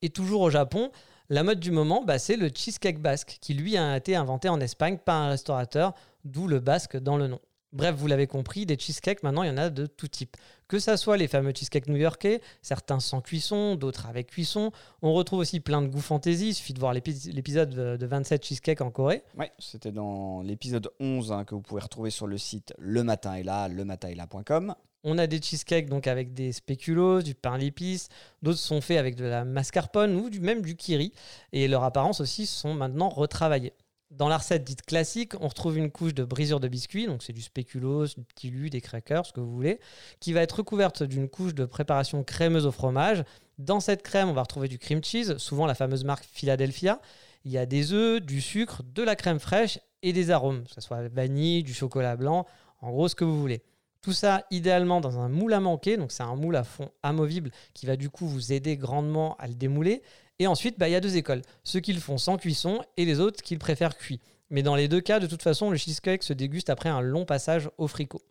Et 0.00 0.08
toujours 0.08 0.40
au 0.40 0.50
Japon, 0.50 0.90
la 1.28 1.42
mode 1.42 1.60
du 1.60 1.70
moment, 1.70 2.02
bah, 2.04 2.18
c'est 2.18 2.36
le 2.36 2.48
cheesecake 2.48 3.02
basque, 3.02 3.36
qui 3.42 3.52
lui 3.52 3.76
a 3.76 3.98
été 3.98 4.16
inventé 4.16 4.48
en 4.48 4.60
Espagne 4.60 4.96
par 4.96 5.16
un 5.16 5.28
restaurateur, 5.28 5.92
d'où 6.24 6.48
le 6.48 6.58
basque 6.58 6.96
dans 6.96 7.18
le 7.18 7.26
nom. 7.26 7.40
Bref, 7.72 7.94
vous 7.96 8.06
l'avez 8.06 8.26
compris, 8.26 8.64
des 8.64 8.78
cheesecakes, 8.78 9.22
maintenant, 9.22 9.42
il 9.42 9.48
y 9.48 9.50
en 9.50 9.58
a 9.58 9.68
de 9.68 9.84
tout 9.86 10.08
type. 10.08 10.36
Que 10.68 10.78
ça 10.78 10.96
soit 10.96 11.16
les 11.18 11.28
fameux 11.28 11.52
cheesecakes 11.54 11.86
new-yorkais, 11.86 12.40
certains 12.62 12.98
sans 12.98 13.20
cuisson, 13.20 13.74
d'autres 13.76 14.06
avec 14.06 14.28
cuisson. 14.28 14.72
On 15.02 15.12
retrouve 15.12 15.40
aussi 15.40 15.60
plein 15.60 15.82
de 15.82 15.86
goûts 15.88 16.00
fantaisie. 16.00 16.48
Il 16.48 16.54
suffit 16.54 16.72
de 16.74 16.80
voir 16.80 16.94
l'épi- 16.94 17.30
l'épisode 17.32 17.70
de 17.70 17.96
de 17.96 18.06
27 18.06 18.44
cheesecakes 18.44 18.80
en 18.80 18.90
Corée. 18.90 19.22
Ouais, 19.36 19.52
c'était 19.58 19.92
dans 19.92 20.40
l'épisode 20.42 20.88
11 20.98 21.30
hein, 21.32 21.44
que 21.44 21.54
vous 21.54 21.60
pouvez 21.62 21.82
retrouver 21.82 22.10
sur 22.10 22.26
le 22.26 22.38
site 22.38 22.72
Le 22.78 23.02
Matin 23.04 23.34
est 23.34 23.42
là, 23.42 23.68
lematin-est-là.com. 23.68 24.74
On 25.04 25.16
a 25.18 25.26
des 25.26 25.40
cheesecakes 25.40 25.88
donc 25.88 26.06
avec 26.06 26.34
des 26.34 26.52
spéculoos, 26.52 27.22
du 27.22 27.34
pain 27.34 27.56
l'épice. 27.56 28.08
D'autres 28.42 28.58
sont 28.58 28.80
faits 28.80 28.98
avec 28.98 29.14
de 29.14 29.24
la 29.24 29.44
mascarpone 29.44 30.16
ou 30.16 30.28
du, 30.30 30.40
même 30.40 30.62
du 30.62 30.74
kiri. 30.74 31.12
Et 31.52 31.68
leur 31.68 31.84
apparence 31.84 32.20
aussi 32.20 32.46
sont 32.46 32.74
maintenant 32.74 33.08
retravaillées. 33.08 33.74
Dans 34.10 34.28
la 34.28 34.38
recette 34.38 34.64
dite 34.64 34.82
classique, 34.82 35.34
on 35.38 35.48
retrouve 35.48 35.76
une 35.76 35.90
couche 35.90 36.14
de 36.14 36.24
brisure 36.24 36.60
de 36.60 36.68
biscuit, 36.68 37.06
donc 37.06 37.22
c'est 37.22 37.34
du 37.34 37.42
spéculoos, 37.42 38.06
du 38.06 38.24
petit 38.24 38.48
lu, 38.48 38.70
des 38.70 38.80
crackers, 38.80 39.26
ce 39.26 39.34
que 39.34 39.40
vous 39.40 39.52
voulez, 39.52 39.80
qui 40.18 40.32
va 40.32 40.40
être 40.40 40.56
recouverte 40.56 41.02
d'une 41.02 41.28
couche 41.28 41.54
de 41.54 41.66
préparation 41.66 42.24
crémeuse 42.24 42.64
au 42.64 42.72
fromage. 42.72 43.22
Dans 43.58 43.80
cette 43.80 44.02
crème, 44.02 44.30
on 44.30 44.32
va 44.32 44.40
retrouver 44.40 44.68
du 44.68 44.78
cream 44.78 45.04
cheese, 45.04 45.36
souvent 45.36 45.66
la 45.66 45.74
fameuse 45.74 46.04
marque 46.04 46.24
Philadelphia. 46.24 47.02
Il 47.44 47.52
y 47.52 47.58
a 47.58 47.66
des 47.66 47.92
œufs, 47.92 48.22
du 48.22 48.40
sucre, 48.40 48.82
de 48.82 49.02
la 49.02 49.14
crème 49.14 49.40
fraîche 49.40 49.78
et 50.02 50.14
des 50.14 50.30
arômes, 50.30 50.64
que 50.64 50.72
ce 50.72 50.80
soit 50.80 51.06
vanille, 51.08 51.62
du 51.62 51.74
chocolat 51.74 52.16
blanc, 52.16 52.46
en 52.80 52.90
gros 52.90 53.08
ce 53.08 53.14
que 53.14 53.24
vous 53.24 53.38
voulez. 53.38 53.62
Tout 54.00 54.12
ça 54.12 54.46
idéalement 54.50 55.02
dans 55.02 55.18
un 55.18 55.28
moule 55.28 55.52
à 55.52 55.60
manquer, 55.60 55.98
donc 55.98 56.12
c'est 56.12 56.22
un 56.22 56.36
moule 56.36 56.56
à 56.56 56.64
fond 56.64 56.90
amovible 57.02 57.50
qui 57.74 57.84
va 57.84 57.96
du 57.96 58.08
coup 58.08 58.26
vous 58.26 58.54
aider 58.54 58.78
grandement 58.78 59.36
à 59.36 59.48
le 59.48 59.54
démouler. 59.54 60.02
Et 60.38 60.46
ensuite, 60.46 60.78
bah, 60.78 60.88
il 60.88 60.92
y 60.92 60.96
a 60.96 61.00
deux 61.00 61.16
écoles, 61.16 61.42
ceux 61.64 61.80
qui 61.80 61.92
le 61.92 62.00
font 62.00 62.18
sans 62.18 62.36
cuisson 62.36 62.80
et 62.96 63.04
les 63.04 63.20
autres 63.20 63.42
qui 63.42 63.54
le 63.54 63.58
préfèrent 63.58 63.96
cuit. 63.96 64.20
Mais 64.50 64.62
dans 64.62 64.76
les 64.76 64.88
deux 64.88 65.00
cas, 65.00 65.20
de 65.20 65.26
toute 65.26 65.42
façon, 65.42 65.70
le 65.70 65.76
cheesecake 65.76 66.22
se 66.22 66.32
déguste 66.32 66.70
après 66.70 66.88
un 66.88 67.00
long 67.00 67.24
passage 67.24 67.70
au 67.76 67.86
fricot. 67.86 68.22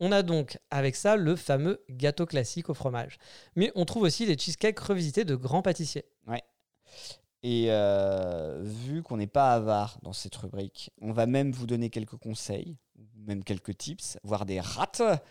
On 0.00 0.12
a 0.12 0.22
donc 0.22 0.58
avec 0.70 0.96
ça 0.96 1.16
le 1.16 1.36
fameux 1.36 1.84
gâteau 1.90 2.24
classique 2.24 2.70
au 2.70 2.74
fromage. 2.74 3.18
Mais 3.54 3.70
on 3.74 3.84
trouve 3.84 4.04
aussi 4.04 4.24
les 4.24 4.38
cheesecakes 4.38 4.78
revisités 4.78 5.24
de 5.24 5.36
grands 5.36 5.62
pâtissiers. 5.62 6.06
Et 7.42 7.66
euh, 7.68 8.60
vu 8.62 9.02
qu'on 9.02 9.16
n'est 9.16 9.26
pas 9.26 9.54
avare 9.54 9.98
dans 10.02 10.12
cette 10.12 10.36
rubrique, 10.36 10.90
on 11.00 11.12
va 11.12 11.26
même 11.26 11.52
vous 11.52 11.66
donner 11.66 11.88
quelques 11.88 12.16
conseils, 12.16 12.76
même 13.16 13.44
quelques 13.44 13.76
tips, 13.76 14.18
voire 14.24 14.44
des 14.44 14.60
rats 14.60 15.22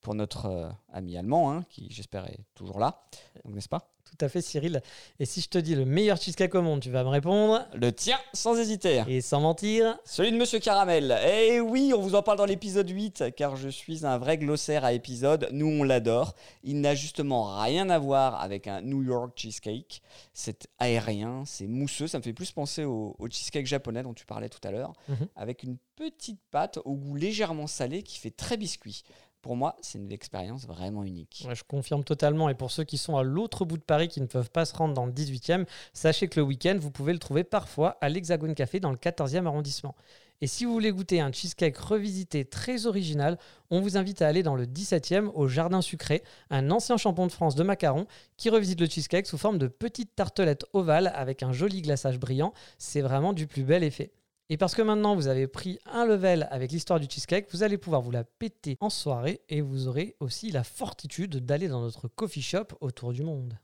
pour 0.00 0.14
notre 0.14 0.46
euh, 0.46 0.70
ami 0.90 1.18
allemand, 1.18 1.52
hein, 1.52 1.64
qui 1.68 1.88
j'espère 1.90 2.26
est 2.26 2.40
toujours 2.54 2.78
là, 2.78 3.02
n'est-ce 3.44 3.68
pas? 3.68 3.92
Tout 4.18 4.24
à 4.24 4.28
fait, 4.28 4.42
Cyril. 4.42 4.82
Et 5.18 5.24
si 5.24 5.40
je 5.40 5.48
te 5.48 5.56
dis 5.58 5.74
le 5.74 5.84
meilleur 5.84 6.16
cheesecake 6.20 6.54
au 6.54 6.62
monde, 6.62 6.80
tu 6.80 6.90
vas 6.90 7.04
me 7.04 7.08
répondre 7.08 7.66
Le 7.74 7.92
tien, 7.92 8.18
sans 8.34 8.58
hésiter. 8.58 9.02
Et 9.06 9.20
sans 9.20 9.40
mentir, 9.40 9.96
Celui 10.04 10.32
de 10.32 10.36
Monsieur 10.36 10.58
Caramel. 10.58 11.16
Eh 11.26 11.60
oui, 11.60 11.92
on 11.96 12.00
vous 12.00 12.14
en 12.14 12.22
parle 12.22 12.36
dans 12.38 12.44
l'épisode 12.44 12.88
8, 12.90 13.34
car 13.36 13.56
je 13.56 13.68
suis 13.68 14.04
un 14.04 14.18
vrai 14.18 14.36
glossaire 14.36 14.84
à 14.84 14.92
épisode. 14.92 15.48
Nous, 15.52 15.66
on 15.66 15.84
l'adore. 15.84 16.34
Il 16.64 16.80
n'a 16.80 16.94
justement 16.94 17.56
rien 17.62 17.88
à 17.88 17.98
voir 17.98 18.40
avec 18.42 18.66
un 18.66 18.80
New 18.82 19.02
York 19.02 19.32
cheesecake. 19.36 20.02
C'est 20.34 20.68
aérien, 20.78 21.44
c'est 21.46 21.66
mousseux. 21.66 22.08
Ça 22.08 22.18
me 22.18 22.22
fait 22.22 22.32
plus 22.32 22.50
penser 22.52 22.84
au, 22.84 23.14
au 23.18 23.28
cheesecake 23.28 23.66
japonais 23.66 24.02
dont 24.02 24.14
tu 24.14 24.26
parlais 24.26 24.48
tout 24.48 24.60
à 24.66 24.70
l'heure, 24.70 24.92
Mhm. 25.08 25.28
avec 25.36 25.62
une 25.62 25.76
petite 25.96 26.40
pâte 26.50 26.78
au 26.84 26.94
goût 26.94 27.14
légèrement 27.14 27.66
salé 27.66 28.02
qui 28.02 28.18
fait 28.18 28.30
très 28.30 28.56
biscuit. 28.56 29.02
Pour 29.42 29.56
moi, 29.56 29.76
c'est 29.80 29.98
une 29.98 30.12
expérience 30.12 30.66
vraiment 30.66 31.02
unique. 31.02 31.46
Je 31.52 31.62
confirme 31.62 32.04
totalement. 32.04 32.48
Et 32.50 32.54
pour 32.54 32.70
ceux 32.70 32.84
qui 32.84 32.98
sont 32.98 33.16
à 33.16 33.22
l'autre 33.22 33.64
bout 33.64 33.78
de 33.78 33.82
Paris 33.82 34.08
qui 34.08 34.20
ne 34.20 34.26
peuvent 34.26 34.50
pas 34.50 34.66
se 34.66 34.74
rendre 34.74 34.92
dans 34.92 35.06
le 35.06 35.12
18e, 35.12 35.64
sachez 35.94 36.28
que 36.28 36.38
le 36.38 36.44
week-end, 36.44 36.76
vous 36.78 36.90
pouvez 36.90 37.12
le 37.14 37.18
trouver 37.18 37.42
parfois 37.42 37.96
à 38.00 38.10
l'Hexagone 38.10 38.54
Café 38.54 38.80
dans 38.80 38.90
le 38.90 38.98
14e 38.98 39.46
arrondissement. 39.46 39.94
Et 40.42 40.46
si 40.46 40.64
vous 40.64 40.72
voulez 40.72 40.90
goûter 40.90 41.20
un 41.20 41.32
cheesecake 41.32 41.76
revisité 41.76 42.46
très 42.46 42.86
original, 42.86 43.38
on 43.70 43.80
vous 43.80 43.98
invite 43.98 44.22
à 44.22 44.28
aller 44.28 44.42
dans 44.42 44.56
le 44.56 44.64
17e 44.64 45.30
au 45.34 45.48
Jardin 45.48 45.82
Sucré, 45.82 46.22
un 46.48 46.70
ancien 46.70 46.96
champion 46.96 47.26
de 47.26 47.32
France 47.32 47.54
de 47.54 47.62
macarons 47.62 48.06
qui 48.38 48.48
revisite 48.48 48.80
le 48.80 48.86
cheesecake 48.86 49.26
sous 49.26 49.36
forme 49.36 49.58
de 49.58 49.68
petites 49.68 50.14
tartelettes 50.16 50.64
ovales 50.72 51.12
avec 51.14 51.42
un 51.42 51.52
joli 51.52 51.82
glaçage 51.82 52.18
brillant. 52.18 52.54
C'est 52.78 53.02
vraiment 53.02 53.34
du 53.34 53.46
plus 53.46 53.64
bel 53.64 53.84
effet. 53.84 54.12
Et 54.52 54.56
parce 54.56 54.74
que 54.74 54.82
maintenant 54.82 55.14
vous 55.14 55.28
avez 55.28 55.46
pris 55.46 55.78
un 55.86 56.04
level 56.04 56.48
avec 56.50 56.72
l'histoire 56.72 56.98
du 56.98 57.06
cheesecake, 57.08 57.46
vous 57.52 57.62
allez 57.62 57.78
pouvoir 57.78 58.02
vous 58.02 58.10
la 58.10 58.24
péter 58.24 58.76
en 58.80 58.90
soirée 58.90 59.42
et 59.48 59.60
vous 59.60 59.86
aurez 59.86 60.16
aussi 60.18 60.50
la 60.50 60.64
fortitude 60.64 61.36
d'aller 61.36 61.68
dans 61.68 61.80
notre 61.80 62.08
coffee 62.08 62.42
shop 62.42 62.66
autour 62.80 63.12
du 63.12 63.22
monde. 63.22 63.56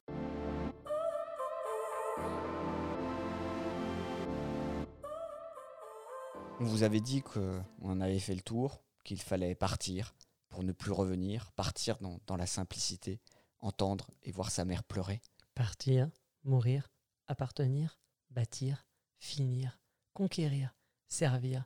On 6.61 6.65
vous 6.65 6.85
avait 6.85 7.01
dit 7.01 7.23
qu'on 7.23 7.65
en 7.81 8.01
avait 8.01 8.21
fait 8.21 8.37
le 8.37 8.41
tour, 8.41 8.81
qu'il 9.03 9.21
fallait 9.21 9.57
partir 9.57 10.15
pour 10.51 10.63
ne 10.63 10.71
plus 10.71 10.93
revenir, 10.93 11.51
partir 11.57 11.99
dans, 11.99 12.21
dans 12.29 12.37
la 12.37 12.47
simplicité, 12.47 13.21
entendre 13.59 14.09
et 14.23 14.31
voir 14.31 14.53
sa 14.53 14.65
mère 14.65 14.85
pleurer. 14.85 15.21
Partir, 15.57 16.09
mourir, 16.45 16.93
appartenir, 17.27 17.99
bâtir, 18.31 18.87
finir, 19.19 19.81
conquérir, 20.15 20.76
servir, 21.09 21.65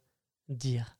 dire 0.48 0.96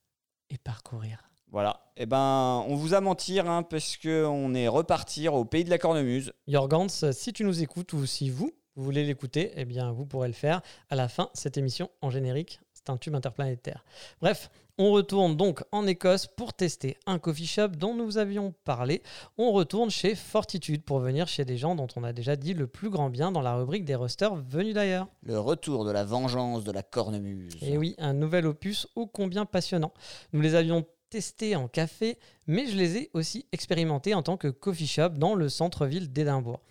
et 0.49 0.59
parcourir. 0.59 1.31
Voilà. 1.49 1.93
Eh 1.97 2.07
ben, 2.07 2.65
on 2.69 2.77
vous 2.77 2.95
a 2.95 3.01
menti, 3.01 3.41
hein, 3.41 3.63
parce 3.63 3.97
qu'on 3.97 4.55
est 4.55 4.69
repartir 4.69 5.35
au 5.35 5.45
pays 5.45 5.65
de 5.65 5.71
la 5.71 5.79
cornemuse. 5.79 6.33
Jorgans, 6.47 6.89
si 6.89 7.33
tu 7.33 7.45
nous 7.45 7.63
écoutes 7.63 7.93
ou 7.93 8.07
si 8.07 8.31
vous, 8.31 8.53
vous 8.77 8.85
voulez 8.85 9.05
l'écouter, 9.05 9.53
eh 9.57 9.65
bien 9.65 9.91
vous 9.91 10.07
pourrez 10.07 10.29
le 10.29 10.35
faire 10.35 10.63
à 10.89 10.95
la 10.95 11.09
fin 11.09 11.29
cette 11.35 11.59
émission 11.59 11.91
en 12.03 12.11
générique. 12.11 12.61
C'est 12.73 12.89
un 12.89 12.97
tube 12.97 13.15
interplanétaire. 13.15 13.85
Bref, 14.21 14.49
on 14.81 14.93
retourne 14.93 15.37
donc 15.37 15.63
en 15.73 15.87
Écosse 15.87 16.27
pour 16.27 16.55
tester 16.55 16.97
un 17.05 17.19
coffee 17.19 17.45
shop 17.45 17.69
dont 17.69 17.95
nous 17.95 18.17
avions 18.17 18.55
parlé. 18.65 19.03
On 19.37 19.53
retourne 19.53 19.91
chez 19.91 20.15
Fortitude 20.15 20.85
pour 20.85 21.01
venir 21.01 21.29
chez 21.29 21.45
des 21.45 21.59
gens 21.59 21.75
dont 21.75 21.87
on 21.97 22.03
a 22.03 22.15
déjà 22.15 22.35
dit 22.35 22.55
le 22.55 22.67
plus 22.67 22.89
grand 22.89 23.11
bien 23.11 23.31
dans 23.31 23.43
la 23.43 23.57
rubrique 23.57 23.85
des 23.85 23.95
rosters 23.95 24.35
venus 24.37 24.73
d'ailleurs. 24.73 25.09
Le 25.23 25.39
retour 25.39 25.85
de 25.85 25.91
la 25.91 26.05
vengeance 26.05 26.65
de 26.65 26.73
la 26.73 26.83
cornemuse. 26.83 27.59
Et 27.61 27.77
oui, 27.77 27.95
un 27.99 28.15
nouvel 28.15 28.47
opus 28.47 28.89
ô 28.97 29.07
combien 29.07 29.45
passionnant. 29.45 29.93
Nous 30.33 30.41
les 30.41 30.55
avions 30.55 30.87
testés 31.11 31.57
en 31.57 31.69
café, 31.69 32.17
mais 32.47 32.67
je 32.67 32.77
les 32.77 32.97
ai 32.97 33.11
aussi 33.13 33.45
expérimentés 33.53 34.15
en 34.15 34.23
tant 34.23 34.39
que 34.39 34.49
coffee 34.49 34.87
shop 34.87 35.11
dans 35.11 35.35
le 35.35 35.51
centre-ville 35.51 36.11
d'Édimbourg. 36.11 36.63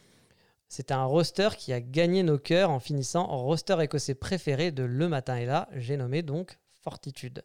C'est 0.68 0.92
un 0.92 1.04
roster 1.04 1.50
qui 1.56 1.74
a 1.74 1.80
gagné 1.80 2.24
nos 2.24 2.40
cœurs 2.40 2.72
en 2.72 2.80
finissant 2.80 3.30
en 3.30 3.38
roster 3.38 3.78
écossais 3.84 4.16
préféré 4.16 4.72
de 4.72 4.82
Le 4.82 5.08
Matin 5.08 5.36
et 5.36 5.46
là, 5.46 5.70
j'ai 5.76 5.96
nommé 5.96 6.24
donc 6.24 6.58
Fortitude. 6.82 7.44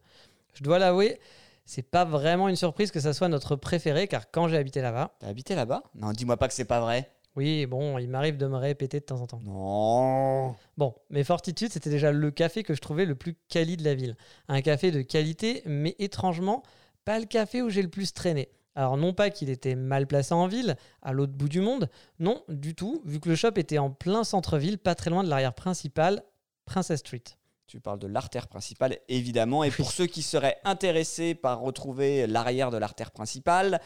Je 0.55 0.63
dois 0.63 0.79
l'avouer, 0.79 1.19
c'est 1.65 1.83
pas 1.83 2.05
vraiment 2.05 2.49
une 2.49 2.57
surprise 2.57 2.91
que 2.91 3.01
ça 3.01 3.13
soit 3.13 3.29
notre 3.29 3.57
préféré 3.57 4.07
car 4.09 4.31
quand 4.31 4.49
j'ai 4.49 4.57
habité 4.57 4.81
là-bas, 4.81 5.15
T'as 5.21 5.29
habité 5.29 5.55
là-bas? 5.55 5.83
Non, 5.95 6.13
dis-moi 6.13 6.37
pas 6.37 6.49
que 6.49 6.55
c'est 6.55 6.65
pas 6.65 6.81
vrai. 6.81 7.11
oui, 7.37 7.67
bon, 7.67 7.99
il 7.99 8.09
m'arrive 8.09 8.37
de 8.37 8.47
me 8.47 8.57
répéter 8.57 9.01
de 9.01 9.05
temps 9.05 9.21
en 9.21 9.27
temps. 9.27 9.41
Non. 9.45 10.55
Bon, 10.77 10.95
mais 11.11 11.25
Fortitude, 11.25 11.73
c'était 11.73 11.91
déjà 11.91 12.13
le 12.13 12.31
café 12.31 12.63
que 12.63 12.75
je 12.75 12.81
trouvais 12.81 13.05
le 13.07 13.15
plus 13.17 13.35
quali 13.49 13.77
de 13.77 13.85
la 13.85 13.95
ville. 13.95 14.17
Un 14.49 14.61
café 14.61 14.91
de 14.91 15.03
qualité, 15.03 15.63
mais 15.67 15.97
étrangement, 15.99 16.63
pas 17.05 17.19
le 17.19 17.27
café 17.27 17.61
où 17.63 17.71
j'ai 17.71 17.83
le 17.83 17.89
plus 17.91 18.13
traîné. 18.13 18.49
Alors 18.77 18.97
non 18.97 19.13
pas 19.13 19.31
qu'il 19.31 19.51
était 19.51 19.77
mal 19.77 20.07
placé 20.07 20.35
en 20.35 20.49
ville, 20.49 20.77
à 21.03 21.13
l'autre 21.13 21.33
bout 21.33 21.49
du 21.49 21.61
monde, 21.61 21.89
non, 22.19 22.43
du 22.49 22.75
tout, 22.75 23.03
vu 23.05 23.21
que 23.21 23.29
le 23.29 23.37
shop 23.37 23.53
était 23.57 23.79
en 23.79 23.91
plein 23.91 24.25
centre-ville, 24.25 24.79
pas 24.79 24.95
très 24.97 25.11
loin 25.11 25.23
de 25.23 25.29
l'arrière 25.29 25.55
principale, 25.55 26.23
Princess 26.67 27.01
Street. 27.01 27.23
Tu 27.67 27.81
parles 27.81 27.99
de 27.99 28.07
l'artère 28.07 28.47
principale, 28.47 28.99
évidemment. 29.09 29.65
Et 29.65 29.71
pour 29.71 29.91
ceux 29.91 30.07
qui 30.07 30.23
seraient 30.23 30.59
intéressés 30.65 31.35
par 31.35 31.61
retrouver 31.61 32.27
l'arrière 32.27 32.71
de 32.71 32.77
l'artère 32.77 33.11
principale, 33.11 33.81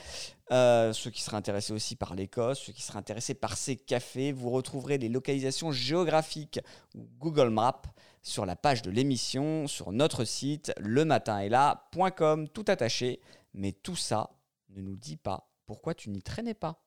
euh, 0.51 0.93
ceux 0.93 1.11
qui 1.11 1.23
seraient 1.23 1.37
intéressés 1.37 1.73
aussi 1.73 1.95
par 1.95 2.15
l'Écosse, 2.15 2.61
ceux 2.61 2.73
qui 2.73 2.83
seraient 2.83 2.99
intéressés 2.99 3.35
par 3.35 3.57
ces 3.57 3.77
cafés, 3.77 4.33
vous 4.33 4.51
retrouverez 4.51 4.99
les 4.99 5.09
localisations 5.09 5.71
géographiques 5.71 6.61
ou 6.97 7.09
Google 7.19 7.51
Maps 7.51 7.83
sur 8.23 8.47
la 8.47 8.57
page 8.57 8.83
de 8.83 8.91
l'émission, 8.91 9.69
sur 9.69 9.93
notre 9.93 10.25
site, 10.25 10.73
lematinestla.com, 10.79 12.49
tout 12.49 12.65
attaché. 12.67 13.21
Mais 13.55 13.73
tout 13.73 13.97
ça 13.97 14.31
ne 14.71 14.83
nous 14.83 14.97
dit 14.97 15.17
pas 15.17 15.49
pourquoi 15.67 15.95
tu 15.95 16.11
n'y 16.11 16.23
traînais 16.23 16.55
pas. 16.55 16.83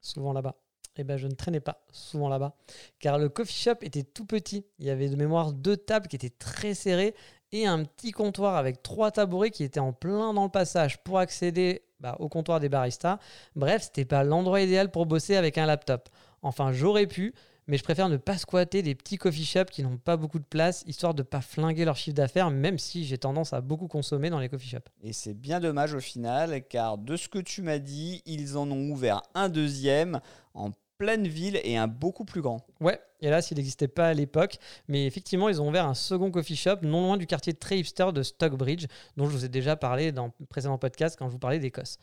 souvent 0.00 0.32
là-bas. 0.32 0.61
Eh 0.96 1.04
ben, 1.04 1.16
je 1.16 1.26
ne 1.26 1.32
traînais 1.32 1.60
pas 1.60 1.84
souvent 1.90 2.28
là-bas, 2.28 2.54
car 2.98 3.18
le 3.18 3.28
coffee 3.30 3.62
shop 3.62 3.76
était 3.80 4.02
tout 4.02 4.26
petit. 4.26 4.66
Il 4.78 4.86
y 4.86 4.90
avait 4.90 5.08
de 5.08 5.16
mémoire 5.16 5.52
deux 5.52 5.76
tables 5.76 6.06
qui 6.06 6.16
étaient 6.16 6.28
très 6.28 6.74
serrées 6.74 7.14
et 7.52 7.66
un 7.66 7.84
petit 7.84 8.12
comptoir 8.12 8.56
avec 8.56 8.82
trois 8.82 9.10
tabourets 9.10 9.50
qui 9.50 9.64
étaient 9.64 9.80
en 9.80 9.92
plein 9.92 10.34
dans 10.34 10.44
le 10.44 10.50
passage 10.50 11.02
pour 11.02 11.18
accéder 11.18 11.82
bah, 12.00 12.16
au 12.18 12.28
comptoir 12.28 12.60
des 12.60 12.68
baristas. 12.68 13.18
Bref, 13.56 13.84
c'était 13.84 14.04
pas 14.04 14.24
l'endroit 14.24 14.60
idéal 14.60 14.90
pour 14.90 15.06
bosser 15.06 15.36
avec 15.36 15.56
un 15.56 15.66
laptop. 15.66 16.08
Enfin, 16.42 16.72
j'aurais 16.72 17.06
pu, 17.06 17.34
mais 17.66 17.76
je 17.76 17.84
préfère 17.84 18.08
ne 18.08 18.16
pas 18.16 18.38
squatter 18.38 18.82
des 18.82 18.94
petits 18.94 19.18
coffee 19.18 19.44
shops 19.44 19.70
qui 19.70 19.82
n'ont 19.82 19.98
pas 19.98 20.16
beaucoup 20.16 20.40
de 20.40 20.44
place, 20.44 20.82
histoire 20.86 21.14
de 21.14 21.22
pas 21.22 21.40
flinguer 21.40 21.84
leur 21.84 21.96
chiffre 21.96 22.16
d'affaires, 22.16 22.50
même 22.50 22.78
si 22.78 23.04
j'ai 23.04 23.18
tendance 23.18 23.52
à 23.52 23.60
beaucoup 23.60 23.86
consommer 23.86 24.30
dans 24.30 24.40
les 24.40 24.48
coffee 24.48 24.68
shops. 24.68 24.90
Et 25.02 25.12
c'est 25.12 25.34
bien 25.34 25.60
dommage 25.60 25.94
au 25.94 26.00
final, 26.00 26.66
car 26.66 26.98
de 26.98 27.16
ce 27.16 27.28
que 27.28 27.38
tu 27.38 27.62
m'as 27.62 27.78
dit, 27.78 28.22
ils 28.26 28.56
en 28.56 28.68
ont 28.70 28.90
ouvert 28.90 29.22
un 29.34 29.48
deuxième 29.48 30.20
en 30.54 30.70
pleine 31.02 31.26
ville 31.26 31.60
et 31.64 31.76
un 31.76 31.88
beaucoup 31.88 32.24
plus 32.24 32.42
grand. 32.42 32.64
Ouais, 32.80 33.00
hélas, 33.20 33.50
il 33.50 33.56
n'existait 33.56 33.88
pas 33.88 34.06
à 34.06 34.14
l'époque, 34.14 34.58
mais 34.86 35.04
effectivement, 35.04 35.48
ils 35.48 35.60
ont 35.60 35.68
ouvert 35.68 35.84
un 35.84 35.94
second 35.94 36.30
coffee 36.30 36.54
shop 36.54 36.76
non 36.82 37.02
loin 37.02 37.16
du 37.16 37.26
quartier 37.26 37.54
très 37.54 37.76
hipster 37.80 38.12
de 38.14 38.22
Stockbridge, 38.22 38.86
dont 39.16 39.26
je 39.26 39.32
vous 39.32 39.44
ai 39.44 39.48
déjà 39.48 39.74
parlé 39.74 40.12
dans 40.12 40.30
le 40.38 40.46
précédent 40.46 40.78
podcast 40.78 41.16
quand 41.18 41.26
je 41.26 41.32
vous 41.32 41.40
parlais 41.40 41.58
d'Écosse. 41.58 41.98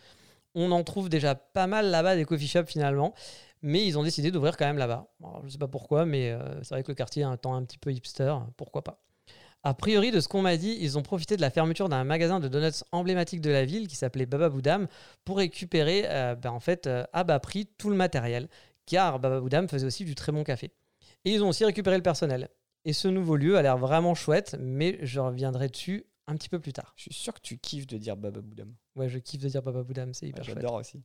On 0.54 0.70
en 0.74 0.84
trouve 0.84 1.08
déjà 1.08 1.34
pas 1.34 1.66
mal 1.66 1.90
là-bas 1.92 2.18
des 2.18 2.26
coffee 2.26 2.50
shops 2.50 2.66
finalement, 2.68 3.14
mais 3.62 3.88
ils 3.88 3.98
ont 3.98 4.04
décidé 4.04 4.32
d'ouvrir 4.32 4.58
quand 4.58 4.66
même 4.66 4.78
là-bas. 4.78 5.08
Je 5.46 5.50
sais 5.52 5.58
pas 5.58 5.70
pourquoi, 5.70 6.06
mais 6.06 6.32
euh, 6.32 6.62
c'est 6.62 6.76
vrai 6.76 6.84
que 6.84 6.92
le 6.92 6.96
quartier 6.96 7.24
a 7.24 7.30
un 7.30 7.38
temps 7.38 7.56
un 7.56 7.64
petit 7.64 7.78
peu 7.78 7.94
hipster, 7.94 8.36
pourquoi 8.58 8.84
pas. 8.84 9.00
A 9.64 9.74
priori, 9.74 10.12
de 10.12 10.22
ce 10.22 10.30
qu'on 10.30 10.42
m'a 10.42 10.56
dit, 10.56 10.78
ils 10.80 10.98
ont 10.98 11.02
profité 11.02 11.36
de 11.36 11.42
la 11.42 11.50
fermeture 11.50 11.90
d'un 11.90 12.06
magasin 12.06 12.40
de 12.40 12.48
donuts 12.48 12.84
emblématique 12.94 13.42
de 13.42 13.50
la 13.50 13.66
ville 13.66 13.90
qui 13.90 13.98
s'appelait 13.98 14.26
Baba 14.26 14.48
Boudam 14.48 14.88
pour 15.26 15.38
récupérer 15.38 16.04
euh, 16.06 16.36
ben, 16.36 16.52
en 16.52 16.62
fait 16.62 16.88
euh, 16.88 17.04
à 17.12 17.26
bas 17.26 17.40
prix 17.40 17.68
tout 17.78 17.90
le 17.90 17.98
matériel, 17.98 18.48
car 18.90 19.20
Baba 19.20 19.40
Boudam 19.40 19.70
faisait 19.70 19.86
aussi 19.86 20.04
du 20.04 20.16
très 20.16 20.32
bon 20.32 20.44
café. 20.44 20.72
Et 21.24 21.32
ils 21.32 21.44
ont 21.44 21.50
aussi 21.50 21.64
récupéré 21.64 21.96
le 21.96 22.04
personnel. 22.04 22.50
Et 22.86 22.94
ce 22.94 23.08
nouveau 23.08 23.36
lieu 23.36 23.58
a 23.58 23.62
l'air 23.62 23.78
vraiment 23.78 24.16
chouette, 24.16 24.58
mais 24.60 24.98
je 25.04 25.20
reviendrai 25.20 25.70
dessus 25.70 26.06
un 26.28 26.36
petit 26.36 26.50
peu 26.50 26.60
plus 26.60 26.74
tard. 26.74 26.94
Je 26.96 27.04
suis 27.04 27.14
sûr 27.14 27.34
que 27.34 27.42
tu 27.42 27.58
kiffes 27.58 27.88
de 27.88 27.98
dire 27.98 28.18
Baba 28.18 28.42
Boudam. 28.42 28.74
Ouais, 28.96 29.10
je 29.10 29.20
kiffe 29.20 29.42
de 29.42 29.50
dire 29.50 29.62
Baba 29.62 29.84
Boudam, 29.84 30.14
c'est 30.14 30.28
hyper 30.28 30.40
Ouais, 30.40 30.52
chouette. 30.52 30.62
J'adore 30.62 30.76
aussi. 30.76 31.02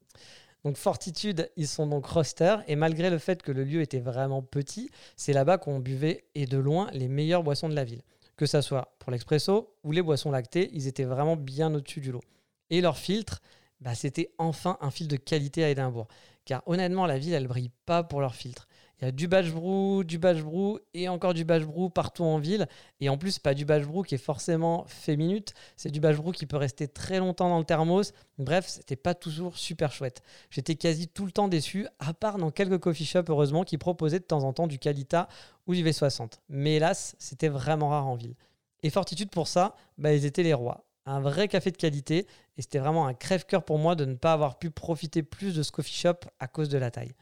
Donc 0.64 0.79
Fortitude, 0.79 1.51
ils 1.57 1.68
sont 1.68 1.87
donc 1.87 2.07
roster 2.07 2.57
et 2.66 2.75
malgré 2.75 3.11
le 3.11 3.18
fait 3.18 3.42
que 3.42 3.53
le 3.53 3.64
lieu 3.64 3.83
était 3.83 4.01
vraiment 4.01 4.42
petit, 4.42 4.90
c'est 5.16 5.35
là-bas 5.35 5.59
qu'on 5.59 5.79
buvait 5.79 6.25
et 6.35 6.47
de 6.47 6.57
loin 6.57 6.88
les 6.92 7.09
meilleures 7.09 7.42
boissons 7.42 7.68
de 7.68 7.75
la 7.75 7.85
ville. 7.85 8.01
Que 8.37 8.47
ça 8.47 8.62
soit 8.62 8.97
pour 8.99 9.12
l'expresso 9.12 9.75
ou 9.85 9.92
les 9.92 10.01
boissons 10.01 10.30
lactées, 10.30 10.70
ils 10.72 10.87
étaient 10.87 11.05
vraiment 11.05 11.37
bien 11.37 11.74
au-dessus 11.74 12.01
du 12.01 12.12
lot. 12.12 12.22
Et 12.70 12.80
leur 12.80 12.97
filtre, 12.97 13.43
bah, 13.80 13.95
c'était 13.95 14.32
enfin 14.39 14.78
un 14.80 14.91
filtre 14.91 15.12
de 15.12 15.18
qualité 15.18 15.64
à 15.64 15.70
Édimbourg. 15.70 16.09
Car 16.45 16.62
honnêtement, 16.66 17.07
la 17.07 17.18
ville, 17.18 17.32
elle 17.32 17.47
brille 17.47 17.70
pas 17.86 18.03
pour 18.03 18.20
leur 18.20 18.34
filtre. 18.34 18.68
Il 19.01 19.03
Il 19.03 19.05
y 19.07 19.09
a 19.09 19.12
du 19.12 19.28
batch 19.28 19.51
brew, 19.51 20.05
du 20.05 20.18
batch 20.18 20.40
brew 20.40 20.78
et 20.95 21.09
encore 21.09 21.34
du 21.34 21.45
batch 21.45 21.64
brew 21.64 21.90
partout 21.90 22.22
en 22.22 22.38
ville. 22.38 22.68
Et 23.01 23.09
en 23.09 23.18
plus, 23.18 23.38
pas 23.38 23.53
du 23.55 23.64
batch 23.64 23.84
brew 23.84 24.03
qui 24.05 24.14
est 24.14 24.18
forcément 24.18 24.84
fait 24.86 25.16
minute, 25.16 25.53
c'est 25.76 25.90
du 25.90 26.01
batch 26.01 26.16
brew 26.16 26.32
qui 26.32 26.47
peut 26.47 26.57
rester 26.57 26.86
très 26.86 27.18
longtemps 27.18 27.49
dans 27.49 27.59
le 27.59 27.64
thermos. 27.64 28.12
Bref, 28.38 28.66
c'était 28.68 28.97
pas 28.97 29.14
toujours 29.14 29.59
super 29.59 29.92
chouette. 29.92 30.22
J'étais 30.51 30.76
quasi 30.76 31.09
tout 31.09 31.26
le 31.26 31.32
temps 31.32 31.49
déçu, 31.49 31.86
à 31.99 32.14
part 32.14 32.38
dans 32.38 32.51
quelques 32.51 32.78
coffee 32.78 33.05
shops, 33.05 33.28
heureusement, 33.28 33.64
qui 33.64 33.78
proposaient 33.78 34.20
de 34.20 34.24
temps 34.24 34.45
en 34.45 34.53
temps 34.53 34.66
du 34.66 34.78
Calita 34.78 35.28
ou 35.66 35.74
du 35.74 35.84
V60. 35.84 36.40
Mais 36.49 36.76
hélas, 36.76 37.16
c'était 37.18 37.49
vraiment 37.49 37.88
rare 37.88 38.07
en 38.07 38.14
ville. 38.14 38.36
Et 38.82 38.90
Fortitude, 38.90 39.30
pour 39.30 39.49
ça, 39.49 39.76
bah, 39.99 40.12
ils 40.12 40.24
étaient 40.24 40.42
les 40.42 40.55
rois. 40.55 40.84
Un 41.07 41.20
vrai 41.20 41.48
café 41.48 41.70
de 41.70 41.76
qualité. 41.76 42.26
Et 42.57 42.62
c'était 42.62 42.78
vraiment 42.78 43.07
un 43.07 43.14
crève-cœur 43.14 43.64
pour 43.64 43.78
moi 43.78 43.94
de 43.94 44.05
ne 44.05 44.14
pas 44.14 44.32
avoir 44.32 44.59
pu 44.59 44.70
profiter 44.70 45.22
plus 45.22 45.55
de 45.55 45.62
ce 45.62 45.72
coffee 45.72 45.94
shop 45.94 46.20
à 46.38 46.48
cause 46.48 46.68
de 46.68 46.78
la 46.78 46.90
taille. 46.90 47.14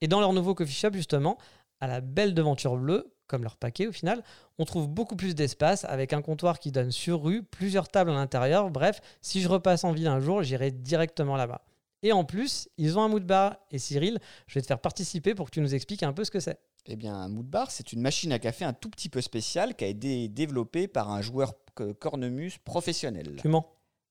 Et 0.00 0.08
dans 0.08 0.20
leur 0.20 0.32
nouveau 0.32 0.54
coffee 0.54 0.72
shop, 0.72 0.92
justement, 0.92 1.38
à 1.80 1.86
la 1.86 2.00
belle 2.00 2.34
devanture 2.34 2.76
bleue, 2.76 3.12
comme 3.26 3.42
leur 3.42 3.56
paquet 3.56 3.86
au 3.86 3.92
final, 3.92 4.22
on 4.58 4.64
trouve 4.64 4.88
beaucoup 4.88 5.16
plus 5.16 5.34
d'espace 5.34 5.84
avec 5.84 6.12
un 6.12 6.22
comptoir 6.22 6.58
qui 6.58 6.72
donne 6.72 6.90
sur 6.90 7.22
rue, 7.22 7.42
plusieurs 7.42 7.88
tables 7.88 8.10
à 8.10 8.14
l'intérieur. 8.14 8.70
Bref, 8.70 9.00
si 9.20 9.40
je 9.42 9.48
repasse 9.48 9.84
en 9.84 9.92
ville 9.92 10.08
un 10.08 10.20
jour, 10.20 10.42
j'irai 10.42 10.70
directement 10.70 11.36
là-bas. 11.36 11.62
Et 12.02 12.12
en 12.12 12.24
plus, 12.24 12.68
ils 12.78 12.98
ont 12.98 13.02
un 13.02 13.08
mood 13.08 13.24
bar. 13.24 13.56
Et 13.70 13.78
Cyril, 13.78 14.18
je 14.46 14.54
vais 14.54 14.62
te 14.62 14.66
faire 14.66 14.80
participer 14.80 15.34
pour 15.34 15.46
que 15.46 15.50
tu 15.50 15.60
nous 15.60 15.74
expliques 15.74 16.02
un 16.02 16.12
peu 16.12 16.24
ce 16.24 16.30
que 16.30 16.40
c'est. 16.40 16.58
Eh 16.90 16.96
bien, 16.96 17.14
un 17.14 17.28
mood 17.28 17.46
bar, 17.46 17.70
c'est 17.70 17.92
une 17.92 18.00
machine 18.00 18.32
à 18.32 18.38
café 18.38 18.64
un 18.64 18.72
tout 18.72 18.88
petit 18.88 19.10
peu 19.10 19.20
spéciale 19.20 19.76
qui 19.76 19.84
a 19.84 19.88
été 19.88 20.26
développée 20.28 20.88
par 20.88 21.10
un 21.10 21.20
joueur 21.20 21.52
cornemuse 22.00 22.56
professionnel. 22.56 23.36
Tu 23.38 23.48
mens 23.48 23.66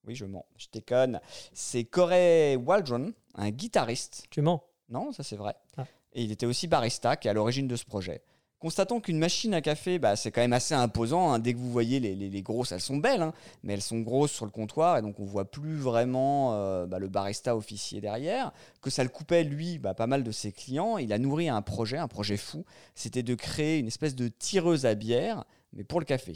Oui, 0.06 0.14
je 0.14 0.26
mens. 0.26 0.46
Je 0.58 0.68
déconne. 0.72 1.20
C'est 1.54 1.86
Corey 1.86 2.56
Waldron, 2.56 3.14
un 3.34 3.50
guitariste. 3.50 4.26
Tu 4.30 4.42
mens 4.42 4.64
Non, 4.90 5.12
ça 5.12 5.24
c'est 5.24 5.36
vrai. 5.36 5.56
Ah. 5.76 5.86
Et 6.14 6.24
il 6.24 6.32
était 6.32 6.46
aussi 6.46 6.68
barista 6.68 7.18
qui 7.18 7.28
est 7.28 7.32
à 7.32 7.34
l'origine 7.34 7.68
de 7.68 7.76
ce 7.76 7.84
projet. 7.84 8.22
Constatons 8.60 9.00
qu'une 9.00 9.20
machine 9.20 9.54
à 9.54 9.62
café, 9.62 10.00
bah, 10.00 10.16
c'est 10.16 10.32
quand 10.32 10.42
même 10.42 10.54
assez 10.54 10.74
imposant. 10.74 11.32
hein. 11.32 11.38
Dès 11.40 11.54
que 11.54 11.60
vous 11.60 11.72
voyez 11.72 12.00
les, 12.00 12.42
grosses, 12.42 12.72
elles 12.72 12.82
sont 12.82 12.98
belles, 12.98 13.22
hein, 13.22 13.34
mais 13.62 13.74
elles 13.74 13.84
sont 13.84 14.00
grosses 14.00 14.32
sur 14.32 14.46
le 14.46 14.52
comptoir 14.52 14.98
et 14.98 15.04
donc 15.04 15.20
on 15.20 15.26
voit 15.26 15.50
plus 15.52 15.78
vraiment 15.78 16.54
euh, 16.56 16.88
bah, 16.88 16.98
le 16.98 17.08
barista 17.08 17.56
officier 17.56 18.02
derrière. 18.02 18.52
Que 18.82 18.90
ça 18.90 19.04
le 19.04 19.10
coupait, 19.10 19.44
lui, 19.44 19.78
bah, 19.78 19.94
pas 19.94 20.08
mal 20.08 20.24
de 20.24 20.32
ses 20.32 20.52
clients. 20.52 20.98
Il 20.98 21.14
a 21.14 21.20
nourri 21.20 21.50
un 21.50 21.62
projet, 21.62 21.98
un 21.98 22.08
projet 22.08 22.36
fou. 22.36 22.66
C'était 22.96 23.22
de 23.22 23.36
créer 23.36 23.78
une 23.78 23.88
espèce 23.88 24.16
de 24.16 24.28
tireuse 24.28 24.88
à 24.88 24.96
bière, 24.96 25.46
mais 25.74 25.84
pour 25.84 26.00
le 26.00 26.06
café. 26.06 26.34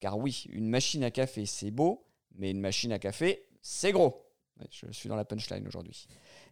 Car 0.00 0.18
oui, 0.18 0.44
une 0.50 0.68
machine 0.68 1.04
à 1.04 1.10
café, 1.10 1.46
c'est 1.46 1.70
beau, 1.70 2.04
mais 2.34 2.50
une 2.50 2.60
machine 2.60 2.92
à 2.92 2.98
café, 2.98 3.46
c'est 3.62 3.92
gros. 3.92 4.26
Je 4.70 4.92
suis 4.92 5.08
dans 5.08 5.16
la 5.16 5.24
punchline 5.24 5.66
aujourd'hui. 5.66 6.06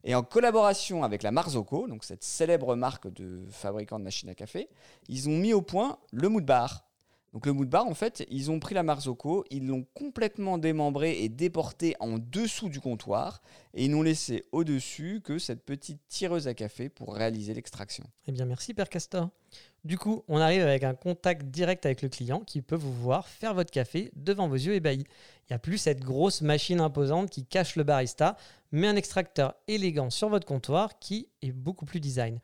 Et 0.05 0.15
en 0.15 0.23
collaboration 0.23 1.03
avec 1.03 1.23
la 1.23 1.31
Marzocco, 1.31 1.89
donc 1.89 2.05
cette 2.05 2.23
célèbre 2.23 2.77
marque 2.77 3.11
de 3.13 3.43
fabricants 3.49 3.99
de 3.99 4.05
machines 4.05 4.29
à 4.29 4.35
café, 4.35 4.69
ils 5.09 5.29
ont 5.31 5.39
mis 5.39 5.55
au 5.55 5.63
point 5.63 5.99
le 6.13 6.29
mood 6.29 6.45
bar. 6.45 6.85
Donc 7.35 7.47
le 7.47 7.53
mood 7.53 7.69
bar, 7.69 7.85
en 7.85 7.95
fait, 7.95 8.25
ils 8.31 8.53
ont 8.53 8.61
pris 8.61 8.77
la 8.77 8.85
Marzocco, 8.85 9.45
ils 9.51 9.67
l'ont 9.67 9.85
complètement 9.93 10.57
démembré 10.57 11.19
et 11.25 11.29
déporté 11.29 11.97
en 11.99 12.19
dessous 12.19 12.69
du 12.69 12.81
comptoir, 12.81 13.43
et 13.75 13.87
ils 13.87 13.91
n'ont 13.91 14.03
laissé 14.03 14.45
au-dessus 14.53 15.21
que 15.25 15.41
cette 15.41 15.65
petite 15.65 15.99
tireuse 16.07 16.47
à 16.47 16.55
café 16.55 16.89
pour 16.89 17.13
réaliser 17.13 17.53
l'extraction. 17.53 18.05
Eh 18.29 18.33
bien, 18.33 18.45
merci, 18.45 18.73
Père 18.73 18.89
Castor. 18.89 19.31
Du 19.83 19.99
coup, 19.99 20.23
on 20.29 20.39
arrive 20.39 20.63
avec 20.63 20.85
un 20.85 20.95
contact 20.95 21.47
direct 21.47 21.85
avec 21.87 22.03
le 22.03 22.09
client 22.09 22.39
qui 22.39 22.63
peut 22.63 22.77
vous 22.77 22.93
voir 22.93 23.27
faire 23.27 23.53
votre 23.53 23.73
café 23.73 24.13
devant 24.15 24.47
vos 24.47 24.55
yeux 24.55 24.75
ébahis. 24.75 25.03
Il 25.03 25.53
n'y 25.53 25.57
a 25.57 25.59
plus 25.59 25.79
cette 25.79 26.05
grosse 26.05 26.41
machine 26.41 26.81
imposante 26.81 27.31
qui 27.31 27.45
cache 27.45 27.75
le 27.75 27.83
barista, 27.83 28.37
mais 28.71 28.87
un 28.87 28.95
extracteur 28.95 29.57
élégant 29.67 30.09
sur 30.09 30.29
votre 30.29 30.47
comptoir 30.47 31.01
qui 31.01 31.29
est 31.43 31.53
beaucoup 31.53 31.85
plus 31.85 31.99
design. 31.99 32.39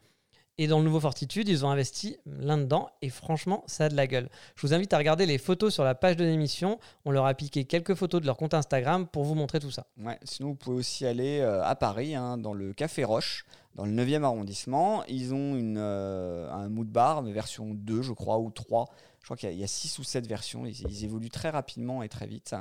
Et 0.58 0.66
dans 0.66 0.78
le 0.78 0.84
nouveau 0.84 1.00
Fortitude, 1.00 1.48
ils 1.48 1.64
ont 1.64 1.70
investi 1.70 2.18
là-dedans 2.26 2.90
et 3.00 3.08
franchement, 3.08 3.64
ça 3.66 3.86
a 3.86 3.88
de 3.88 3.96
la 3.96 4.06
gueule. 4.06 4.28
Je 4.56 4.66
vous 4.66 4.74
invite 4.74 4.92
à 4.92 4.98
regarder 4.98 5.24
les 5.24 5.38
photos 5.38 5.72
sur 5.72 5.84
la 5.84 5.94
page 5.94 6.16
de 6.16 6.24
l'émission. 6.24 6.78
On 7.04 7.10
leur 7.10 7.24
a 7.24 7.32
piqué 7.34 7.64
quelques 7.64 7.94
photos 7.94 8.20
de 8.20 8.26
leur 8.26 8.36
compte 8.36 8.52
Instagram 8.52 9.06
pour 9.06 9.24
vous 9.24 9.34
montrer 9.34 9.58
tout 9.58 9.70
ça. 9.70 9.86
Ouais, 9.98 10.18
sinon, 10.22 10.50
vous 10.50 10.54
pouvez 10.56 10.76
aussi 10.76 11.06
aller 11.06 11.40
euh, 11.40 11.64
à 11.64 11.76
Paris, 11.76 12.14
hein, 12.14 12.36
dans 12.36 12.52
le 12.52 12.74
Café 12.74 13.04
Roche, 13.04 13.46
dans 13.74 13.86
le 13.86 13.92
9e 13.92 14.22
arrondissement. 14.22 15.02
Ils 15.06 15.32
ont 15.32 15.56
une, 15.56 15.78
euh, 15.78 16.50
un 16.52 16.68
mood 16.68 16.88
bar, 16.88 17.22
version 17.22 17.72
2, 17.72 18.02
je 18.02 18.12
crois, 18.12 18.38
ou 18.38 18.50
3. 18.50 18.90
Je 19.20 19.26
crois 19.26 19.36
qu'il 19.36 19.52
y, 19.52 19.64
a 19.64 19.66
6 19.66 19.98
ou 19.98 20.04
7 20.04 20.26
versions. 20.26 20.64
Ils, 20.64 21.04
évoluent 21.04 21.30
très 21.30 21.50
rapidement 21.50 22.02
et 22.02 22.08
très 22.08 22.26
vite. 22.26 22.54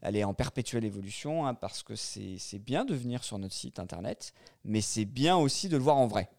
Elle 0.00 0.16
est 0.16 0.24
en 0.24 0.32
perpétuelle 0.32 0.84
évolution, 0.84 1.46
hein, 1.46 1.54
parce 1.54 1.82
que 1.82 1.94
c'est 1.96 2.58
bien 2.58 2.84
de 2.84 2.94
venir 2.94 3.24
sur 3.24 3.38
notre 3.38 3.54
site 3.54 3.78
internet, 3.78 4.32
mais 4.64 4.80
c'est 4.80 5.04
bien 5.04 5.36
aussi 5.36 5.68
de 5.68 5.76
le 5.76 5.82
voir 5.82 5.96
en 5.96 6.06
vrai. 6.06 6.30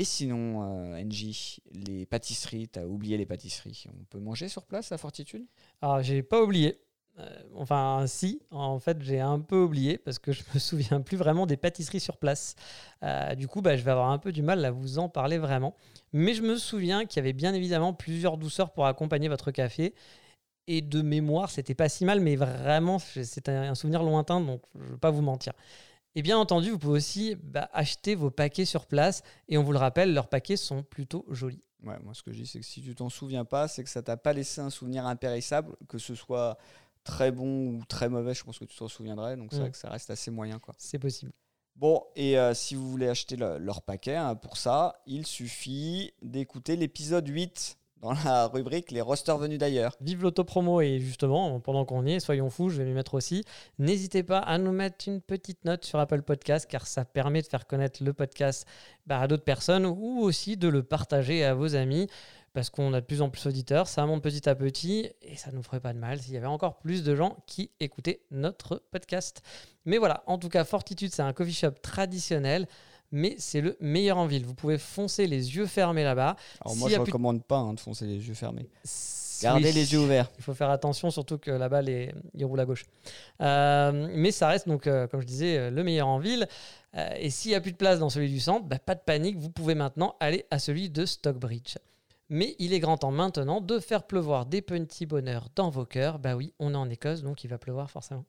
Et 0.00 0.04
sinon, 0.04 0.62
euh, 0.62 1.04
NJ, 1.04 1.60
les 1.72 2.06
pâtisseries, 2.06 2.68
t'as 2.68 2.86
oublié 2.86 3.18
les 3.18 3.26
pâtisseries. 3.26 3.84
On 3.92 4.04
peut 4.04 4.18
manger 4.18 4.48
sur 4.48 4.64
place 4.64 4.92
à 4.92 4.96
Fortitude? 4.96 5.44
Alors, 5.82 6.02
j'ai 6.02 6.22
pas 6.22 6.42
oublié. 6.42 6.80
Euh, 7.18 7.28
enfin, 7.54 8.04
si, 8.06 8.40
en 8.50 8.78
fait, 8.78 9.02
j'ai 9.02 9.20
un 9.20 9.40
peu 9.40 9.60
oublié 9.60 9.98
parce 9.98 10.18
que 10.18 10.32
je 10.32 10.42
me 10.54 10.58
souviens 10.58 11.02
plus 11.02 11.18
vraiment 11.18 11.44
des 11.44 11.58
pâtisseries 11.58 12.00
sur 12.00 12.16
place. 12.16 12.54
Euh, 13.02 13.34
du 13.34 13.46
coup, 13.46 13.60
bah, 13.60 13.76
je 13.76 13.82
vais 13.82 13.90
avoir 13.90 14.08
un 14.08 14.16
peu 14.16 14.32
du 14.32 14.40
mal 14.40 14.64
à 14.64 14.70
vous 14.70 14.98
en 14.98 15.10
parler 15.10 15.36
vraiment. 15.36 15.76
Mais 16.14 16.32
je 16.32 16.40
me 16.40 16.56
souviens 16.56 17.04
qu'il 17.04 17.18
y 17.18 17.20
avait 17.20 17.34
bien 17.34 17.52
évidemment 17.52 17.92
plusieurs 17.92 18.38
douceurs 18.38 18.72
pour 18.72 18.86
accompagner 18.86 19.28
votre 19.28 19.50
café. 19.50 19.94
Et 20.66 20.80
de 20.80 21.02
mémoire, 21.02 21.50
c'était 21.50 21.74
pas 21.74 21.90
si 21.90 22.06
mal, 22.06 22.20
mais 22.20 22.36
vraiment, 22.36 22.96
un 23.48 23.52
un 23.52 23.74
souvenir 23.74 24.02
lointain, 24.02 24.40
donc 24.40 24.62
je 24.74 24.82
ne 24.82 24.90
veux 24.92 24.98
pas 24.98 25.10
vous 25.10 25.20
mentir. 25.20 25.52
Et 26.16 26.22
bien 26.22 26.38
entendu, 26.38 26.70
vous 26.70 26.78
pouvez 26.78 26.94
aussi 26.98 27.36
bah, 27.36 27.68
acheter 27.72 28.14
vos 28.14 28.30
paquets 28.30 28.64
sur 28.64 28.86
place. 28.86 29.22
Et 29.48 29.58
on 29.58 29.62
vous 29.62 29.72
le 29.72 29.78
rappelle, 29.78 30.12
leurs 30.12 30.28
paquets 30.28 30.56
sont 30.56 30.82
plutôt 30.82 31.24
jolis. 31.30 31.62
Ouais, 31.84 31.98
moi 32.02 32.12
ce 32.14 32.22
que 32.22 32.32
je 32.32 32.40
dis, 32.42 32.46
c'est 32.46 32.60
que 32.60 32.66
si 32.66 32.82
tu 32.82 32.94
t'en 32.94 33.08
souviens 33.08 33.44
pas, 33.44 33.68
c'est 33.68 33.82
que 33.84 33.90
ça 33.90 34.02
t'a 34.02 34.16
pas 34.16 34.32
laissé 34.32 34.60
un 34.60 34.70
souvenir 34.70 35.06
impérissable, 35.06 35.76
que 35.88 35.98
ce 35.98 36.14
soit 36.14 36.58
très 37.04 37.30
bon 37.32 37.68
ou 37.78 37.84
très 37.88 38.08
mauvais, 38.10 38.34
je 38.34 38.44
pense 38.44 38.58
que 38.58 38.66
tu 38.66 38.76
t'en 38.76 38.88
souviendrais, 38.88 39.36
donc 39.36 39.48
c'est 39.52 39.58
Mm. 39.58 39.60
vrai 39.62 39.70
que 39.70 39.78
ça 39.78 39.88
reste 39.88 40.10
assez 40.10 40.30
moyen. 40.30 40.58
quoi. 40.58 40.74
C'est 40.76 40.98
possible. 40.98 41.32
Bon, 41.76 42.04
et 42.16 42.38
euh, 42.38 42.52
si 42.52 42.74
vous 42.74 42.90
voulez 42.90 43.08
acheter 43.08 43.36
le- 43.36 43.56
leur 43.56 43.80
paquet, 43.80 44.16
hein, 44.16 44.34
pour 44.34 44.58
ça, 44.58 45.00
il 45.06 45.24
suffit 45.26 46.12
d'écouter 46.20 46.76
l'épisode 46.76 47.26
8 47.26 47.78
dans 48.00 48.12
la 48.12 48.48
rubrique 48.48 48.90
Les 48.90 49.00
rosters 49.00 49.38
venus 49.38 49.58
d'ailleurs. 49.58 49.96
Vive 50.00 50.22
l'autopromo 50.22 50.80
et 50.80 50.98
justement, 50.98 51.60
pendant 51.60 51.84
qu'on 51.84 52.06
y 52.06 52.12
est, 52.12 52.20
soyons 52.20 52.50
fous, 52.50 52.70
je 52.70 52.78
vais 52.78 52.84
m'y 52.84 52.92
mettre 52.92 53.14
aussi. 53.14 53.44
N'hésitez 53.78 54.22
pas 54.22 54.38
à 54.38 54.58
nous 54.58 54.72
mettre 54.72 55.08
une 55.08 55.20
petite 55.20 55.64
note 55.64 55.84
sur 55.84 55.98
Apple 55.98 56.22
Podcast 56.22 56.66
car 56.68 56.86
ça 56.86 57.04
permet 57.04 57.42
de 57.42 57.46
faire 57.46 57.66
connaître 57.66 58.02
le 58.02 58.12
podcast 58.12 58.66
bah, 59.06 59.20
à 59.20 59.26
d'autres 59.26 59.44
personnes 59.44 59.86
ou 59.86 60.20
aussi 60.20 60.56
de 60.56 60.68
le 60.68 60.82
partager 60.82 61.44
à 61.44 61.54
vos 61.54 61.74
amis 61.74 62.08
parce 62.52 62.70
qu'on 62.70 62.92
a 62.94 63.00
de 63.00 63.06
plus 63.06 63.22
en 63.22 63.30
plus 63.30 63.44
d'auditeurs, 63.44 63.86
ça 63.86 64.04
monte 64.06 64.22
petit 64.22 64.48
à 64.48 64.54
petit 64.54 65.10
et 65.22 65.36
ça 65.36 65.52
nous 65.52 65.62
ferait 65.62 65.80
pas 65.80 65.92
de 65.92 65.98
mal 65.98 66.20
s'il 66.20 66.34
y 66.34 66.36
avait 66.36 66.46
encore 66.46 66.78
plus 66.78 67.04
de 67.04 67.14
gens 67.14 67.36
qui 67.46 67.70
écoutaient 67.78 68.22
notre 68.30 68.82
podcast. 68.90 69.42
Mais 69.84 69.98
voilà, 69.98 70.24
en 70.26 70.36
tout 70.36 70.48
cas, 70.48 70.64
Fortitude, 70.64 71.12
c'est 71.12 71.22
un 71.22 71.32
coffee 71.32 71.52
shop 71.52 71.72
traditionnel. 71.82 72.66
Mais 73.12 73.34
c'est 73.38 73.60
le 73.60 73.76
meilleur 73.80 74.18
en 74.18 74.26
ville. 74.26 74.44
Vous 74.44 74.54
pouvez 74.54 74.78
foncer 74.78 75.26
les 75.26 75.56
yeux 75.56 75.66
fermés 75.66 76.04
là-bas. 76.04 76.36
Alors 76.60 76.76
moi, 76.76 76.88
je 76.88 76.94
de- 76.94 77.00
recommande 77.00 77.42
pas 77.42 77.58
hein, 77.58 77.74
de 77.74 77.80
foncer 77.80 78.06
les 78.06 78.26
yeux 78.26 78.34
fermés. 78.34 78.68
Gardez 79.42 79.68
oui. 79.68 79.74
les 79.74 79.92
yeux 79.92 80.00
ouverts. 80.00 80.30
Il 80.38 80.44
faut 80.44 80.54
faire 80.54 80.70
attention, 80.70 81.10
surtout 81.10 81.38
que 81.38 81.50
là-bas, 81.50 81.82
les... 81.82 82.12
il 82.34 82.44
roule 82.44 82.60
à 82.60 82.66
gauche. 82.66 82.84
Euh, 83.40 84.08
mais 84.12 84.32
ça 84.32 84.48
reste 84.48 84.68
donc, 84.68 84.86
euh, 84.86 85.06
comme 85.06 85.22
je 85.22 85.26
disais, 85.26 85.56
euh, 85.56 85.70
le 85.70 85.82
meilleur 85.82 86.08
en 86.08 86.18
ville. 86.18 86.46
Euh, 86.96 87.08
et 87.16 87.30
s'il 87.30 87.50
n'y 87.50 87.54
a 87.54 87.60
plus 87.60 87.72
de 87.72 87.76
place 87.76 87.98
dans 87.98 88.10
celui 88.10 88.28
du 88.28 88.40
centre, 88.40 88.66
bah, 88.66 88.78
pas 88.78 88.94
de 88.94 89.00
panique, 89.00 89.38
vous 89.38 89.50
pouvez 89.50 89.74
maintenant 89.74 90.14
aller 90.20 90.44
à 90.50 90.58
celui 90.58 90.90
de 90.90 91.06
Stockbridge. 91.06 91.76
Mais 92.28 92.54
il 92.58 92.72
est 92.72 92.80
grand 92.80 92.98
temps 92.98 93.10
maintenant 93.10 93.60
de 93.60 93.78
faire 93.80 94.04
pleuvoir 94.04 94.46
des 94.46 94.62
petits 94.62 95.06
bonheurs 95.06 95.48
dans 95.56 95.70
vos 95.70 95.84
cœurs. 95.84 96.18
Bah 96.18 96.36
oui, 96.36 96.52
on 96.60 96.74
est 96.74 96.76
en 96.76 96.88
Écosse, 96.88 97.22
donc 97.22 97.42
il 97.42 97.48
va 97.48 97.58
pleuvoir 97.58 97.90
forcément. 97.90 98.24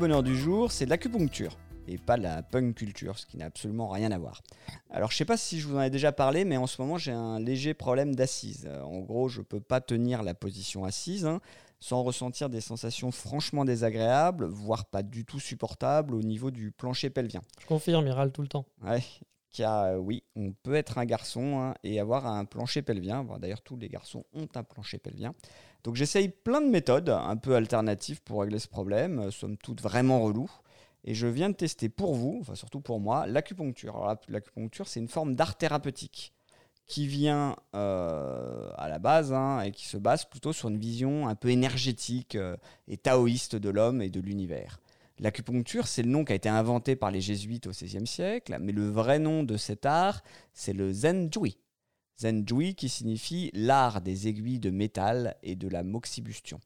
Bonheur 0.00 0.22
du 0.22 0.34
jour, 0.34 0.72
c'est 0.72 0.86
l'acupuncture 0.86 1.58
et 1.86 1.98
pas 1.98 2.16
la 2.16 2.42
punk 2.42 2.74
culture, 2.74 3.18
ce 3.18 3.26
qui 3.26 3.36
n'a 3.36 3.44
absolument 3.44 3.88
rien 3.90 4.10
à 4.12 4.18
voir. 4.18 4.42
Alors 4.88 5.10
je 5.10 5.16
sais 5.18 5.26
pas 5.26 5.36
si 5.36 5.60
je 5.60 5.68
vous 5.68 5.76
en 5.76 5.82
ai 5.82 5.90
déjà 5.90 6.10
parlé, 6.10 6.46
mais 6.46 6.56
en 6.56 6.66
ce 6.66 6.80
moment 6.80 6.96
j'ai 6.96 7.12
un 7.12 7.38
léger 7.38 7.74
problème 7.74 8.14
d'assise. 8.14 8.66
Euh, 8.66 8.80
En 8.82 9.00
gros, 9.00 9.28
je 9.28 9.42
peux 9.42 9.60
pas 9.60 9.82
tenir 9.82 10.22
la 10.22 10.32
position 10.32 10.84
assise 10.86 11.26
hein, 11.26 11.40
sans 11.80 12.02
ressentir 12.02 12.48
des 12.48 12.62
sensations 12.62 13.10
franchement 13.10 13.66
désagréables, 13.66 14.46
voire 14.46 14.86
pas 14.86 15.02
du 15.02 15.26
tout 15.26 15.38
supportables 15.40 16.14
au 16.14 16.22
niveau 16.22 16.50
du 16.50 16.70
plancher 16.70 17.10
pelvien. 17.10 17.42
Je 17.60 17.66
confirme, 17.66 18.06
il 18.06 18.12
râle 18.12 18.32
tout 18.32 18.42
le 18.42 18.48
temps. 18.48 18.64
Ouais, 18.82 19.02
car 19.52 19.82
euh, 19.82 19.96
oui, 19.96 20.22
on 20.34 20.52
peut 20.62 20.76
être 20.76 20.96
un 20.96 21.04
garçon 21.04 21.58
hein, 21.58 21.74
et 21.82 22.00
avoir 22.00 22.26
un 22.26 22.46
plancher 22.46 22.80
pelvien. 22.80 23.22
Bon, 23.22 23.36
D'ailleurs, 23.36 23.60
tous 23.62 23.76
les 23.76 23.90
garçons 23.90 24.24
ont 24.32 24.48
un 24.54 24.62
plancher 24.62 24.96
pelvien. 24.98 25.34
Donc 25.84 25.96
j'essaye 25.96 26.28
plein 26.28 26.60
de 26.60 26.68
méthodes 26.68 27.08
un 27.08 27.36
peu 27.36 27.54
alternatives 27.54 28.22
pour 28.22 28.42
régler 28.42 28.58
ce 28.58 28.68
problème, 28.68 29.18
euh, 29.18 29.30
somme 29.30 29.56
toute 29.56 29.80
vraiment 29.80 30.20
relou. 30.22 30.50
Et 31.04 31.14
je 31.14 31.26
viens 31.26 31.48
de 31.48 31.54
tester 31.54 31.88
pour 31.88 32.14
vous, 32.14 32.38
enfin 32.40 32.54
surtout 32.54 32.80
pour 32.80 33.00
moi, 33.00 33.26
l'acupuncture. 33.26 34.16
L'acupuncture, 34.28 34.86
c'est 34.86 35.00
une 35.00 35.08
forme 35.08 35.34
d'art 35.34 35.56
thérapeutique 35.56 36.34
qui 36.86 37.06
vient 37.06 37.56
euh, 37.74 38.68
à 38.76 38.88
la 38.88 38.98
base 38.98 39.32
hein, 39.32 39.60
et 39.62 39.70
qui 39.70 39.86
se 39.86 39.96
base 39.96 40.24
plutôt 40.24 40.52
sur 40.52 40.68
une 40.68 40.78
vision 40.78 41.28
un 41.28 41.36
peu 41.36 41.48
énergétique 41.48 42.34
euh, 42.34 42.56
et 42.88 42.96
taoïste 42.96 43.54
de 43.54 43.70
l'homme 43.70 44.02
et 44.02 44.10
de 44.10 44.20
l'univers. 44.20 44.80
L'acupuncture, 45.20 45.86
c'est 45.86 46.02
le 46.02 46.08
nom 46.08 46.24
qui 46.24 46.32
a 46.32 46.34
été 46.34 46.48
inventé 46.48 46.96
par 46.96 47.10
les 47.10 47.20
jésuites 47.20 47.66
au 47.68 47.70
XVIe 47.70 48.06
siècle, 48.06 48.56
mais 48.60 48.72
le 48.72 48.88
vrai 48.88 49.18
nom 49.18 49.44
de 49.44 49.56
cet 49.56 49.86
art, 49.86 50.22
c'est 50.52 50.72
le 50.72 50.92
Zenjui. 50.92 51.58
Zenjui 52.20 52.74
qui 52.74 52.88
signifie 52.88 53.50
l'art 53.54 54.00
des 54.00 54.28
aiguilles 54.28 54.60
de 54.60 54.70
métal 54.70 55.36
et 55.42 55.56
de 55.56 55.68
la 55.68 55.82
moxibustion. 55.82 56.60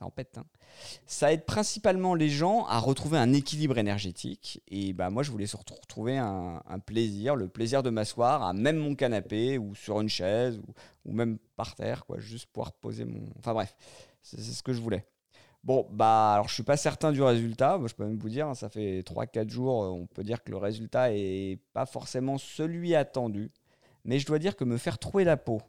Ça 0.00 0.06
en 0.06 0.10
pète. 0.10 0.38
Hein. 0.38 0.46
Ça 1.04 1.30
aide 1.30 1.44
principalement 1.44 2.14
les 2.14 2.30
gens 2.30 2.64
à 2.64 2.78
retrouver 2.78 3.18
un 3.18 3.34
équilibre 3.34 3.76
énergétique. 3.76 4.62
Et 4.68 4.94
bah, 4.94 5.10
moi, 5.10 5.22
je 5.22 5.30
voulais 5.30 5.46
surtout 5.46 5.74
retrouver 5.74 6.16
un, 6.16 6.62
plaisir, 6.86 7.36
le 7.36 7.48
plaisir 7.48 7.82
de 7.82 7.90
m'asseoir 7.90 8.42
à 8.42 8.54
même 8.54 8.78
mon 8.78 8.94
canapé 8.94 9.58
ou 9.58 9.74
sur 9.74 10.00
une 10.00 10.08
chaise 10.08 10.58
ou, 11.04 11.12
même 11.12 11.36
par 11.54 11.74
terre, 11.74 12.06
quoi, 12.06 12.18
juste 12.18 12.46
pouvoir 12.46 12.72
poser 12.72 13.04
mon. 13.04 13.28
Enfin 13.38 13.52
bref, 13.52 13.76
c'est 14.22 14.40
ce 14.40 14.62
que 14.62 14.72
je 14.72 14.80
voulais. 14.80 15.04
Bon, 15.62 15.86
bah, 15.90 16.32
alors 16.32 16.48
je 16.48 16.54
suis 16.54 16.62
pas 16.62 16.78
certain 16.78 17.12
du 17.12 17.20
résultat. 17.20 17.78
Je 17.84 17.92
peux 17.92 18.06
même 18.06 18.16
vous 18.16 18.30
dire, 18.30 18.48
hein, 18.48 18.54
ça 18.54 18.70
fait 18.70 19.02
3-4 19.02 19.50
jours, 19.50 19.74
on 19.74 20.06
peut 20.06 20.24
dire 20.24 20.42
que 20.42 20.50
le 20.50 20.56
résultat 20.56 21.12
est 21.12 21.58
pas 21.74 21.84
forcément 21.84 22.38
celui 22.38 22.94
attendu. 22.94 23.50
Mais 24.04 24.18
je 24.18 24.26
dois 24.26 24.38
dire 24.38 24.56
que 24.56 24.64
me 24.64 24.76
faire 24.76 24.98
trouver 24.98 25.24
la 25.24 25.36
peau 25.36 25.60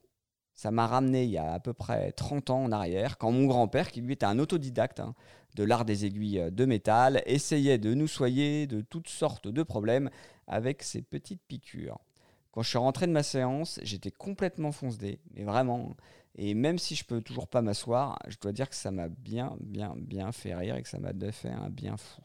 ça 0.54 0.72
m'a 0.72 0.88
ramené 0.88 1.24
il 1.24 1.32
y 1.32 1.38
a 1.38 1.54
à 1.54 1.60
peu 1.60 1.74
près 1.74 2.12
30 2.12 2.50
ans 2.50 2.64
en 2.64 2.72
arrière, 2.72 3.18
quand 3.18 3.32
mon 3.32 3.46
grand-père, 3.46 3.92
qui 3.92 4.02
lui 4.02 4.14
était 4.14 4.26
un 4.26 4.40
autodidacte 4.40 5.00
hein, 5.00 5.16
de 5.56 5.64
l'art 5.64 5.86
des 5.86 6.06
aiguilles 6.06 6.40
euh, 6.40 6.52
de 6.52 6.66
métal, 6.66 7.24
essayait 7.26 7.78
de 7.78 7.94
nous 7.94 8.08
soigner 8.08 8.68
de 8.68 8.82
toutes 8.82 9.10
sortes 9.10 9.48
de 9.48 9.64
problèmes 9.64 10.10
avec 10.48 10.84
ses 10.84 11.02
petites 11.02 11.42
piqûres. 11.48 12.00
Quand 12.52 12.62
je 12.62 12.70
suis 12.70 12.78
rentré 12.78 13.08
de 13.08 13.12
ma 13.12 13.24
séance, 13.24 13.80
j'étais 13.82 14.12
complètement 14.12 14.72
foncé, 14.72 15.20
mais 15.34 15.44
vraiment. 15.44 15.96
Et 16.36 16.54
même 16.54 16.78
si 16.78 16.96
je 16.96 17.06
peux 17.06 17.22
toujours 17.22 17.48
pas 17.48 17.62
m'asseoir, 17.62 18.20
je 18.28 18.38
dois 18.38 18.52
dire 18.52 18.70
que 18.70 18.76
ça 18.76 18.92
m'a 18.92 19.08
bien, 19.08 19.56
bien, 19.62 19.96
bien 19.98 20.32
fait 20.32 20.54
rire 20.54 20.76
et 20.76 20.84
que 20.84 20.90
ça 20.90 21.00
m'a 21.00 21.14
fait 21.32 21.50
un 21.50 21.70
bien 21.70 21.98
fou. 21.98 22.22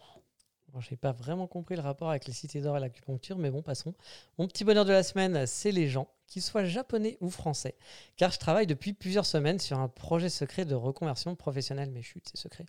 Je 0.81 0.91
n'ai 0.91 0.97
pas 0.97 1.13
vraiment 1.13 1.47
compris 1.47 1.77
le 1.77 1.83
rapport 1.83 2.11
avec 2.11 2.27
les 2.27 2.33
cités 2.33 2.61
d'or 2.61 2.77
et 2.77 2.81
l'acupuncture, 2.81 3.39
mais 3.39 3.51
bon, 3.51 3.63
passons. 3.63 3.95
Mon 4.39 4.47
petit 4.47 4.65
bonheur 4.65 4.85
de 4.85 4.93
la 4.93 5.03
semaine, 5.03 5.47
c'est 5.47 5.73
les 5.73 5.89
gens, 5.89 6.09
qu'ils 6.27 6.43
soient 6.43 6.65
japonais 6.65 7.17
ou 7.21 7.31
français. 7.31 7.75
Car 8.17 8.31
je 8.31 8.39
travaille 8.39 8.67
depuis 8.67 8.93
plusieurs 8.93 9.27
semaines 9.27 9.59
sur 9.59 9.79
un 9.79 9.89
projet 9.89 10.29
secret 10.29 10.65
de 10.65 10.75
reconversion 10.75 11.35
professionnelle. 11.35 11.91
Mais 11.91 12.03
chut, 12.03 12.25
c'est 12.29 12.37
secret. 12.37 12.67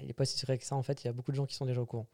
il 0.00 0.06
n'est 0.06 0.12
pas 0.12 0.24
si 0.24 0.38
secret 0.38 0.58
que 0.58 0.64
ça, 0.64 0.76
en 0.76 0.82
fait, 0.82 1.04
il 1.04 1.06
y 1.06 1.10
a 1.10 1.12
beaucoup 1.12 1.30
de 1.30 1.36
gens 1.36 1.46
qui 1.46 1.54
sont 1.54 1.66
déjà 1.66 1.80
au 1.80 1.86
courant. 1.86 2.06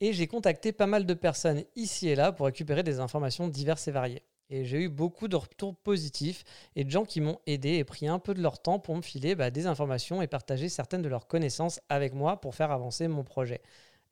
Et 0.00 0.12
j'ai 0.12 0.26
contacté 0.26 0.72
pas 0.72 0.86
mal 0.86 1.04
de 1.04 1.14
personnes 1.14 1.64
ici 1.76 2.08
et 2.08 2.14
là 2.14 2.32
pour 2.32 2.46
récupérer 2.46 2.82
des 2.82 3.00
informations 3.00 3.48
diverses 3.48 3.86
et 3.88 3.92
variées. 3.92 4.22
Et 4.50 4.64
j'ai 4.64 4.82
eu 4.82 4.88
beaucoup 4.88 5.28
de 5.28 5.36
retours 5.36 5.76
positifs 5.76 6.44
et 6.74 6.82
de 6.82 6.90
gens 6.90 7.04
qui 7.04 7.20
m'ont 7.20 7.38
aidé 7.46 7.74
et 7.74 7.84
pris 7.84 8.08
un 8.08 8.18
peu 8.18 8.34
de 8.34 8.42
leur 8.42 8.60
temps 8.60 8.80
pour 8.80 8.96
me 8.96 9.02
filer 9.02 9.36
bah, 9.36 9.50
des 9.50 9.66
informations 9.66 10.22
et 10.22 10.26
partager 10.26 10.68
certaines 10.68 11.02
de 11.02 11.08
leurs 11.08 11.28
connaissances 11.28 11.80
avec 11.88 12.14
moi 12.14 12.40
pour 12.40 12.56
faire 12.56 12.72
avancer 12.72 13.06
mon 13.06 13.22
projet. 13.22 13.62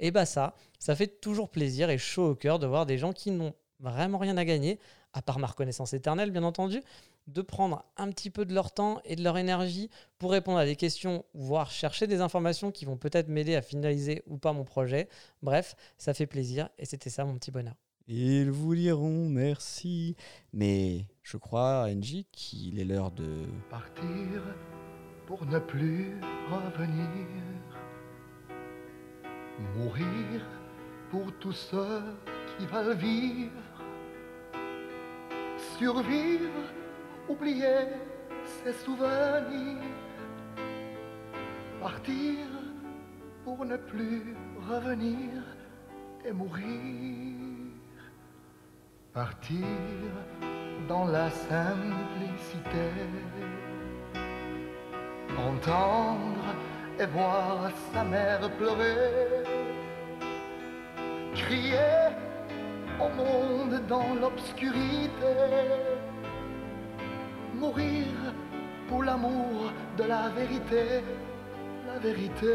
Et 0.01 0.11
bah 0.11 0.26
ça, 0.26 0.55
ça 0.78 0.94
fait 0.94 1.20
toujours 1.20 1.51
plaisir 1.51 1.90
et 1.90 1.99
chaud 1.99 2.30
au 2.30 2.34
cœur 2.34 2.59
de 2.59 2.66
voir 2.66 2.86
des 2.86 2.99
gens 2.99 3.12
qui 3.12 3.30
n'ont 3.30 3.55
vraiment 3.80 4.18
rien 4.18 4.36
à 4.36 4.44
gagner, 4.44 4.78
à 5.12 5.22
part 5.22 5.38
ma 5.38 5.46
reconnaissance 5.46 5.92
éternelle 5.92 6.30
bien 6.30 6.44
entendu, 6.44 6.82
de 7.26 7.42
prendre 7.42 7.84
un 7.96 8.11
petit 8.11 8.30
peu 8.30 8.44
de 8.44 8.55
leur 8.55 8.72
temps 8.72 9.01
et 9.05 9.14
de 9.14 9.22
leur 9.22 9.36
énergie 9.36 9.90
pour 10.18 10.30
répondre 10.30 10.59
à 10.59 10.64
des 10.64 10.76
questions, 10.76 11.24
voire 11.34 11.70
chercher 11.70 12.07
des 12.07 12.20
informations 12.20 12.70
qui 12.72 12.84
vont 12.84 12.96
peut-être 12.96 13.28
m'aider 13.28 13.55
à 13.55 13.62
finaliser 13.62 14.22
ou 14.26 14.38
pas 14.38 14.53
mon 14.53 14.64
projet. 14.64 15.09
Bref, 15.42 15.76
ça 15.99 16.14
fait 16.14 16.26
plaisir 16.26 16.68
et 16.78 16.86
c'était 16.86 17.11
ça 17.11 17.24
mon 17.24 17.34
petit 17.34 17.51
bonheur. 17.51 17.74
Ils 18.11 18.51
vous 18.51 18.74
diront 18.74 19.28
merci. 19.28 20.16
Mais 20.55 21.05
je 21.22 21.36
crois, 21.36 21.86
Angie, 21.86 22.26
qu'il 22.32 22.80
est 22.80 22.84
l'heure 22.84 23.11
de 23.11 23.44
partir 23.68 24.42
pour 25.26 25.44
ne 25.44 25.59
plus 25.59 26.18
revenir 26.51 27.07
mourir 29.76 30.40
pour 31.11 31.32
tous 31.40 31.52
ceux 31.52 32.02
qui 32.56 32.66
veulent 32.66 32.96
vivre, 32.96 33.50
survivre, 35.78 36.64
oublier 37.28 37.86
ses 38.44 38.72
souvenirs, 38.72 39.82
partir 41.80 42.46
pour 43.44 43.64
ne 43.64 43.76
plus 43.76 44.34
revenir 44.68 45.42
et 46.24 46.32
mourir, 46.32 47.34
partir 49.12 49.66
dans 50.88 51.04
la 51.04 51.30
simplicité, 51.30 52.90
entendre 55.36 56.54
et 57.01 57.07
voir 57.07 57.70
sa 57.92 58.03
mère 58.03 58.51
pleurer, 58.59 59.44
crier 61.34 62.11
au 63.01 63.09
monde 63.09 63.80
dans 63.86 64.14
l'obscurité, 64.20 65.36
mourir 67.55 68.07
pour 68.88 69.05
l'amour 69.05 69.72
de 69.96 70.05
la 70.05 70.28
vérité, 70.30 71.03
la 71.86 71.99
vérité. 72.01 72.55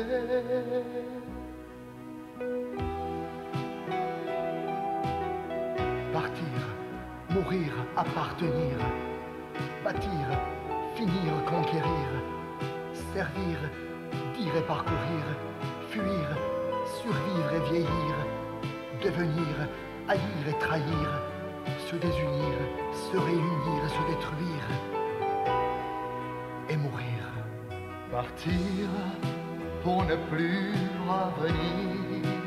Partir, 6.11 6.59
mourir, 7.29 7.71
appartenir, 7.95 8.75
bâtir, 9.85 10.27
finir, 10.95 11.45
conquérir, 11.45 12.07
servir, 13.13 13.57
dire 14.37 14.55
et 14.55 14.61
parcourir, 14.61 15.23
fuir, 15.89 16.27
survivre 16.85 17.53
et 17.53 17.69
vieillir, 17.71 18.15
devenir, 19.03 19.55
haïr 20.07 20.47
et 20.47 20.59
trahir, 20.59 21.09
se 21.87 21.95
désunir, 21.95 22.55
se 22.91 23.17
réunir, 23.17 23.89
se 23.89 24.11
détruire 24.11 24.67
et 26.69 26.77
mourir. 26.77 27.19
Partir 28.11 28.89
pour 29.83 30.03
ne 30.05 30.15
plus 30.29 30.73
revenir 31.07 32.42